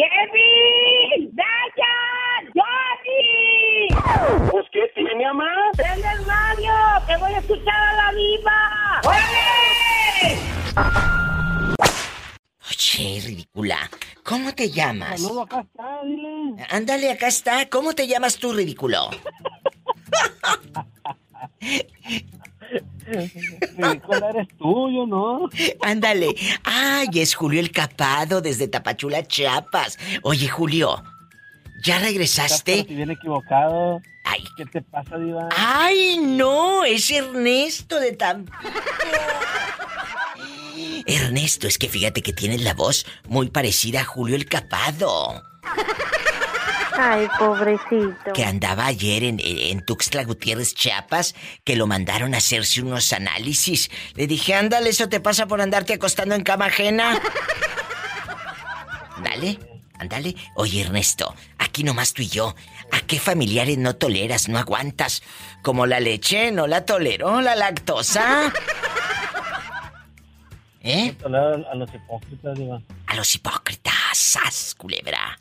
¡Kevin! 0.00 1.30
¡Dayan! 1.36 2.42
¡Johnny! 2.54 3.88
¿Pues 4.50 4.66
qué 4.72 4.90
tiene, 4.94 5.26
mamá? 5.26 5.52
¡Prende 5.76 6.08
el 6.08 6.24
radio! 6.24 6.72
¡Que 7.06 7.16
voy 7.18 7.32
a 7.34 7.38
escuchar 7.38 7.74
a 7.74 7.92
la 7.92 8.10
viva! 8.12 9.00
¡Oye! 9.04 10.38
Oye, 12.70 13.20
ridícula. 13.26 13.90
¿Cómo 14.24 14.54
te 14.54 14.70
llamas? 14.70 15.20
No, 15.20 15.42
acá 15.42 15.60
está, 15.60 16.00
dile. 16.04 16.64
Ándale, 16.70 17.10
acá 17.12 17.26
está. 17.26 17.68
¿Cómo 17.68 17.92
te 17.92 18.06
llamas 18.06 18.38
tú, 18.38 18.54
ridículo? 18.54 19.10
Ridícula 23.10 24.30
eres 24.30 24.48
tuyo, 24.58 25.06
¿no? 25.06 25.48
Ándale. 25.82 26.34
Ay, 26.64 27.08
es 27.14 27.34
Julio 27.34 27.60
el 27.60 27.70
Capado 27.72 28.40
desde 28.40 28.68
Tapachula, 28.68 29.26
Chiapas. 29.26 29.98
Oye, 30.22 30.48
Julio, 30.48 31.02
¿ya 31.82 31.98
regresaste? 31.98 32.84
Si 32.86 32.94
bien 32.94 33.10
equivocado. 33.10 34.00
Ay. 34.24 34.44
¿Qué 34.56 34.66
te 34.66 34.82
pasa, 34.82 35.16
Diva? 35.18 35.48
Ay, 35.56 36.18
no, 36.18 36.84
es 36.84 37.10
Ernesto 37.10 37.98
de 37.98 38.12
Tampico. 38.12 38.58
Ernesto, 41.06 41.66
es 41.66 41.78
que 41.78 41.88
fíjate 41.88 42.22
que 42.22 42.32
tienes 42.32 42.62
la 42.62 42.74
voz 42.74 43.06
muy 43.28 43.50
parecida 43.50 44.02
a 44.02 44.04
Julio 44.04 44.36
el 44.36 44.46
Capado. 44.46 45.42
Ay, 47.02 47.28
pobrecito. 47.38 48.34
Que 48.34 48.44
andaba 48.44 48.84
ayer 48.84 49.24
en, 49.24 49.40
en 49.40 49.80
Tuxtla 49.80 50.22
Gutiérrez, 50.24 50.74
Chiapas, 50.74 51.34
que 51.64 51.74
lo 51.74 51.86
mandaron 51.86 52.34
a 52.34 52.38
hacerse 52.38 52.82
unos 52.82 53.14
análisis. 53.14 53.90
Le 54.16 54.26
dije, 54.26 54.54
ándale, 54.54 54.90
eso 54.90 55.08
te 55.08 55.18
pasa 55.18 55.46
por 55.46 55.62
andarte 55.62 55.94
acostando 55.94 56.34
en 56.34 56.42
cama 56.42 56.66
ajena. 56.66 57.18
Dale, 59.24 59.58
ándale. 59.98 60.36
Oye, 60.56 60.82
Ernesto, 60.82 61.34
aquí 61.58 61.84
nomás 61.84 62.12
tú 62.12 62.20
y 62.20 62.28
yo. 62.28 62.54
¿A 62.92 63.00
qué 63.00 63.18
familiares 63.18 63.78
no 63.78 63.96
toleras, 63.96 64.50
no 64.50 64.58
aguantas? 64.58 65.22
Como 65.62 65.86
la 65.86 66.00
leche, 66.00 66.52
no 66.52 66.66
la 66.66 66.84
tolero, 66.84 67.40
la 67.40 67.56
lactosa. 67.56 68.52
¿Eh? 70.82 71.16
A 71.24 71.74
los 71.76 71.94
hipócritas, 71.94 72.58
Diva. 72.58 72.82
A 73.06 73.16
los 73.16 73.34
hipócritas, 73.34 73.94
¡sas, 74.12 74.74
culebra! 74.74 75.38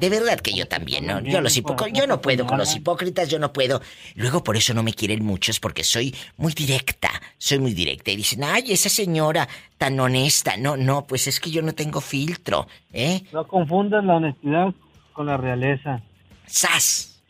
De 0.00 0.08
verdad 0.08 0.40
que 0.40 0.54
yo 0.54 0.66
también, 0.66 1.06
¿no? 1.06 1.20
Yo 1.20 1.42
los 1.42 1.54
yo 1.92 2.06
no 2.06 2.22
puedo 2.22 2.46
con 2.46 2.56
los 2.56 2.74
hipócritas, 2.74 3.28
yo 3.28 3.38
no 3.38 3.52
puedo. 3.52 3.82
Luego 4.14 4.42
por 4.42 4.56
eso 4.56 4.72
no 4.72 4.82
me 4.82 4.94
quieren 4.94 5.22
muchos 5.22 5.60
porque 5.60 5.84
soy 5.84 6.14
muy 6.38 6.54
directa, 6.54 7.10
soy 7.36 7.58
muy 7.58 7.74
directa 7.74 8.10
y 8.10 8.16
dicen, 8.16 8.42
"Ay, 8.42 8.72
esa 8.72 8.88
señora 8.88 9.46
tan 9.76 10.00
honesta." 10.00 10.56
No, 10.56 10.78
no, 10.78 11.06
pues 11.06 11.26
es 11.26 11.38
que 11.38 11.50
yo 11.50 11.60
no 11.60 11.74
tengo 11.74 12.00
filtro, 12.00 12.66
¿eh? 12.94 13.24
No 13.30 13.46
confundas 13.46 14.02
la 14.02 14.16
honestidad 14.16 14.72
con 15.12 15.26
la 15.26 15.36
realeza. 15.36 16.02
¡Sas! 16.46 17.22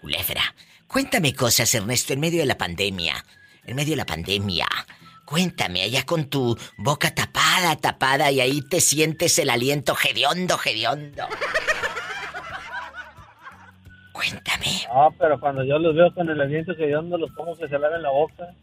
Culebra, 0.00 0.54
cuéntame 0.86 1.34
cosas, 1.34 1.74
Ernesto, 1.74 2.12
en 2.12 2.20
medio 2.20 2.38
de 2.38 2.46
la 2.46 2.56
pandemia. 2.56 3.24
En 3.66 3.74
medio 3.74 3.90
de 3.90 3.96
la 3.96 4.06
pandemia. 4.06 4.68
Cuéntame, 5.28 5.82
allá 5.82 6.06
con 6.06 6.24
tu 6.24 6.56
boca 6.78 7.14
tapada, 7.14 7.76
tapada, 7.76 8.30
y 8.30 8.40
ahí 8.40 8.62
te 8.62 8.80
sientes 8.80 9.38
el 9.38 9.50
aliento 9.50 9.94
hediondo, 10.02 10.58
hediondo. 10.64 11.24
Cuéntame. 14.10 14.86
Ah, 14.90 15.10
pero 15.18 15.38
cuando 15.38 15.62
yo 15.64 15.78
los 15.78 15.94
veo 15.94 16.14
con 16.14 16.30
el 16.30 16.40
aliento 16.40 16.72
no 17.02 17.18
los 17.18 17.30
pongo 17.32 17.54
que 17.58 17.68
se 17.68 17.78
laven 17.78 18.02
la 18.02 18.08
boca. 18.08 18.54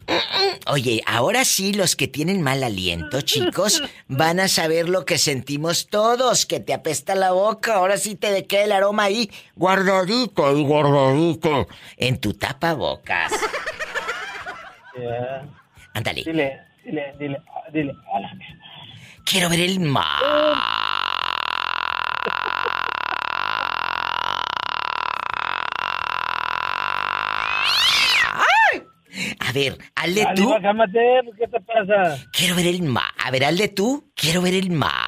Oye, 0.66 1.02
ahora 1.06 1.44
sí 1.44 1.72
los 1.72 1.94
que 1.94 2.08
tienen 2.08 2.42
mal 2.42 2.64
aliento, 2.64 3.20
chicos, 3.20 3.80
van 4.08 4.40
a 4.40 4.48
saber 4.48 4.88
lo 4.88 5.04
que 5.04 5.18
sentimos 5.18 5.86
todos, 5.86 6.46
que 6.46 6.58
te 6.58 6.74
apesta 6.74 7.14
la 7.14 7.30
boca, 7.30 7.76
ahora 7.76 7.96
sí 7.96 8.16
te 8.16 8.44
queda 8.44 8.64
el 8.64 8.72
aroma 8.72 9.04
ahí, 9.04 9.30
guardadito 9.54 10.56
y 10.56 10.64
guardadito, 10.64 11.68
en 11.96 12.18
tu 12.18 12.34
tapabocas. 12.34 13.32
Yeah. 14.98 15.65
Ándale, 15.96 16.22
Dile, 16.26 16.60
dile, 16.84 17.14
dile, 17.18 17.40
dile, 17.72 17.92
hola, 18.12 18.30
quiero 19.24 19.48
ver 19.48 19.60
el 19.60 19.80
mar. 19.80 20.04
A 29.38 29.52
ver, 29.54 29.78
hazle 29.94 30.26
tú. 30.34 30.54
Cálmate, 30.60 31.20
¿qué 31.38 31.48
te 31.48 31.60
pasa? 31.60 32.22
Quiero 32.30 32.56
ver 32.56 32.66
el 32.66 32.82
mar. 32.82 33.04
A 33.24 33.30
ver, 33.30 33.46
hazle 33.46 33.68
tú. 33.68 34.12
Quiero 34.14 34.42
ver 34.42 34.52
el 34.52 34.70
mar. 34.70 35.05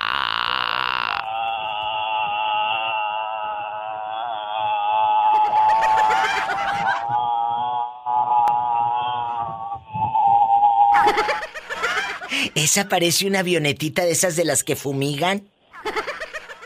Esa 12.69 12.87
parece 12.87 13.27
una 13.27 13.39
avionetita 13.39 14.03
de 14.03 14.11
esas 14.11 14.37
de 14.37 14.45
las 14.45 14.63
que 14.63 14.77
fumigan. 14.77 15.49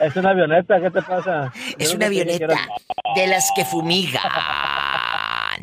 Es 0.00 0.16
una 0.16 0.30
avioneta, 0.30 0.80
¿qué 0.80 0.90
te 0.90 1.00
pasa? 1.00 1.52
Es 1.78 1.90
Yo 1.90 1.96
una 1.96 2.06
avioneta 2.06 2.58
de 3.14 3.26
las 3.28 3.48
que 3.54 3.64
fumigan. 3.64 4.20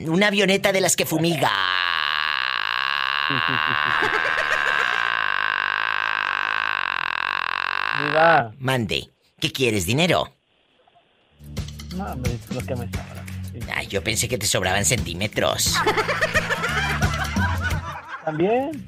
Una 0.08 0.28
avioneta 0.28 0.72
de 0.72 0.80
las 0.80 0.96
que 0.96 1.06
fumigan. 1.06 1.52
Diva, 8.00 8.54
Mande. 8.60 9.10
¿Qué 9.42 9.52
quieres, 9.52 9.86
dinero? 9.86 10.34
no, 11.98 12.16
lo 12.16 12.66
que 12.66 12.76
me 12.78 12.86
sobra. 12.86 13.26
Sí. 13.52 13.60
Ay, 13.76 13.88
yo 13.88 14.02
pensé 14.02 14.30
que 14.30 14.38
te 14.38 14.46
sobraban 14.46 14.86
centímetros. 14.86 15.76
También. 18.24 18.88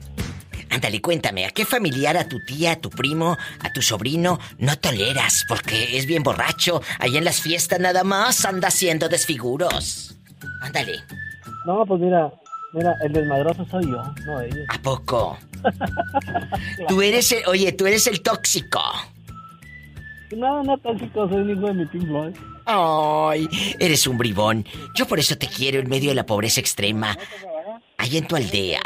Ándale, 0.72 1.02
cuéntame, 1.02 1.46
¿a 1.46 1.50
qué 1.50 1.66
familiar, 1.66 2.16
a 2.16 2.28
tu 2.30 2.40
tía, 2.46 2.72
a 2.72 2.76
tu 2.78 2.90
primo, 2.90 3.38
a 3.60 3.74
tu 3.74 3.82
sobrino 3.82 4.40
no 4.58 4.78
toleras? 4.78 5.44
Porque 5.48 5.98
es 5.98 6.06
bien 6.06 6.24
borracho. 6.24 6.82
Ahí 7.00 7.18
en 7.18 7.26
las 7.26 7.42
fiestas 7.42 7.80
nada 7.80 8.06
más 8.06 8.46
anda 8.46 8.70
haciendo 8.70 9.10
desfiguros. 9.10 10.16
Ándale, 10.62 11.04
No, 11.66 11.86
pues 11.86 12.00
mira, 12.00 12.32
mira, 12.74 12.96
el 13.04 13.12
desmadroso 13.12 13.66
soy 13.70 13.84
yo, 13.84 14.02
no 14.26 14.42
ellos. 14.42 14.66
¿a 14.70 14.82
poco? 14.82 15.38
Tú 16.88 17.02
eres 17.02 17.32
el... 17.34 17.46
Oye, 17.48 17.72
tú 17.74 17.86
eres 17.86 18.08
el 18.08 18.22
tóxico. 18.22 18.82
No, 20.36 20.64
no 20.64 20.78
tóxico, 20.78 21.28
soy 21.28 21.42
el 21.42 21.52
hijo 21.52 21.68
de 21.68 21.74
mi 21.74 21.86
Pink 21.86 22.08
Floyd. 22.08 22.36
Ay, 22.66 23.48
eres 23.80 24.08
un 24.08 24.18
bribón. 24.18 24.66
Yo 24.96 25.06
por 25.06 25.20
eso 25.20 25.38
te 25.38 25.48
quiero 25.48 25.80
en 25.80 25.90
medio 25.90 26.10
de 26.10 26.16
la 26.16 26.26
pobreza 26.26 26.62
extrema. 26.62 27.18
Ahí 27.98 28.18
en 28.18 28.26
tu 28.28 28.36
aldea. 28.36 28.82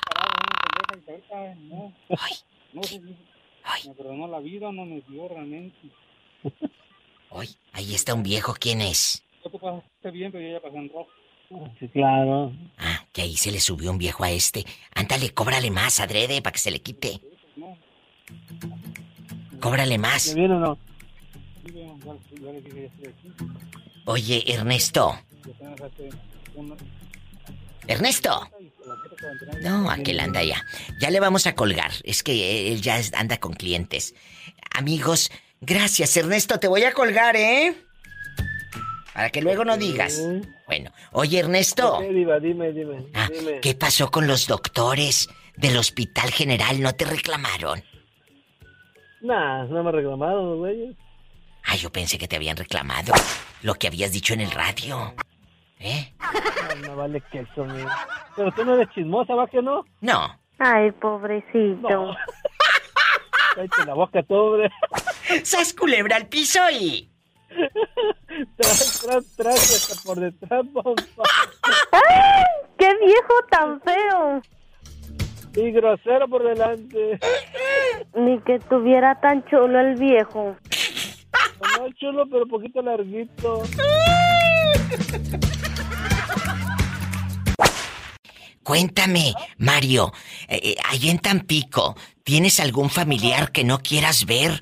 Ay, 2.10 2.34
No 2.74 2.84
sé 2.84 3.00
si 3.00 3.16
ay, 3.64 3.82
me 3.88 3.94
perdonó 3.96 4.28
la 4.28 4.40
vida 4.40 4.70
o 4.70 4.72
no 4.72 4.86
me 4.86 5.02
dio 5.02 5.28
realmente. 5.28 5.76
ay, 7.32 7.50
ahí 7.74 7.96
está 7.96 8.14
un 8.14 8.24
viejo. 8.24 8.54
¿Quién 8.60 8.82
es? 8.82 9.24
Yo 9.44 9.50
te 9.52 9.60
pasaste 9.60 10.12
bien, 10.12 10.32
pero 10.32 10.44
yo 10.46 10.54
ya 10.54 10.62
pasé 10.62 10.78
en 10.78 10.90
rojo. 10.90 11.10
Sí, 11.80 11.88
claro. 11.90 12.52
Ah, 12.78 13.06
que 13.14 13.22
ahí 13.22 13.38
se 13.38 13.52
le 13.52 13.60
subió 13.60 13.92
un 13.92 13.98
viejo 13.98 14.24
a 14.24 14.32
este. 14.32 14.66
Ándale, 14.96 15.32
cóbrale 15.34 15.70
más, 15.72 16.00
adrede, 16.00 16.42
para 16.42 16.54
que 16.54 16.60
se 16.60 16.72
le 16.72 16.82
quite. 16.82 17.20
Cóbrale 19.62 19.96
¿Ya 19.96 20.00
más. 20.00 20.36
viene 20.36 20.56
o 20.56 20.60
no? 20.60 20.78
Oye, 24.06 24.44
Ernesto. 24.54 25.16
Ernesto. 27.88 28.50
No, 29.62 29.90
aquel 29.90 30.20
anda 30.20 30.44
ya. 30.44 30.64
Ya 31.00 31.10
le 31.10 31.20
vamos 31.20 31.48
a 31.48 31.56
colgar. 31.56 31.92
Es 32.04 32.24
que 32.24 32.72
él 32.72 32.82
ya 32.82 33.00
anda 33.14 33.38
con 33.40 33.54
clientes. 33.54 34.14
Amigos, 34.72 35.32
gracias, 35.62 36.16
Ernesto. 36.18 36.60
Te 36.60 36.68
voy 36.68 36.84
a 36.84 36.94
colgar, 36.94 37.36
¿eh? 37.36 37.76
Para 39.14 39.30
que 39.30 39.42
luego 39.42 39.64
no 39.64 39.78
digas. 39.78 40.22
Bueno, 40.68 40.92
oye, 41.14 41.40
Ernesto. 41.40 42.00
Dime, 42.02 42.40
dime, 42.40 43.06
Ah, 43.14 43.30
dime. 43.32 43.62
¿Qué 43.62 43.74
pasó 43.74 44.12
con 44.12 44.28
los 44.28 44.46
doctores 44.48 45.30
del 45.56 45.78
Hospital 45.78 46.32
General? 46.32 46.82
¿No 46.82 46.94
te 46.94 47.06
reclamaron? 47.06 47.82
Nah, 49.22 49.64
no 49.66 49.84
me 49.84 49.90
han 49.90 49.96
reclamado 49.96 50.44
los 50.44 50.58
güeyes. 50.58 50.96
Ah, 51.64 51.76
yo 51.78 51.92
pensé 51.92 52.18
que 52.18 52.28
te 52.28 52.36
habían 52.36 52.58
reclamado 52.58 53.14
lo 53.64 53.76
que 53.76 53.88
habías 53.88 54.12
dicho 54.12 54.34
en 54.34 54.42
el 54.42 54.52
radio. 54.52 55.16
¿Eh? 55.80 56.14
No, 56.82 56.88
no 56.88 56.96
vale 56.96 57.22
queso, 57.32 57.66
mi. 57.66 57.84
Pero 58.36 58.52
tú 58.52 58.66
no 58.66 58.76
eres 58.76 58.90
chismosa, 58.94 59.36
¿va 59.36 59.48
que 59.48 59.62
no? 59.62 59.86
No. 60.02 60.38
Ay, 60.60 60.92
pobrecito. 60.92 61.90
No. 61.90 62.16
Cállate 63.56 63.86
la 63.86 63.94
boca, 63.94 64.24
tú, 64.24 64.36
hombre. 64.36 64.70
¡Sas 65.44 65.74
culebra 65.74 66.18
al 66.18 66.28
piso 66.28 66.60
y... 66.72 67.10
Tras, 68.58 69.02
tras, 69.02 69.36
tras, 69.36 69.56
hasta 69.56 70.04
por 70.04 70.20
detrás, 70.20 70.66
papá. 70.74 70.92
¡Ay! 71.92 72.44
¡Qué 72.78 72.90
viejo 73.06 73.34
tan 73.50 73.82
feo! 73.82 74.42
Y 75.56 75.72
grosero 75.72 76.28
por 76.28 76.44
delante. 76.44 77.18
Ni 78.14 78.40
que 78.42 78.60
tuviera 78.60 79.20
tan 79.22 79.46
chulo 79.46 79.80
el 79.80 79.96
viejo. 79.96 80.58
No 81.78 81.92
chulo, 81.94 82.26
pero 82.30 82.46
poquito 82.46 82.82
larguito. 82.82 83.64
Cuéntame, 88.66 89.36
Mario, 89.60 90.12
eh, 90.50 90.60
eh, 90.64 90.76
allá 90.92 91.12
en 91.12 91.20
Tampico, 91.20 91.96
¿tienes 92.24 92.60
algún 92.60 92.90
familiar 92.90 93.52
que 93.52 93.64
no 93.64 93.78
quieras 93.78 94.26
ver? 94.26 94.60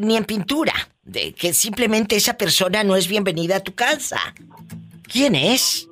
Ni 0.00 0.16
en 0.16 0.24
pintura, 0.24 0.72
de 1.04 1.34
que 1.34 1.52
simplemente 1.52 2.16
esa 2.16 2.38
persona 2.38 2.82
no 2.84 2.96
es 2.96 3.06
bienvenida 3.06 3.56
a 3.56 3.60
tu 3.60 3.74
casa. 3.74 4.18
¿Quién 5.02 5.34
es? 5.34 5.86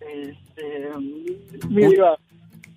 Este, 0.00 0.88
mi 1.68 1.86
diva, 1.86 2.18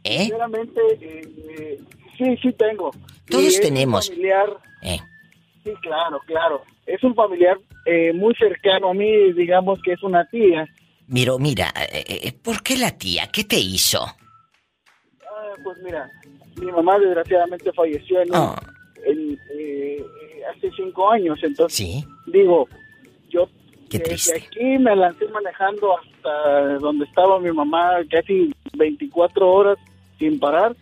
¿Eh? 0.04 0.20
sinceramente, 0.26 0.82
eh, 1.02 1.22
eh, 1.50 1.80
sí, 2.16 2.38
sí 2.44 2.54
tengo. 2.54 2.92
Todos 3.28 3.60
tenemos. 3.60 4.08
familiar, 4.08 4.50
¿Eh? 4.84 5.00
sí, 5.64 5.72
claro, 5.82 6.20
claro. 6.28 6.62
Es 6.86 7.04
un 7.04 7.16
familiar 7.16 7.58
eh, 7.88 8.14
muy 8.14 8.36
cercano 8.36 8.92
a 8.92 8.94
mí, 8.94 9.34
digamos 9.34 9.82
que 9.82 9.94
es 9.94 10.04
una 10.04 10.26
tía. 10.30 10.68
Miro, 11.14 11.38
mira, 11.38 11.72
eh, 11.92 12.04
eh, 12.24 12.34
¿por 12.34 12.64
qué 12.64 12.76
la 12.76 12.90
tía? 12.98 13.30
¿Qué 13.32 13.44
te 13.44 13.60
hizo? 13.60 14.04
Ah, 14.04 15.54
pues 15.64 15.78
mira, 15.84 16.10
mi 16.56 16.72
mamá 16.72 16.98
desgraciadamente 16.98 17.72
falleció 17.72 18.20
en, 18.22 18.34
Oh, 18.34 18.56
en, 19.06 19.40
eh, 19.56 19.98
eh, 20.00 20.42
hace 20.52 20.72
cinco 20.76 21.12
años, 21.12 21.38
entonces 21.44 21.78
sí, 21.78 22.04
digo, 22.26 22.68
yo 23.30 23.48
Qué 23.92 24.00
desde 24.00 24.38
aquí 24.38 24.80
me 24.80 24.96
lancé 24.96 25.28
manejando 25.28 25.96
hasta 26.00 26.80
donde 26.80 27.06
estaba 27.06 27.40
mi 27.40 27.52
mamá 27.52 27.98
casi 28.10 28.52
24 28.74 29.48
horas 29.48 29.78
sin 30.18 30.40
parar 30.40 30.76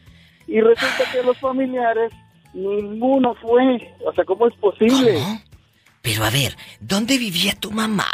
y 0.47 0.61
resulta 0.61 1.11
que 1.11 1.23
los 1.23 1.37
familiares 1.39 2.13
ninguno 2.53 3.35
fue, 3.35 3.93
o 4.05 4.13
sea, 4.13 4.23
¿cómo 4.23 4.47
es 4.47 4.55
posible? 4.55 5.15
¿Cómo? 5.15 5.41
Pero 6.01 6.23
a 6.23 6.29
ver, 6.29 6.55
¿dónde 6.79 7.17
vivía 7.17 7.53
tu 7.59 7.69
mamá? 7.69 8.07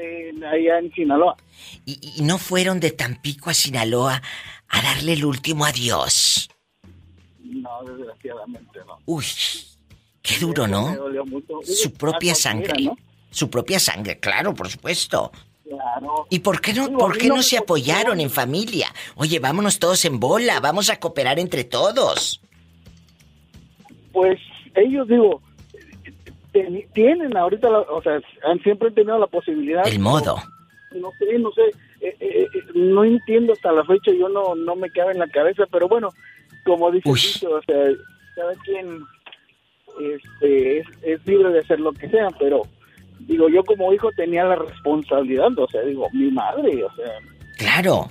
En- 0.00 0.44
allá 0.44 0.78
en 0.78 0.92
Sinaloa. 0.92 1.36
Y, 1.84 1.98
y 2.16 2.22
no 2.22 2.38
fueron 2.38 2.78
de 2.80 2.90
Tampico 2.92 3.50
a 3.50 3.54
Sinaloa 3.54 4.22
a 4.68 4.82
darle 4.82 5.14
el 5.14 5.24
último 5.24 5.64
adiós. 5.64 6.48
No, 7.42 7.82
desgraciadamente 7.84 8.78
no. 8.86 8.98
Uy, 9.06 9.24
qué 10.22 10.38
duro, 10.38 10.64
Me 10.64 10.70
¿no? 10.72 10.94
dolió 10.96 11.24
mucho. 11.24 11.54
Su 11.64 11.92
propia 11.92 12.34
sangre. 12.34 12.74
¿no? 12.82 12.96
Su 13.30 13.50
propia 13.50 13.80
sangre, 13.80 14.18
claro, 14.20 14.54
por 14.54 14.68
supuesto. 14.68 15.32
Claro. 15.68 16.26
¿Y 16.30 16.38
por 16.38 16.60
qué 16.60 16.72
no, 16.72 16.90
por 16.96 17.18
qué 17.18 17.28
no 17.28 17.42
se 17.42 17.58
apoyaron 17.58 18.20
en 18.20 18.30
familia? 18.30 18.92
Oye, 19.16 19.38
vámonos 19.38 19.78
todos 19.78 20.04
en 20.06 20.18
bola, 20.20 20.60
vamos 20.60 20.88
a 20.90 20.98
cooperar 20.98 21.38
entre 21.38 21.64
todos. 21.64 22.40
Pues 24.12 24.38
ellos, 24.74 25.06
digo, 25.08 25.42
ten- 26.52 26.86
tienen 26.92 27.36
ahorita, 27.36 27.68
la- 27.70 27.80
o 27.80 28.02
sea, 28.02 28.20
han 28.44 28.60
siempre 28.62 28.90
tenido 28.90 29.18
la 29.18 29.26
posibilidad. 29.26 29.86
El 29.86 29.98
modo. 29.98 30.36
No 30.94 31.10
sé, 31.18 31.38
no 31.38 31.50
sé, 31.52 31.62
eh, 32.00 32.16
eh, 32.20 32.46
eh, 32.54 32.60
no 32.74 33.04
entiendo 33.04 33.52
hasta 33.52 33.72
la 33.72 33.84
fecha, 33.84 34.10
yo 34.12 34.28
no, 34.30 34.54
no 34.54 34.74
me 34.74 34.90
cabe 34.90 35.12
en 35.12 35.18
la 35.18 35.28
cabeza, 35.28 35.64
pero 35.70 35.86
bueno, 35.88 36.08
como 36.64 36.90
dice 36.90 37.10
dicho, 37.10 37.50
o 37.50 37.62
sea, 37.62 37.76
cada 38.34 38.54
quien 38.64 39.00
este, 40.00 40.78
es, 40.78 40.86
es 41.02 41.26
libre 41.26 41.50
de 41.50 41.60
hacer 41.60 41.80
lo 41.80 41.92
que 41.92 42.08
sea, 42.08 42.28
pero 42.38 42.62
digo, 43.20 43.48
yo 43.48 43.64
como 43.64 43.92
hijo 43.92 44.10
tenía 44.12 44.44
la 44.44 44.56
responsabilidad, 44.56 45.50
o 45.58 45.68
sea, 45.68 45.82
digo, 45.82 46.08
mi 46.12 46.30
madre, 46.30 46.84
o 46.84 46.94
sea, 46.94 47.12
Claro. 47.58 48.08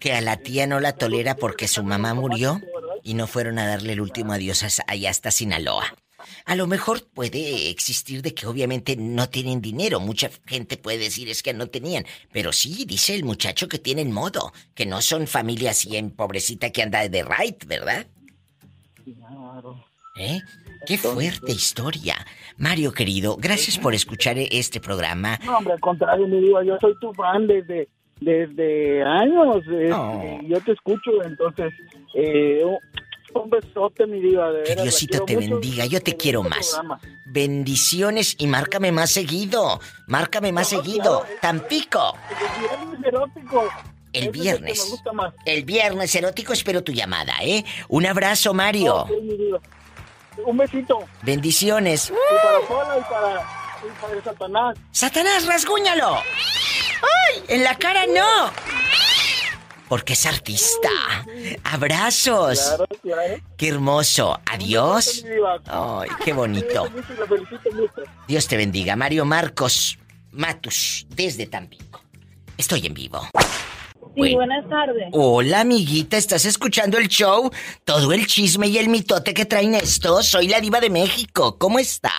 Que 0.00 0.12
a 0.14 0.20
la 0.22 0.36
tía 0.38 0.66
no 0.66 0.80
la 0.80 0.94
tolera 0.94 1.34
porque 1.34 1.68
su 1.68 1.82
mamá 1.82 2.14
murió 2.14 2.60
y 3.02 3.14
no 3.14 3.26
fueron 3.26 3.58
a 3.58 3.66
darle 3.66 3.92
el 3.92 4.00
último 4.00 4.32
adiós 4.32 4.80
allá 4.86 5.10
hasta 5.10 5.30
Sinaloa. 5.30 5.84
A 6.44 6.56
lo 6.56 6.66
mejor 6.66 7.04
puede 7.06 7.70
existir 7.70 8.22
de 8.22 8.34
que 8.34 8.46
obviamente 8.46 8.96
no 8.96 9.28
tienen 9.28 9.60
dinero. 9.60 10.00
Mucha 10.00 10.30
gente 10.46 10.76
puede 10.76 10.98
decir 10.98 11.28
es 11.28 11.42
que 11.42 11.54
no 11.54 11.68
tenían. 11.68 12.04
Pero 12.32 12.52
sí, 12.52 12.84
dice 12.86 13.14
el 13.14 13.24
muchacho 13.24 13.68
que 13.68 13.78
tienen 13.78 14.12
modo. 14.12 14.52
Que 14.74 14.86
no 14.86 15.00
son 15.02 15.26
familia 15.26 15.70
así 15.70 15.96
en 15.96 16.10
pobrecita 16.10 16.70
que 16.70 16.82
anda 16.82 17.08
de 17.08 17.22
right, 17.22 17.64
¿verdad? 17.66 18.06
claro. 19.04 19.84
¿Eh? 20.18 20.40
Qué 20.86 20.98
fuerte 20.98 21.52
historia. 21.52 22.14
Mario 22.56 22.92
querido, 22.92 23.36
gracias 23.36 23.78
por 23.78 23.94
escuchar 23.94 24.36
este 24.38 24.80
programa. 24.80 25.38
No, 25.44 25.58
hombre, 25.58 25.74
al 25.74 25.80
contrario, 25.80 26.26
mi 26.26 26.40
diva, 26.40 26.64
yo 26.64 26.76
soy 26.80 26.94
tu 27.00 27.12
fan 27.14 27.46
desde, 27.46 27.88
desde 28.20 29.02
años. 29.02 29.62
Oh. 29.92 30.40
Yo 30.42 30.60
te 30.60 30.72
escucho, 30.72 31.22
entonces, 31.24 31.72
eh, 32.14 32.62
un- 33.42 33.50
besote, 33.50 34.06
mi 34.06 34.20
diva. 34.20 34.50
De 34.50 34.62
Que 34.64 34.70
veras, 34.70 34.82
Diosito 34.84 35.24
te 35.24 35.34
mucho. 35.36 35.48
bendiga, 35.50 35.86
yo 35.86 36.00
te 36.02 36.16
quiero 36.16 36.42
más. 36.42 36.68
programa. 36.70 37.00
Bendiciones 37.26 38.34
y 38.38 38.46
márcame 38.46 38.92
más 38.92 39.10
seguido. 39.10 39.80
Márcame 40.06 40.52
más 40.52 40.72
No, 40.72 40.78
seguido. 40.82 41.20
claro. 41.20 41.36
Tampico. 41.40 42.14
El 42.30 42.60
viernes 42.60 43.04
erótico. 43.06 43.68
El 44.12 44.30
viernes. 44.30 44.84
me 44.84 44.90
gusta 44.90 45.12
más. 45.12 45.34
El 45.44 45.64
viernes 45.64 46.14
erótico 46.14 46.52
espero 46.52 46.82
tu 46.82 46.92
llamada, 46.92 47.34
¿eh? 47.42 47.64
Un 47.88 48.06
abrazo, 48.06 48.54
Mario. 48.54 49.02
Ok, 49.02 49.10
mi 49.22 49.36
diva. 49.36 49.60
Un 50.46 50.56
besito. 50.56 50.98
Bendiciones. 51.22 52.10
Y 52.10 52.66
para 52.72 52.98
y 52.98 53.02
para, 53.02 53.42
y 53.86 54.00
para 54.00 54.12
el 54.14 54.22
Satanás. 54.24 54.78
Satanás, 54.92 55.46
rasguñalo. 55.46 56.14
¡Ay! 56.16 57.42
En 57.48 57.64
la 57.64 57.74
cara 57.76 58.06
no. 58.06 58.50
Porque 59.88 60.12
es 60.12 60.26
artista. 60.26 60.90
Abrazos. 61.64 62.60
Claro, 62.60 62.86
claro. 63.02 63.34
Qué 63.56 63.68
hermoso. 63.68 64.38
Adiós. 64.46 65.24
Ay, 65.66 66.10
qué 66.24 66.32
bonito. 66.32 66.88
Dios 68.26 68.46
te 68.46 68.56
bendiga. 68.56 68.96
Mario 68.96 69.24
Marcos 69.24 69.98
Matus, 70.32 71.06
desde 71.08 71.46
Tampico. 71.46 72.02
Estoy 72.56 72.86
en 72.86 72.94
vivo. 72.94 73.28
Sí, 74.14 74.34
buenas 74.34 74.68
tardes. 74.68 75.08
Hola, 75.12 75.60
amiguita, 75.60 76.16
¿estás 76.16 76.44
escuchando 76.44 76.98
el 76.98 77.08
show? 77.08 77.50
Todo 77.84 78.12
el 78.12 78.26
chisme 78.26 78.66
y 78.66 78.78
el 78.78 78.88
mitote 78.88 79.32
que 79.32 79.44
traen 79.44 79.74
estos. 79.74 80.26
Soy 80.26 80.48
la 80.48 80.60
diva 80.60 80.80
de 80.80 80.90
México. 80.90 81.56
¿Cómo 81.56 81.78
estás? 81.78 82.12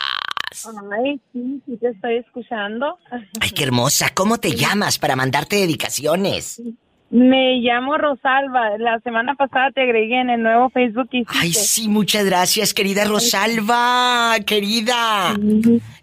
Ay, 0.92 1.20
sí, 1.34 1.62
sí 1.66 1.78
te 1.78 1.90
estoy 1.90 2.18
escuchando. 2.18 2.98
Ay, 3.40 3.52
qué 3.52 3.64
hermosa. 3.64 4.10
¿Cómo 4.14 4.38
te 4.38 4.56
llamas 4.56 4.98
para 4.98 5.16
mandarte 5.16 5.58
dedicaciones? 5.58 6.62
Me 7.12 7.58
llamo 7.62 7.98
Rosalba. 7.98 8.78
La 8.78 9.00
semana 9.00 9.34
pasada 9.36 9.72
te 9.72 9.82
agregué 9.82 10.22
en 10.22 10.30
el 10.30 10.44
nuevo 10.44 10.70
Facebook 10.70 11.10
que 11.10 11.24
Ay, 11.28 11.54
sí, 11.54 11.88
muchas 11.88 12.24
gracias, 12.26 12.74
querida 12.74 13.06
Rosalba, 13.06 14.36
querida. 14.46 15.34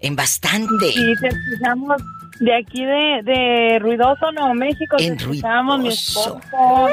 En 0.00 0.16
bastante. 0.16 0.86
Sí, 0.92 1.12
te 1.20 1.28
escuchamos 1.28 2.02
de 2.40 2.54
aquí 2.54 2.84
de, 2.84 3.20
de 3.22 3.78
Ruidoso, 3.78 4.32
Nuevo 4.32 4.54
México. 4.54 4.96
En 4.98 5.16
te 5.16 5.22
escuchamos 5.24 5.78
mi 5.78 5.84
Ruidoso. 5.84 6.38
esposo. 6.38 6.88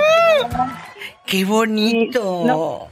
Qué 1.25 1.43
bonito. 1.45 2.41
Sí, 2.43 2.47
no. 2.47 2.87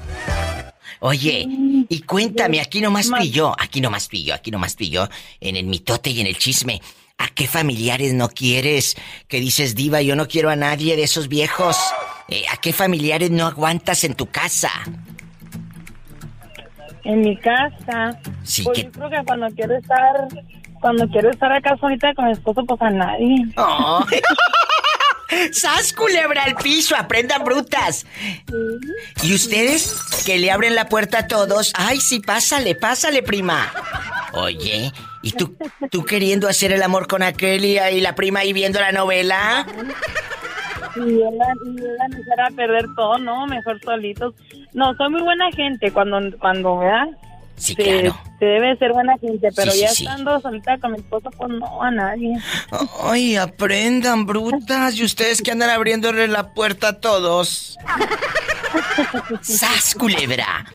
Oye, 1.04 1.48
y 1.90 2.02
cuéntame, 2.02 2.62
aquí 2.62 2.80
nomás 2.80 3.10
Más. 3.10 3.22
pillo, 3.22 3.56
aquí 3.60 3.82
nomás 3.82 4.08
pillo, 4.08 4.36
aquí 4.36 4.52
nomás 4.52 4.76
pillo, 4.76 5.10
en 5.40 5.56
el 5.56 5.66
mitote 5.66 6.12
y 6.12 6.22
en 6.22 6.28
el 6.28 6.38
chisme. 6.38 6.80
¿A 7.22 7.28
qué 7.36 7.48
familiares 7.48 8.14
no 8.14 8.30
quieres? 8.30 8.96
Que 9.28 9.40
dices, 9.40 9.76
diva, 9.76 10.02
yo 10.02 10.16
no 10.16 10.28
quiero 10.28 10.50
a 10.50 10.56
nadie 10.56 10.96
de 10.96 11.04
esos 11.04 11.28
viejos. 11.28 11.78
Eh, 12.28 12.44
¿A 12.52 12.58
qué 12.58 12.74
familiares 12.74 13.30
no 13.30 13.46
aguantas 13.46 14.04
en 14.04 14.16
tu 14.16 14.26
casa? 14.26 14.72
En 17.04 17.22
mi 17.22 17.38
casa. 17.38 18.20
Sí, 18.44 18.64
Pues 18.64 18.78
que... 18.80 18.84
yo 18.86 18.92
creo 18.92 19.10
que 19.10 19.24
cuando 19.26 19.48
quiero 19.50 19.78
estar, 19.78 20.28
cuando 20.80 21.08
quiero 21.10 21.30
estar 21.30 21.52
acá 21.52 21.76
solita 21.80 22.14
con 22.16 22.26
mi 22.26 22.32
esposo, 22.32 22.64
pues 22.66 22.82
a 22.82 22.90
nadie. 22.90 23.46
¡Oh! 23.58 24.04
¡Sas, 25.54 25.94
culebra 25.94 26.44
al 26.44 26.56
piso! 26.56 26.96
¡Aprendan 26.96 27.44
brutas! 27.44 28.06
¿Y 29.24 29.34
ustedes? 29.34 29.94
Que 30.26 30.38
le 30.38 30.52
abren 30.52 30.76
la 30.76 30.90
puerta 30.90 31.20
a 31.20 31.28
todos. 31.28 31.72
¡Ay, 31.76 32.02
sí, 32.02 32.20
pásale, 32.20 32.76
pásale, 32.76 33.24
prima! 33.24 33.72
Oye, 34.34 34.92
¿y 35.22 35.32
tú, 35.32 35.56
tú 35.90 36.04
queriendo 36.06 36.48
hacer 36.48 36.72
el 36.72 36.84
amor 36.84 37.08
con 37.08 37.24
aquel 37.24 37.66
y, 37.66 37.78
y 37.80 38.02
la 38.02 38.16
prima 38.16 38.42
ahí 38.42 38.54
viendo 38.54 38.80
la 38.80 38.92
novela? 38.92 39.66
Y 40.96 41.00
ella, 41.00 41.54
y 41.66 41.80
ella 41.80 42.08
me 42.10 42.20
hiciera 42.20 42.50
perder 42.56 42.86
todo, 42.96 43.18
¿no? 43.18 43.48
Mejor 43.48 43.80
solitos. 43.82 44.34
No, 44.74 44.94
soy 44.96 45.10
muy 45.10 45.22
buena 45.22 45.50
gente 45.52 45.92
cuando, 45.92 46.20
cuando, 46.40 46.80
¿verdad? 46.80 47.08
Sí, 47.56 47.76
Se, 47.76 47.84
claro. 47.84 48.20
se 48.40 48.46
debe 48.46 48.76
ser 48.78 48.92
buena 48.92 49.16
gente, 49.20 49.50
pero 49.56 49.72
Sí, 49.72 49.78
sí, 49.78 49.84
ya 49.84 49.90
sí. 49.90 50.04
estando 50.06 50.40
solita 50.42 50.78
con 50.80 50.94
mi 50.94 50.98
esposo, 50.98 51.30
pues 51.38 51.50
no, 51.52 51.84
a 51.84 51.92
nadie. 51.92 52.34
Ay, 53.04 53.36
aprendan, 53.38 54.26
brutas. 54.26 54.96
Y 54.96 55.04
ustedes 55.04 55.42
que 55.44 55.52
andan 55.52 55.70
abriéndole 55.70 56.28
la 56.28 56.54
puerta 56.54 56.88
a 56.90 57.00
todos. 57.00 57.78
¡Sas, 59.42 59.96
culebra! 59.96 60.66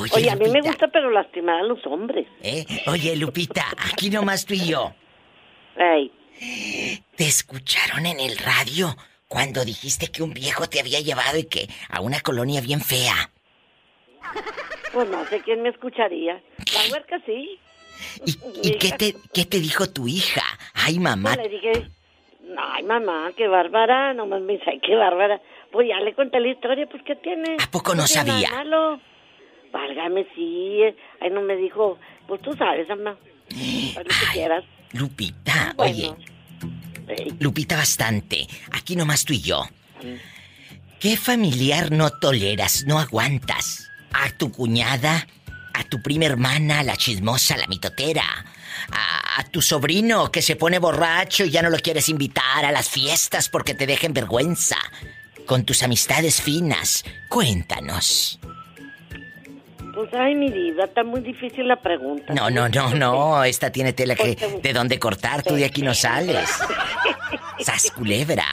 Oye, 0.00 0.12
Oye, 0.14 0.30
a 0.30 0.36
mí 0.36 0.48
me 0.48 0.60
gusta, 0.60 0.88
pero 0.88 1.10
lastimar 1.10 1.60
a 1.60 1.62
los 1.62 1.84
hombres. 1.86 2.26
¿eh? 2.42 2.64
Oye, 2.86 3.16
Lupita, 3.16 3.64
aquí 3.92 4.10
nomás 4.10 4.44
tú 4.46 4.54
y 4.54 4.66
yo. 4.66 4.92
Ey, 5.76 6.10
¿Te 7.16 7.26
escucharon 7.26 8.06
en 8.06 8.20
el 8.20 8.36
radio 8.38 8.96
cuando 9.28 9.64
dijiste 9.64 10.08
que 10.08 10.22
un 10.22 10.32
viejo 10.34 10.68
te 10.68 10.80
había 10.80 11.00
llevado 11.00 11.38
y 11.38 11.44
que 11.44 11.68
a 11.88 12.00
una 12.00 12.20
colonia 12.20 12.60
bien 12.60 12.80
fea. 12.80 13.30
Pues 14.92 15.08
no 15.08 15.24
sé 15.26 15.40
quién 15.42 15.62
me 15.62 15.68
escucharía. 15.68 16.42
La 16.74 16.92
huerca 16.92 17.20
sí. 17.24 17.58
¿Y, 18.26 18.68
y 18.68 18.78
qué, 18.78 18.90
te, 18.90 19.14
qué 19.32 19.44
te 19.44 19.60
dijo 19.60 19.88
tu 19.88 20.08
hija? 20.08 20.42
Ay, 20.74 20.98
mamá. 20.98 21.34
Pues 21.34 21.48
le 21.48 21.56
dije, 21.56 21.72
ay, 22.58 22.82
mamá, 22.82 23.30
qué 23.36 23.46
bárbara. 23.46 24.14
Nomás 24.14 24.40
me 24.40 24.54
dice, 24.54 24.64
ay, 24.66 24.80
qué 24.80 24.96
bárbara. 24.96 25.40
Pues 25.70 25.86
ya 25.88 26.00
le 26.00 26.12
conté 26.14 26.40
la 26.40 26.48
historia, 26.48 26.86
pues 26.90 27.02
¿qué 27.04 27.14
tiene? 27.14 27.56
¿A 27.62 27.70
poco 27.70 27.92
no 27.94 28.02
nada 28.02 28.08
sabía? 28.08 28.50
malo. 28.50 29.00
Válgame, 29.72 30.26
sí. 30.34 30.80
Ay, 31.20 31.30
no 31.30 31.42
me 31.42 31.56
dijo, 31.56 31.98
pues 32.26 32.40
tú 32.42 32.52
sabes, 32.54 32.88
mamá. 32.88 33.16
Haz 33.50 33.96
lo 33.96 34.02
que 34.04 34.32
quieras. 34.32 34.64
Lupita, 34.92 35.74
Bueno. 35.76 35.92
oye. 35.94 36.14
Lupita 37.40 37.76
bastante. 37.76 38.46
Aquí 38.72 38.94
nomás 38.96 39.24
tú 39.24 39.32
y 39.32 39.40
yo. 39.40 39.62
¿Qué 41.00 41.16
familiar 41.16 41.90
no 41.90 42.10
toleras, 42.10 42.84
no 42.86 42.98
aguantas? 42.98 43.88
¿A 44.12 44.30
tu 44.30 44.52
cuñada? 44.52 45.26
¿A 45.74 45.84
tu 45.84 46.02
prima 46.02 46.26
hermana, 46.26 46.82
la 46.82 46.96
chismosa, 46.96 47.56
la 47.56 47.66
mitotera? 47.66 48.22
¿A, 48.92 49.40
a 49.40 49.44
tu 49.44 49.62
sobrino 49.62 50.30
que 50.30 50.42
se 50.42 50.56
pone 50.56 50.78
borracho 50.78 51.44
y 51.44 51.50
ya 51.50 51.62
no 51.62 51.70
lo 51.70 51.78
quieres 51.78 52.08
invitar 52.08 52.64
a 52.64 52.72
las 52.72 52.88
fiestas 52.88 53.48
porque 53.48 53.74
te 53.74 53.86
dejen 53.86 54.12
vergüenza? 54.12 54.76
Con 55.46 55.64
tus 55.64 55.82
amistades 55.82 56.40
finas. 56.42 57.04
Cuéntanos. 57.28 58.38
Pues 60.00 60.14
ay, 60.14 60.34
mi 60.34 60.50
diva, 60.50 60.84
está 60.84 61.04
muy 61.04 61.20
difícil 61.20 61.68
la 61.68 61.76
pregunta. 61.76 62.32
No, 62.32 62.48
no, 62.48 62.70
no, 62.70 62.94
no. 62.94 63.44
Esta 63.44 63.70
tiene 63.70 63.92
tela 63.92 64.14
que 64.14 64.34
de 64.62 64.72
dónde 64.72 64.98
cortar. 64.98 65.42
Tú 65.42 65.56
de 65.56 65.66
aquí 65.66 65.82
no 65.82 65.92
sales. 65.92 66.48
Sas 67.58 67.90
culebra. 67.90 68.46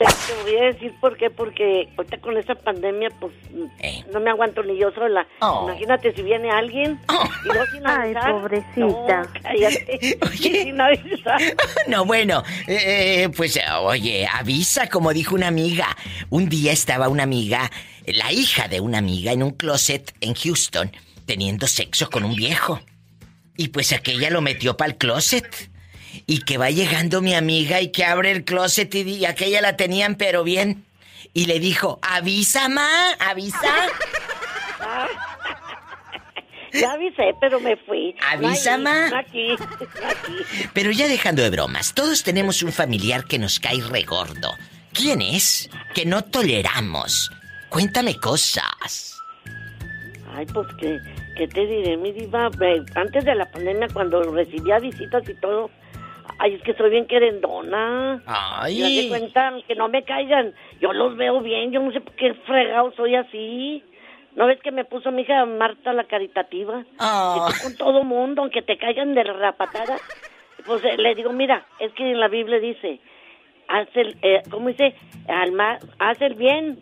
Te, 0.00 0.06
te 0.06 0.42
voy 0.50 0.56
a 0.56 0.64
decir 0.72 0.94
por 0.98 1.14
qué, 1.18 1.28
porque 1.28 1.90
ahorita 1.98 2.18
con 2.22 2.34
esta 2.38 2.54
pandemia, 2.54 3.10
pues 3.20 3.34
Eh. 3.80 4.02
no 4.10 4.18
me 4.20 4.30
aguanto 4.30 4.62
ni 4.62 4.78
yo 4.78 4.90
sola. 4.92 5.26
Oh. 5.40 5.64
Imagínate 5.68 6.14
si 6.14 6.22
viene 6.22 6.50
alguien 6.50 6.98
y 7.44 7.48
no 7.48 7.66
sin 7.66 7.86
Ay, 7.86 8.12
avisar. 8.14 8.32
pobrecita. 8.32 8.76
No, 8.76 9.06
cállate. 9.42 10.18
Oye. 10.22 10.62
Sin 10.64 10.80
avisar. 10.80 11.38
No, 11.86 12.04
bueno, 12.06 12.42
eh, 12.66 13.28
pues 13.36 13.56
eh, 13.56 13.62
oye, 13.82 14.26
avisa, 14.32 14.88
como 14.88 15.12
dijo 15.12 15.34
una 15.34 15.48
amiga. 15.48 15.96
Un 16.30 16.48
día 16.48 16.72
estaba 16.72 17.08
una 17.08 17.24
amiga, 17.24 17.70
la 18.06 18.32
hija 18.32 18.68
de 18.68 18.80
una 18.80 18.98
amiga, 18.98 19.32
en 19.32 19.42
un 19.42 19.50
closet 19.50 20.14
en 20.20 20.34
Houston, 20.34 20.90
teniendo 21.26 21.66
sexo 21.66 22.08
con 22.10 22.24
un 22.24 22.34
viejo. 22.36 22.80
Y 23.56 23.68
pues 23.68 23.92
aquella 23.92 24.30
lo 24.30 24.40
metió 24.40 24.76
para 24.76 24.92
el 24.92 24.96
closet. 24.96 25.69
Y 26.26 26.40
que 26.40 26.58
va 26.58 26.70
llegando 26.70 27.22
mi 27.22 27.34
amiga 27.34 27.80
y 27.80 27.90
que 27.90 28.04
abre 28.04 28.30
el 28.30 28.44
closet 28.44 28.94
y, 28.94 29.24
aquella 29.24 29.60
la 29.60 29.76
tenían 29.76 30.14
pero 30.16 30.44
bien. 30.44 30.84
Y 31.32 31.46
le 31.46 31.60
dijo, 31.60 31.98
avisa, 32.02 32.68
ma, 32.68 33.12
avisa. 33.18 33.88
Ya 36.72 36.92
avisé, 36.92 37.34
pero 37.40 37.60
me 37.60 37.76
fui. 37.76 38.14
Avisa, 38.30 38.76
No 38.76 38.84
ma. 38.84 39.08
no 39.10 39.16
aquí, 39.16 39.48
no 39.48 40.08
aquí. 40.08 40.68
Pero 40.72 40.90
ya 40.90 41.08
dejando 41.08 41.42
de 41.42 41.50
bromas, 41.50 41.94
todos 41.94 42.22
tenemos 42.22 42.62
un 42.62 42.72
familiar 42.72 43.24
que 43.24 43.38
nos 43.38 43.58
cae 43.58 43.80
regordo. 43.80 44.52
¿Quién 44.92 45.20
es? 45.22 45.70
Que 45.94 46.06
no 46.06 46.22
toleramos. 46.22 47.30
Cuéntame 47.68 48.16
cosas. 48.16 49.16
Ay, 50.34 50.46
pues, 50.46 50.66
¿qué, 50.78 50.98
qué 51.36 51.48
te 51.48 51.66
diré, 51.66 51.96
mi 51.96 52.12
diva? 52.12 52.50
Antes 52.94 53.24
de 53.24 53.34
la 53.34 53.50
pandemia, 53.50 53.88
cuando 53.92 54.22
recibía 54.22 54.78
visitas 54.78 55.28
y 55.28 55.34
todo... 55.34 55.70
Ay, 56.42 56.54
es 56.54 56.62
que 56.62 56.72
soy 56.74 56.88
bien 56.90 57.06
querendona. 57.06 58.22
Ay. 58.26 58.80
Y 58.80 58.82
haz 58.82 58.94
de 59.04 59.08
cuenta 59.10 59.52
que 59.68 59.74
no 59.74 59.88
me 59.88 60.04
caigan. 60.04 60.54
Yo 60.80 60.92
los 60.94 61.14
veo 61.16 61.40
bien, 61.42 61.70
yo 61.70 61.80
no 61.80 61.92
sé 61.92 62.00
por 62.00 62.14
qué 62.14 62.32
fregado 62.46 62.92
soy 62.96 63.14
así. 63.14 63.84
¿No 64.36 64.46
ves 64.46 64.58
que 64.62 64.70
me 64.70 64.84
puso 64.86 65.10
mi 65.12 65.22
hija 65.22 65.44
Marta 65.44 65.92
la 65.92 66.04
caritativa? 66.04 66.80
Y 66.80 67.52
tú 67.52 67.62
con 67.62 67.76
todo 67.76 68.04
mundo, 68.04 68.40
aunque 68.40 68.62
te 68.62 68.78
caigan 68.78 69.14
de 69.14 69.24
la 69.24 69.52
patada. 69.52 69.98
Pues 70.64 70.82
eh, 70.84 70.96
le 70.96 71.14
digo, 71.14 71.30
mira, 71.32 71.66
es 71.78 71.92
que 71.92 72.10
en 72.10 72.20
la 72.20 72.28
Biblia 72.28 72.58
dice, 72.58 73.00
haz 73.68 73.88
el, 73.94 74.16
eh, 74.22 74.42
¿cómo 74.50 74.68
dice? 74.68 74.94
Al 75.28 75.52
mal, 75.52 75.78
haz 75.98 76.20
el 76.22 76.34
bien 76.36 76.78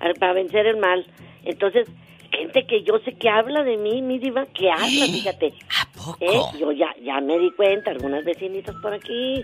al- 0.00 0.14
para 0.14 0.32
vencer 0.32 0.66
el 0.66 0.76
mal. 0.78 1.04
Entonces, 1.44 1.88
gente 2.36 2.66
que 2.66 2.82
yo 2.82 2.98
sé 3.04 3.14
que 3.14 3.28
habla 3.28 3.62
de 3.62 3.76
mí, 3.76 4.02
mi 4.02 4.18
diva, 4.18 4.46
que 4.46 4.70
habla, 4.70 4.86
fíjate. 5.06 5.52
¿A 5.80 5.86
poco? 5.96 6.16
¿Eh? 6.20 6.40
Yo 6.58 6.72
ya, 6.72 6.94
ya 7.02 7.20
me 7.20 7.38
di 7.38 7.50
cuenta, 7.52 7.90
algunas 7.90 8.24
vecinitas 8.24 8.74
por 8.82 8.92
aquí. 8.94 9.42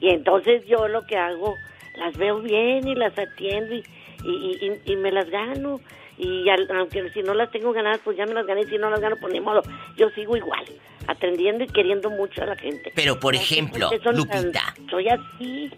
Y 0.00 0.08
entonces 0.08 0.64
yo 0.66 0.88
lo 0.88 1.06
que 1.06 1.16
hago, 1.16 1.54
las 1.96 2.16
veo 2.16 2.40
bien 2.40 2.86
y 2.88 2.94
las 2.94 3.16
atiendo 3.18 3.74
y, 3.74 3.82
y, 4.24 4.30
y- 4.30 4.80
y- 4.86 4.92
y 4.92 4.96
me 4.96 5.10
las 5.12 5.28
gano. 5.30 5.80
Y 6.18 6.48
al- 6.50 6.68
aunque 6.76 7.08
si 7.10 7.22
no 7.22 7.32
las 7.34 7.50
tengo 7.50 7.72
ganadas, 7.72 8.00
pues 8.04 8.16
ya 8.16 8.26
me 8.26 8.34
las 8.34 8.46
gané. 8.46 8.62
Y 8.62 8.66
si 8.66 8.78
no 8.78 8.90
las 8.90 9.00
gano, 9.00 9.16
pues 9.20 9.32
ni 9.32 9.40
modo. 9.40 9.62
Yo 9.96 10.10
sigo 10.10 10.36
igual, 10.36 10.64
atendiendo 11.06 11.64
y 11.64 11.66
queriendo 11.68 12.10
mucho 12.10 12.42
a 12.42 12.46
la 12.46 12.56
gente. 12.56 12.92
Pero, 12.94 13.18
por 13.18 13.34
ejemplo, 13.34 13.90
son 14.02 14.16
Lupita. 14.16 14.52
tan- 14.52 14.88
soy 14.90 15.08
así. 15.08 15.70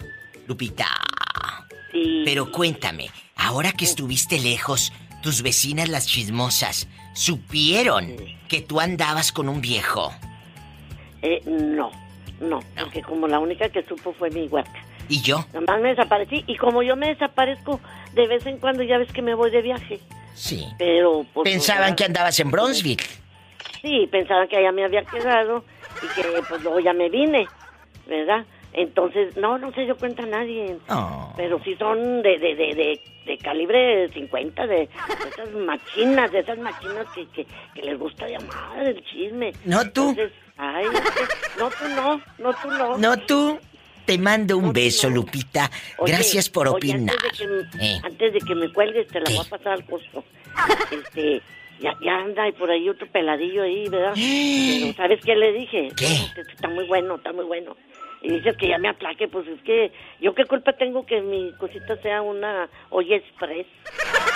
Lupita. 0.49 0.87
Sí. 1.92 2.23
Pero 2.25 2.50
cuéntame, 2.50 3.09
ahora 3.37 3.73
que 3.73 3.85
estuviste 3.85 4.38
lejos, 4.40 4.92
tus 5.23 5.43
vecinas 5.43 5.88
las 5.88 6.07
chismosas 6.07 6.88
supieron 7.14 8.17
que 8.49 8.61
tú 8.61 8.81
andabas 8.81 9.33
con 9.33 9.49
un 9.49 9.61
viejo. 9.61 10.12
Eh, 11.23 11.41
no, 11.47 11.91
no, 12.41 12.61
porque 12.79 13.02
como 13.02 13.29
la 13.29 13.38
única 13.38 13.69
que 13.69 13.83
supo 13.85 14.12
fue 14.12 14.31
mi 14.31 14.49
huerca. 14.49 14.85
¿Y 15.09 15.21
yo? 15.23 15.45
Nomás 15.52 15.81
me 15.81 15.91
desaparecí. 15.91 16.45
Y 16.47 16.57
como 16.57 16.83
yo 16.83 16.97
me 16.97 17.09
desaparezco 17.09 17.81
de 18.14 18.26
vez 18.26 18.45
en 18.47 18.59
cuando, 18.59 18.83
ya 18.83 18.99
ves 18.99 19.12
que 19.12 19.23
me 19.23 19.35
voy 19.35 19.50
de 19.50 19.62
viaje. 19.62 20.00
Sí. 20.35 20.67
Pero 20.79 21.25
pues, 21.33 21.50
Pensaban 21.50 21.95
que 21.95 22.05
andabas 22.05 22.38
en 22.41 22.50
Bronzeville. 22.50 23.05
Sí, 23.81 24.09
pensaban 24.11 24.49
que 24.49 24.57
allá 24.57 24.73
me 24.73 24.85
había 24.85 25.05
quedado 25.05 25.64
y 26.02 26.07
que 26.14 26.43
pues 26.49 26.62
luego 26.62 26.81
ya 26.81 26.93
me 26.93 27.09
vine, 27.09 27.49
¿verdad? 28.07 28.45
Entonces, 28.75 29.37
no, 29.37 29.59
no 29.59 29.73
se 29.73 29.83
dio 29.83 29.97
cuenta 29.97 30.25
nadie. 30.26 30.76
Oh. 30.88 31.33
Pero 31.37 31.61
sí 31.62 31.75
son 31.79 32.23
de, 32.23 32.38
de, 32.38 32.55
de, 32.55 32.75
de, 32.75 33.00
de 33.26 33.38
calibre 33.38 34.09
50, 34.11 34.67
de, 34.67 34.76
de 34.76 34.88
esas 35.31 35.50
machinas, 35.52 36.33
de 36.33 36.38
esas 36.41 36.59
machinas 36.59 37.07
que, 37.14 37.26
que, 37.29 37.47
que 37.75 37.83
les 37.83 37.99
gusta 37.99 38.26
llamar 38.29 38.79
el 38.87 39.05
chisme. 39.05 39.52
No 39.67 39.91
tú. 39.91 40.11
Entonces, 40.11 40.33
ay, 40.57 40.87
no 41.59 41.69
tú 41.71 41.88
no, 41.95 42.23
no 42.38 42.52
tú 42.62 42.71
no. 42.71 42.99
No 42.99 43.17
tú. 43.19 43.59
Te 44.07 44.19
mando 44.19 44.57
un 44.59 44.64
No, 44.67 44.73
beso, 44.73 45.09
no. 45.09 45.17
Lupita. 45.17 45.71
Oye, 45.99 46.12
Gracias 46.12 46.49
por 46.49 46.67
oye, 46.67 46.76
opinar. 46.93 47.14
Antes 47.14 47.23
de, 47.23 47.38
que, 47.38 47.47
me- 47.79 47.87
Eh. 47.87 48.00
antes 48.02 48.33
de 48.33 48.38
que 48.41 48.55
me 48.57 48.73
cuelgues, 48.73 49.07
te 49.07 49.21
la 49.21 49.26
¿Qué? 49.26 49.35
voy 49.37 49.47
a 49.47 49.49
pasar 49.49 49.73
al 49.75 49.85
costo. 49.87 50.25
Este, 50.91 51.41
ya, 51.79 51.95
ya 52.05 52.17
anda 52.17 52.49
y 52.49 52.52
por 52.52 52.69
ahí 52.71 52.88
otro 52.88 53.07
peladillo 53.07 53.62
ahí, 53.62 53.88
¿verdad? 53.88 54.14
Pero 54.17 54.95
¿sabes 54.95 55.21
qué 55.25 55.37
le 55.37 55.52
dije? 55.52 55.91
¿Qué? 55.97 56.07
Está 56.52 56.69
muy 56.69 56.85
bueno, 56.87 57.14
está 57.14 57.33
muy 57.33 57.45
bueno. 57.45 57.76
Y 58.23 58.29
dices 58.35 58.57
que 58.57 58.69
ya 58.69 58.79
me 58.79 58.88
aplaque, 58.88 59.26
pues 59.29 59.47
es 59.49 59.61
que 59.62 59.93
yo 60.21 60.35
qué 60.35 60.45
culpa 60.45 60.73
tengo 60.75 61.05
que 61.05 61.21
mi 61.21 61.52
cosita 61.59 61.97
sea 62.02 62.23
una 62.23 62.69
olla 62.91 63.17
express. 63.17 63.67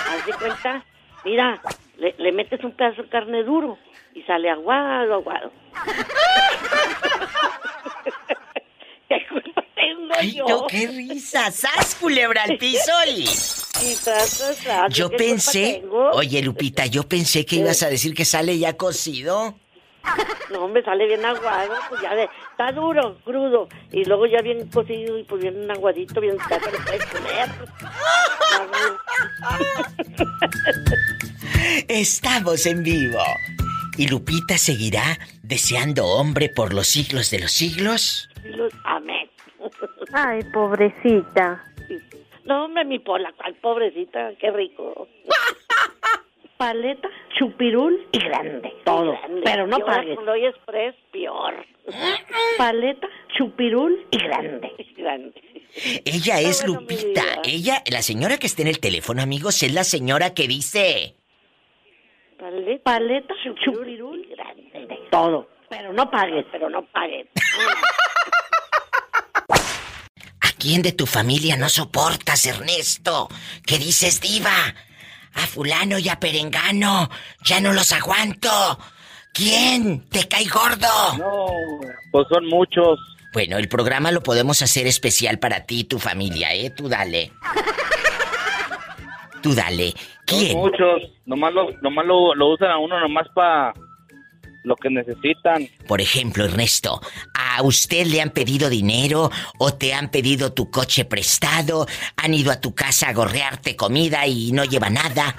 Haz 0.09 0.25
de 0.25 0.33
cuenta, 0.33 0.85
mira, 1.23 1.61
le, 1.97 2.13
le 2.17 2.31
metes 2.33 2.61
un 2.63 2.73
pedazo 2.73 3.03
de 3.03 3.09
carne 3.09 3.43
duro 3.43 3.77
y 4.13 4.23
sale 4.23 4.49
aguado, 4.49 5.13
aguado. 5.13 5.51
¿Qué 9.07 9.25
culpa 9.29 9.63
tengo 9.75 10.13
Ay, 10.17 10.33
yo? 10.35 10.45
no, 10.47 10.67
qué 10.67 10.87
risa. 10.87 11.49
¡Sas, 11.51 11.95
culebra 11.95 12.43
al 12.43 12.57
piso 12.57 12.91
y... 13.07 13.25
Y 13.79 13.95
tras, 14.03 14.37
tras, 14.37 14.57
tras, 14.57 14.93
Yo 14.93 15.09
¿qué 15.09 15.17
culpa 15.17 15.29
pensé... 15.29 15.83
Oye, 16.13 16.41
Lupita, 16.41 16.87
yo 16.87 17.03
pensé 17.03 17.45
que 17.45 17.57
ibas 17.57 17.83
a 17.83 17.89
decir 17.89 18.13
que 18.15 18.25
sale 18.25 18.57
ya 18.57 18.75
cocido. 18.75 19.55
No, 20.51 20.67
me 20.67 20.81
sale 20.81 21.07
bien 21.07 21.25
aguado, 21.25 21.73
pues 21.89 22.01
ya 22.01 22.15
de, 22.15 22.29
está 22.51 22.71
duro, 22.71 23.17
crudo, 23.25 23.67
y 23.91 24.05
luego 24.05 24.25
ya 24.25 24.41
bien 24.41 24.69
cocido 24.69 25.17
y 25.17 25.23
pues 25.23 25.41
bien 25.41 25.69
aguadito, 25.69 26.21
bien 26.21 26.37
te 26.37 26.71
lo 26.71 26.85
puedes 26.85 27.05
comer. 27.07 27.49
Estamos 31.87 32.65
en 32.65 32.83
vivo. 32.83 33.19
¿Y 33.97 34.07
Lupita 34.07 34.57
seguirá 34.57 35.17
deseando 35.41 36.05
hombre 36.05 36.49
por 36.49 36.73
los 36.73 36.87
siglos 36.87 37.31
de 37.31 37.39
los 37.39 37.51
siglos? 37.51 38.29
Amén. 38.83 39.29
Ay, 40.13 40.43
pobrecita. 40.53 41.63
No, 42.45 42.65
hombre, 42.65 42.85
mi 42.85 42.99
pola, 42.99 43.33
cuál 43.35 43.55
pobrecita, 43.55 44.33
qué 44.39 44.51
rico. 44.51 45.07
Paleta, 46.57 47.07
chupirul 47.37 48.07
y 48.11 48.19
grande. 48.19 48.73
Todo. 48.83 49.11
Grande. 49.11 49.41
Pero 49.43 49.67
no 49.67 49.77
pagues. 49.79 50.15
Con 50.15 50.27
hoy 50.27 50.45
express, 50.45 50.95
peor. 51.11 51.53
Paleta, 52.57 53.07
chupirul 53.37 54.05
y 54.11 54.17
grande. 54.17 54.73
Grande. 54.97 55.41
Ella 56.05 56.39
es 56.41 56.63
bueno, 56.65 56.81
Lupita. 56.81 57.23
Ella, 57.43 57.83
la 57.91 58.01
señora 58.01 58.37
que 58.37 58.47
está 58.47 58.63
en 58.63 58.69
el 58.69 58.79
teléfono, 58.79 59.21
amigos, 59.21 59.61
es 59.61 59.71
la 59.73 59.83
señora 59.83 60.33
que 60.33 60.47
dice... 60.47 61.13
Paleta, 62.39 62.83
Paleta, 62.83 63.35
chupirul 63.63 64.25
y 64.25 64.29
grande. 64.29 64.99
Todo. 65.11 65.47
Pero 65.69 65.93
no 65.93 66.09
pagues. 66.09 66.45
Pero 66.51 66.69
no 66.69 66.83
pagues. 66.87 67.27
Aquí 70.41 70.69
quién 70.69 70.81
de 70.81 70.93
tu 70.93 71.05
familia 71.05 71.55
no 71.55 71.69
soportas, 71.69 72.45
Ernesto? 72.47 73.29
¿Qué 73.65 73.77
dices, 73.77 74.19
diva? 74.19 74.73
A 75.37 75.47
fulano 75.47 75.97
y 75.99 76.09
a 76.09 76.19
perengano, 76.19 77.09
ya 77.43 77.61
no 77.61 77.73
los 77.73 77.91
aguanto. 77.91 78.49
¿Quién? 79.33 80.07
¿Te 80.09 80.27
cae 80.27 80.45
gordo? 80.47 80.87
No, 81.17 81.47
pues 82.11 82.27
son 82.29 82.45
muchos. 82.47 82.99
Bueno, 83.33 83.57
el 83.57 83.67
programa 83.67 84.11
lo 84.11 84.23
podemos 84.23 84.61
hacer 84.61 84.87
especial 84.87 85.37
para 85.37 85.65
ti 85.65 85.81
y 85.81 85.83
tu 85.83 85.99
familia, 85.99 86.53
¿eh? 86.53 86.71
Tú 86.71 86.89
dale. 86.89 87.31
Tú 89.43 89.53
dale. 89.53 89.93
¿Quién? 90.25 90.53
Son 90.53 90.61
muchos. 90.61 91.03
Nomás 91.25 91.53
lo, 91.53 91.71
nomás 91.81 92.05
lo, 92.05 92.33
lo 92.33 92.47
usan 92.53 92.71
a 92.71 92.79
uno 92.79 92.99
nomás 92.99 93.27
para 93.35 93.73
lo 94.67 94.75
que 94.75 94.89
necesitan. 94.89 95.67
Por 95.87 96.01
ejemplo, 96.01 96.45
Ernesto, 96.45 97.01
¿a 97.33 97.61
usted 97.63 98.05
le 98.05 98.21
han 98.21 98.29
pedido 98.31 98.69
dinero 98.69 99.31
o 99.59 99.73
te 99.73 99.93
han 99.93 100.09
pedido 100.09 100.53
tu 100.53 100.69
coche 100.69 101.05
prestado? 101.05 101.87
¿Han 102.17 102.33
ido 102.33 102.51
a 102.51 102.59
tu 102.61 102.75
casa 102.75 103.09
a 103.09 103.13
gorrearte 103.13 103.75
comida 103.75 104.27
y 104.27 104.51
no 104.51 104.63
lleva 104.65 104.89
nada? 104.89 105.35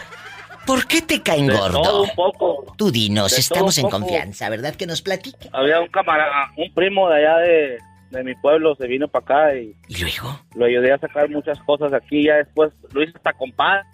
¿Por 0.66 0.86
qué 0.86 1.00
te 1.02 1.22
caen 1.22 1.46
De 1.46 1.56
gordo? 1.56 1.80
todo 1.82 2.02
un 2.02 2.10
poco. 2.14 2.74
Tú 2.76 2.90
dinos, 2.90 3.32
De 3.32 3.40
estamos 3.40 3.78
en 3.78 3.88
confianza, 3.88 4.48
¿verdad 4.50 4.74
que 4.74 4.86
nos 4.86 5.00
platique? 5.02 5.48
Había 5.52 5.80
un 5.80 5.88
camarada, 5.88 6.52
un 6.56 6.72
primo 6.74 7.08
de 7.08 7.16
allá 7.16 7.36
de, 7.38 7.78
de 8.10 8.24
mi 8.24 8.34
pueblo, 8.34 8.74
se 8.76 8.86
vino 8.86 9.08
para 9.08 9.24
acá 9.24 9.54
y 9.56 9.74
¿Y 9.88 9.96
luego? 10.02 10.40
lo 10.54 10.66
ayudé 10.66 10.92
a 10.92 10.98
sacar 10.98 11.28
muchas 11.30 11.58
cosas 11.60 11.92
aquí. 11.94 12.24
Ya 12.26 12.34
después 12.34 12.70
lo 12.92 13.02
hice 13.02 13.12
hasta 13.16 13.32
compadre. 13.32 13.84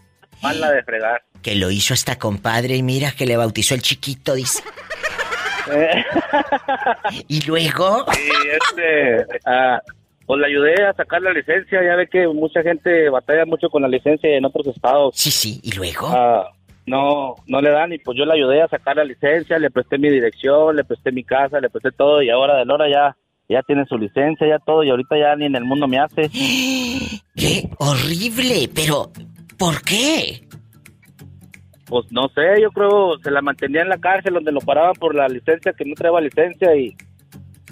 Mala 0.42 0.72
de 0.72 0.82
fregar. 0.82 1.22
Que 1.42 1.54
lo 1.54 1.70
hizo 1.70 1.94
hasta 1.94 2.18
compadre 2.18 2.74
y 2.74 2.82
mira 2.82 3.12
que 3.12 3.24
le 3.24 3.36
bautizó 3.36 3.74
el 3.76 3.82
chiquito, 3.82 4.34
dice. 4.34 4.62
Y 7.28 7.46
luego, 7.46 8.04
y 8.12 8.48
este, 8.48 9.26
ah, 9.46 9.80
pues 10.26 10.40
le 10.40 10.46
ayudé 10.46 10.84
a 10.84 10.92
sacar 10.94 11.22
la 11.22 11.32
licencia. 11.32 11.82
Ya 11.84 11.96
ve 11.96 12.08
que 12.08 12.26
mucha 12.28 12.62
gente 12.62 13.08
batalla 13.08 13.44
mucho 13.44 13.68
con 13.68 13.82
la 13.82 13.88
licencia 13.88 14.36
en 14.36 14.44
otros 14.44 14.66
estados. 14.68 15.14
sí, 15.16 15.30
sí, 15.30 15.60
y 15.62 15.72
luego. 15.72 16.08
Ah, 16.08 16.50
no, 16.86 17.36
no 17.46 17.60
le 17.60 17.70
dan 17.70 17.92
y 17.92 17.98
pues 17.98 18.18
yo 18.18 18.26
le 18.26 18.34
ayudé 18.34 18.62
a 18.62 18.68
sacar 18.68 18.96
la 18.96 19.04
licencia, 19.04 19.58
le 19.58 19.70
presté 19.70 19.98
mi 19.98 20.10
dirección, 20.10 20.76
le 20.76 20.84
presté 20.84 21.12
mi 21.12 21.24
casa, 21.24 21.60
le 21.60 21.70
presté 21.70 21.92
todo 21.92 22.22
y 22.22 22.28
ahora 22.28 22.58
de 22.58 22.66
Lora 22.66 22.90
ya, 22.90 23.16
ya 23.48 23.62
tiene 23.62 23.86
su 23.86 23.96
licencia, 23.96 24.46
ya 24.46 24.58
todo 24.58 24.84
y 24.84 24.90
ahorita 24.90 25.16
ya 25.16 25.34
ni 25.34 25.46
en 25.46 25.56
el 25.56 25.64
mundo 25.64 25.88
me 25.88 25.98
hace. 25.98 26.28
¡Qué 27.36 27.70
horrible! 27.78 28.68
Pero, 28.74 29.10
¿por 29.56 29.82
qué? 29.82 30.46
Pues 31.86 32.06
no 32.10 32.28
sé, 32.34 32.60
yo 32.62 32.70
creo 32.70 33.18
se 33.22 33.30
la 33.30 33.42
mantenía 33.42 33.82
en 33.82 33.88
la 33.90 33.98
cárcel 33.98 34.34
donde 34.34 34.52
lo 34.52 34.60
paraban 34.60 34.94
por 34.94 35.14
la 35.14 35.28
licencia, 35.28 35.72
que 35.72 35.84
no 35.84 35.94
traía 35.94 36.20
licencia 36.20 36.74
y 36.76 36.96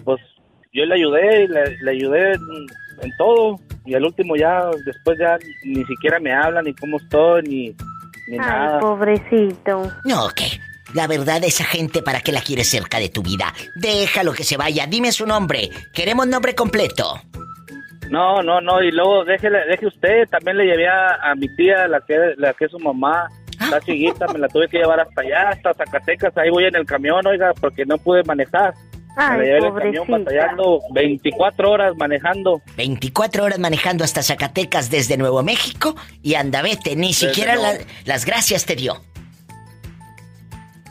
pues 0.04 0.20
yo 0.72 0.84
le 0.84 0.94
ayudé 0.94 1.44
y 1.44 1.48
le, 1.48 1.76
le 1.82 1.90
ayudé 1.90 2.32
en, 2.32 2.40
en 3.02 3.10
todo 3.18 3.56
y 3.84 3.94
al 3.94 4.04
último 4.04 4.36
ya, 4.36 4.68
después 4.86 5.18
ya 5.18 5.38
ni 5.64 5.84
siquiera 5.84 6.20
me 6.20 6.32
habla 6.32 6.62
ni 6.62 6.74
cómo 6.74 6.98
estoy 6.98 7.42
ni, 7.42 7.64
ni 8.28 8.34
Ay, 8.34 8.38
nada. 8.38 8.80
pobrecito. 8.80 9.90
No, 10.04 10.28
¿qué? 10.36 10.44
La 10.94 11.06
verdad, 11.06 11.42
esa 11.42 11.64
gente, 11.64 12.02
¿para 12.02 12.20
qué 12.20 12.32
la 12.32 12.42
quieres 12.42 12.68
cerca 12.68 12.98
de 12.98 13.08
tu 13.08 13.22
vida? 13.22 13.46
Déjalo 13.76 14.32
que 14.34 14.44
se 14.44 14.58
vaya. 14.58 14.86
Dime 14.86 15.10
su 15.10 15.26
nombre. 15.26 15.70
Queremos 15.94 16.26
nombre 16.26 16.54
completo. 16.54 17.14
No, 18.10 18.42
no, 18.42 18.60
no, 18.60 18.82
y 18.82 18.90
luego 18.92 19.24
déjele, 19.24 19.60
deje 19.70 19.86
usted, 19.86 20.28
también 20.28 20.58
le 20.58 20.66
llevé 20.66 20.86
a, 20.86 21.30
a 21.30 21.34
mi 21.34 21.48
tía, 21.56 21.88
la 21.88 22.02
que, 22.02 22.34
la 22.36 22.52
que 22.52 22.66
es 22.66 22.70
su 22.70 22.78
mamá, 22.78 23.26
está 23.76 23.86
chiquita, 23.86 24.26
me 24.32 24.38
la 24.38 24.48
tuve 24.48 24.68
que 24.68 24.78
llevar 24.78 25.00
hasta 25.00 25.20
allá, 25.22 25.48
hasta 25.50 25.74
Zacatecas, 25.74 26.36
ahí 26.36 26.50
voy 26.50 26.64
en 26.64 26.76
el 26.76 26.86
camión, 26.86 27.26
oiga, 27.26 27.52
porque 27.60 27.84
no 27.86 27.98
pude 27.98 28.22
manejar. 28.24 28.74
me 29.16 29.38
la 29.38 29.44
llevé 29.44 29.58
en 29.58 29.64
el 29.64 29.74
camión 29.74 30.06
batallando 30.08 30.80
24 30.92 31.70
horas 31.70 31.92
manejando. 31.96 32.62
24 32.76 33.44
horas 33.44 33.58
manejando 33.58 34.04
hasta 34.04 34.22
Zacatecas 34.22 34.90
desde 34.90 35.16
Nuevo 35.16 35.42
México 35.42 35.94
y 36.22 36.34
anda, 36.34 36.62
vete. 36.62 36.96
Ni 36.96 37.12
siquiera 37.12 37.56
la- 37.56 37.78
las 38.04 38.24
gracias 38.24 38.64
te 38.64 38.74
dio. 38.76 39.02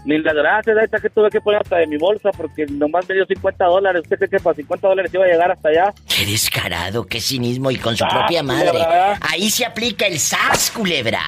Ni 0.04 0.18
las 0.18 0.34
gracias, 0.34 0.76
ahorita 0.76 1.00
que 1.00 1.10
tuve 1.12 1.30
que 1.30 1.40
poner 1.42 1.62
hasta 1.62 1.78
de 1.78 1.86
mi 1.86 1.96
bolsa, 1.98 2.32
porque 2.36 2.66
nomás 2.66 3.08
me 3.08 3.14
dio 3.14 3.26
50 3.28 3.66
dólares. 3.66 4.02
¿Usted 4.02 4.18
cree 4.18 4.30
que 4.32 4.40
para 4.40 4.56
50 4.56 4.88
dólares 4.88 5.14
iba 5.14 5.26
a 5.26 5.28
llegar 5.28 5.52
hasta 5.52 5.70
allá? 5.70 5.94
Qué 6.08 6.26
descarado, 6.26 7.06
qué 7.06 7.22
cinismo 7.22 7.70
y 7.70 7.76
con 7.78 7.96
su 7.96 8.04
Ah, 8.06 8.10
propia 8.10 8.42
madre. 8.42 8.70
culebra. 8.72 9.20
Ahí 9.22 9.52
se 9.52 9.64
aplica 9.64 10.08
el 10.08 10.20
SAS, 10.20 10.72
culebra. 10.72 11.22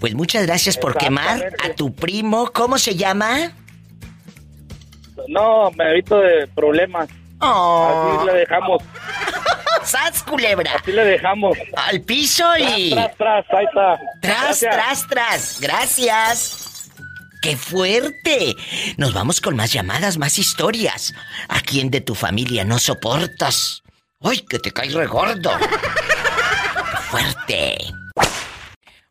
Pues 0.00 0.14
muchas 0.14 0.46
gracias 0.46 0.76
por 0.76 0.96
quemar 0.96 1.52
a 1.64 1.70
tu 1.74 1.94
primo. 1.94 2.50
¿Cómo 2.52 2.78
se 2.78 2.94
llama? 2.94 3.52
No, 5.28 5.70
me 5.72 5.90
evito 5.90 6.18
de 6.20 6.46
problemas. 6.48 7.08
Oh, 7.40 8.16
Así 8.18 8.26
le 8.26 8.32
dejamos, 8.40 8.82
SAS, 9.84 10.22
culebra. 10.22 10.72
así 10.80 10.90
le 10.92 11.04
dejamos. 11.04 11.56
Al 11.76 12.00
piso 12.00 12.44
y... 12.58 12.90
Tras, 12.92 13.16
tras, 13.16 13.44
ahí 13.50 13.64
está. 13.66 13.98
Tras, 14.22 14.60
Gracias. 14.62 14.74
tras, 14.74 15.06
tras. 15.08 15.60
Gracias. 15.60 16.90
¡Qué 17.42 17.56
fuerte! 17.56 18.56
Nos 18.96 19.12
vamos 19.12 19.40
con 19.40 19.54
más 19.54 19.72
llamadas, 19.72 20.16
más 20.18 20.38
historias. 20.38 21.12
¿A 21.48 21.60
quién 21.60 21.90
de 21.90 22.00
tu 22.00 22.14
familia 22.14 22.64
no 22.64 22.78
soportas? 22.78 23.82
¡Ay, 24.22 24.40
que 24.40 24.58
te 24.58 24.72
caes 24.72 24.94
regordo! 24.94 25.50
¡Qué 25.58 26.96
fuerte! 27.10 27.76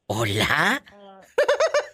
¿Hola? 0.07 0.83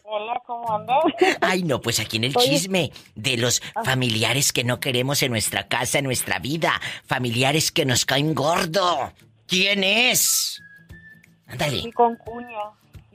Hola, 0.04 0.42
¿cómo 0.46 0.76
andas? 0.76 0.98
Ay, 1.42 1.64
no, 1.64 1.80
pues 1.80 2.02
aquí 2.02 2.18
en 2.18 2.26
el 2.26 2.36
chisme 2.36 2.92
de 3.16 3.38
los 3.38 3.62
familiares 3.86 4.52
que 4.52 4.66
no 4.66 4.82
queremos 4.82 5.24
en 5.24 5.32
nuestra 5.32 5.70
casa, 5.70 6.00
en 6.00 6.06
nuestra 6.06 6.40
vida. 6.40 6.82
Familiares 7.06 7.72
que 7.72 7.86
nos 7.86 8.06
caen 8.06 8.34
gordo. 8.34 9.14
¿Quién 9.48 9.86
es? 9.86 10.62
Ándale. 11.48 11.84
Mi 11.84 11.92
concuña. 11.94 12.60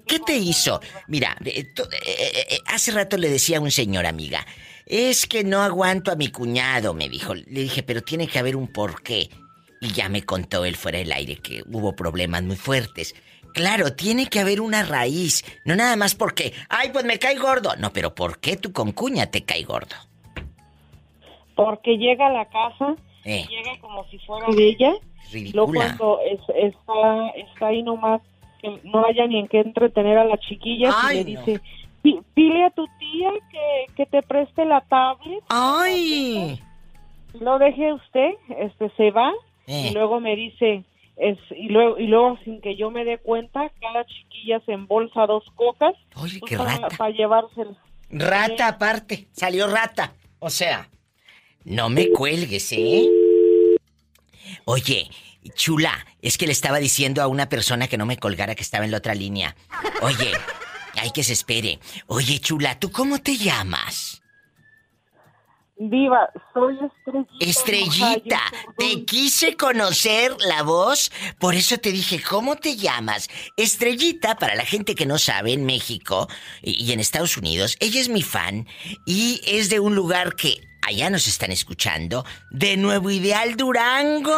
¿Qué 0.07 0.21
te 0.21 0.37
hizo? 0.37 0.81
Mira, 1.09 1.37
eh, 1.45 1.51
eh, 1.59 1.75
eh, 2.07 2.47
eh, 2.51 2.59
hace 2.67 2.93
rato 2.93 3.19
le 3.19 3.29
decía 3.29 3.59
a 3.59 3.61
un 3.61 3.71
señor 3.71 4.07
amiga, 4.07 4.47
es 4.87 5.27
que 5.27 5.45
no 5.45 5.63
aguanto 5.63 6.11
a 6.11 6.17
mi 6.17 6.29
cuñado, 6.29 6.95
me 6.95 7.11
dijo. 7.11 7.35
Le 7.35 7.61
dije, 7.61 7.83
pero 7.83 8.03
tiene 8.03 8.29
que 8.29 8.39
haber 8.39 8.57
un 8.57 8.69
porqué. 8.69 9.29
Y 9.81 9.93
ya 9.93 10.09
me 10.09 10.23
contó 10.23 10.65
él 10.65 10.77
fuera 10.77 10.99
del 10.99 11.13
aire 11.13 11.37
que 11.37 11.63
hubo 11.67 11.95
problemas 11.95 12.43
muy 12.43 12.57
fuertes. 12.57 13.15
Claro, 13.57 13.95
tiene 13.95 14.27
que 14.27 14.41
haber 14.41 14.61
una 14.61 14.83
raíz, 14.85 15.43
no 15.65 15.75
nada 15.77 15.97
más 15.97 16.15
porque, 16.15 16.53
ay, 16.69 16.91
pues 16.93 17.07
me 17.07 17.19
cae 17.19 17.37
gordo. 17.37 17.71
No, 17.79 17.91
pero 17.91 18.15
¿por 18.15 18.39
qué 18.39 18.59
tu 18.59 18.71
concuña 18.71 19.31
te 19.31 19.45
cae 19.45 19.63
gordo? 19.63 19.97
Porque 21.55 21.97
llega 21.97 22.27
a 22.27 22.31
la 22.33 22.45
casa, 22.51 22.95
Eh, 23.25 23.47
llega 23.49 23.81
como 23.81 24.05
si 24.11 24.19
fuera 24.19 24.47
de 24.55 24.69
ella. 24.69 24.93
Y 25.33 25.53
luego 25.53 25.73
cuando 25.73 26.21
es- 26.21 26.55
está, 26.55 27.29
está 27.31 27.67
ahí 27.69 27.83
nomás, 27.83 28.21
que 28.61 28.79
no 28.85 29.07
haya 29.07 29.27
ni 29.27 29.39
en 29.41 29.49
qué 29.49 29.61
entretener 29.61 30.19
a 30.19 30.25
las 30.27 30.39
chiquillas 30.41 30.95
Ay, 31.03 31.21
y 31.21 31.25
le 31.25 31.33
no. 31.33 31.41
dice, 31.43 31.61
"Pi- 32.03 32.21
pile 32.35 32.63
a 32.67 32.71
tu 32.71 32.87
tía 32.99 33.31
que, 33.51 33.95
que 33.97 34.05
te 34.07 34.21
preste 34.23 34.67
la 34.67 34.83
tablet. 34.83 35.43
Ay. 35.49 36.61
Lo 37.41 37.59
deje 37.59 37.93
usted, 37.95 38.33
este 38.59 38.91
se 38.99 39.11
va 39.13 39.33
Eh. 39.67 39.89
y 39.91 39.95
luego 39.95 40.21
me 40.21 40.37
dice, 40.37 40.85
es, 41.17 41.39
y 41.51 41.69
luego 41.69 41.99
y 41.99 42.07
luego 42.07 42.39
sin 42.45 42.61
que 42.61 42.77
yo 42.77 42.91
me 42.91 43.05
dé 43.05 43.19
cuenta, 43.19 43.71
cada 43.81 44.05
chiquilla 44.07 44.61
se 44.67 44.73
embolsa 44.73 45.27
dos 45.27 45.45
cocas 45.55 45.95
Oye, 46.17 46.39
pues, 46.39 46.51
qué 46.51 46.57
para, 46.59 46.79
rata. 46.79 46.97
para. 46.97 47.15
Rata 48.11 48.69
aparte, 48.69 49.27
salió 49.33 49.67
rata. 49.67 50.13
O 50.39 50.51
sea, 50.51 50.89
no 51.65 51.89
me 51.89 52.11
cuelgues, 52.11 52.71
¿eh? 52.73 53.07
Oye, 54.65 55.09
chula, 55.55 56.07
es 56.23 56.39
que 56.39 56.47
le 56.47 56.53
estaba 56.53 56.79
diciendo 56.79 57.23
a 57.23 57.29
una 57.29 57.49
persona 57.49 57.89
que 57.89 57.99
no 57.99 58.07
me 58.07 58.19
colgara 58.19 58.55
que 58.55 58.63
estaba 58.63 58.85
en 58.85 58.91
la 58.91 58.99
otra 58.99 59.15
línea. 59.15 59.57
Oye, 60.03 60.33
hay 61.01 61.11
que 61.11 61.25
se 61.25 61.33
espere. 61.33 61.79
Oye, 62.07 62.39
chula, 62.39 62.79
¿tú 62.79 62.91
cómo 62.91 63.19
te 63.21 63.37
llamas? 63.37 64.23
Viva, 65.79 66.31
soy 66.55 66.79
estrellita. 66.87 67.45
Estrellita, 67.45 68.41
te 68.79 69.05
quise 69.05 69.57
conocer 69.57 70.35
la 70.41 70.63
voz, 70.63 71.13
por 71.39 71.55
eso 71.55 71.77
te 71.77 71.93
dije, 71.93 72.23
¿cómo 72.23 72.57
te 72.57 72.77
llamas? 72.77 73.29
Estrellita, 73.59 74.37
para 74.37 74.55
la 74.55 74.65
gente 74.65 74.95
que 74.95 75.05
no 75.05 75.19
sabe, 75.19 75.53
en 75.53 75.67
México 75.67 76.29
y 76.63 76.87
y 76.87 76.93
en 76.93 77.01
Estados 77.01 77.37
Unidos, 77.37 77.77
ella 77.81 78.01
es 78.01 78.09
mi 78.09 78.23
fan 78.23 78.67
y 79.05 79.41
es 79.47 79.69
de 79.69 79.81
un 79.81 79.95
lugar 79.97 80.37
que 80.37 80.61
allá 80.87 81.11
nos 81.11 81.27
están 81.27 81.51
escuchando, 81.51 82.25
de 82.51 82.77
Nuevo 82.77 83.11
Ideal 83.11 83.57
Durango. 83.57 84.33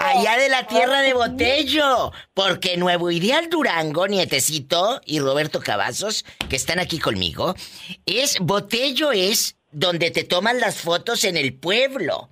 Allá 0.00 0.36
de 0.36 0.48
la 0.48 0.66
tierra 0.66 1.00
de 1.00 1.14
Botello. 1.14 2.12
Porque 2.34 2.76
Nuevo 2.76 3.10
Ideal 3.10 3.48
Durango, 3.48 4.06
nietecito 4.06 5.00
y 5.04 5.20
Roberto 5.20 5.60
Cavazos, 5.60 6.24
que 6.48 6.56
están 6.56 6.78
aquí 6.78 6.98
conmigo, 6.98 7.54
es 8.06 8.38
Botello 8.40 9.12
es 9.12 9.56
donde 9.70 10.10
te 10.10 10.24
toman 10.24 10.60
las 10.60 10.80
fotos 10.80 11.24
en 11.24 11.36
el 11.36 11.58
pueblo. 11.58 12.28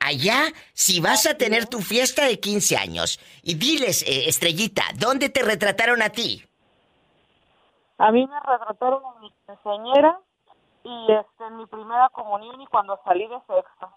Allá, 0.00 0.52
si 0.74 1.00
vas 1.00 1.26
a 1.26 1.34
tener 1.36 1.66
tu 1.66 1.80
fiesta 1.80 2.24
de 2.24 2.38
15 2.38 2.76
años, 2.76 3.20
y 3.42 3.54
diles, 3.54 4.02
eh, 4.02 4.28
Estrellita, 4.28 4.84
¿dónde 4.96 5.28
te 5.28 5.42
retrataron 5.42 6.02
a 6.02 6.10
ti? 6.10 6.44
A 7.98 8.12
mí 8.12 8.26
me 8.26 8.40
retrataron 8.40 9.02
en 9.16 9.20
mi 9.22 9.32
quinceañera 9.46 10.20
y 10.84 11.12
este, 11.12 11.44
en 11.46 11.56
mi 11.56 11.66
primera 11.66 12.08
comunión 12.10 12.60
y 12.60 12.66
cuando 12.66 12.98
salí 13.04 13.26
de 13.26 13.38
sexta. 13.40 13.90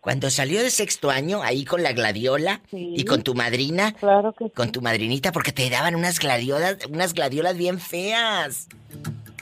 Cuando 0.00 0.30
salió 0.30 0.62
de 0.62 0.70
sexto 0.70 1.10
año, 1.10 1.42
ahí 1.42 1.64
con 1.64 1.82
la 1.82 1.92
gladiola 1.92 2.62
Sí. 2.70 2.94
y 2.96 3.04
con 3.04 3.22
tu 3.22 3.34
madrina, 3.34 3.92
Claro 3.92 4.32
que 4.32 4.46
sí. 4.46 4.50
con 4.54 4.72
tu 4.72 4.80
madrinita, 4.80 5.30
porque 5.32 5.52
te 5.52 5.68
daban 5.68 5.94
unas 5.94 6.18
gladiolas, 6.18 6.76
unas 6.88 7.12
gladiolas 7.12 7.56
bien 7.56 7.78
feas. 7.78 8.68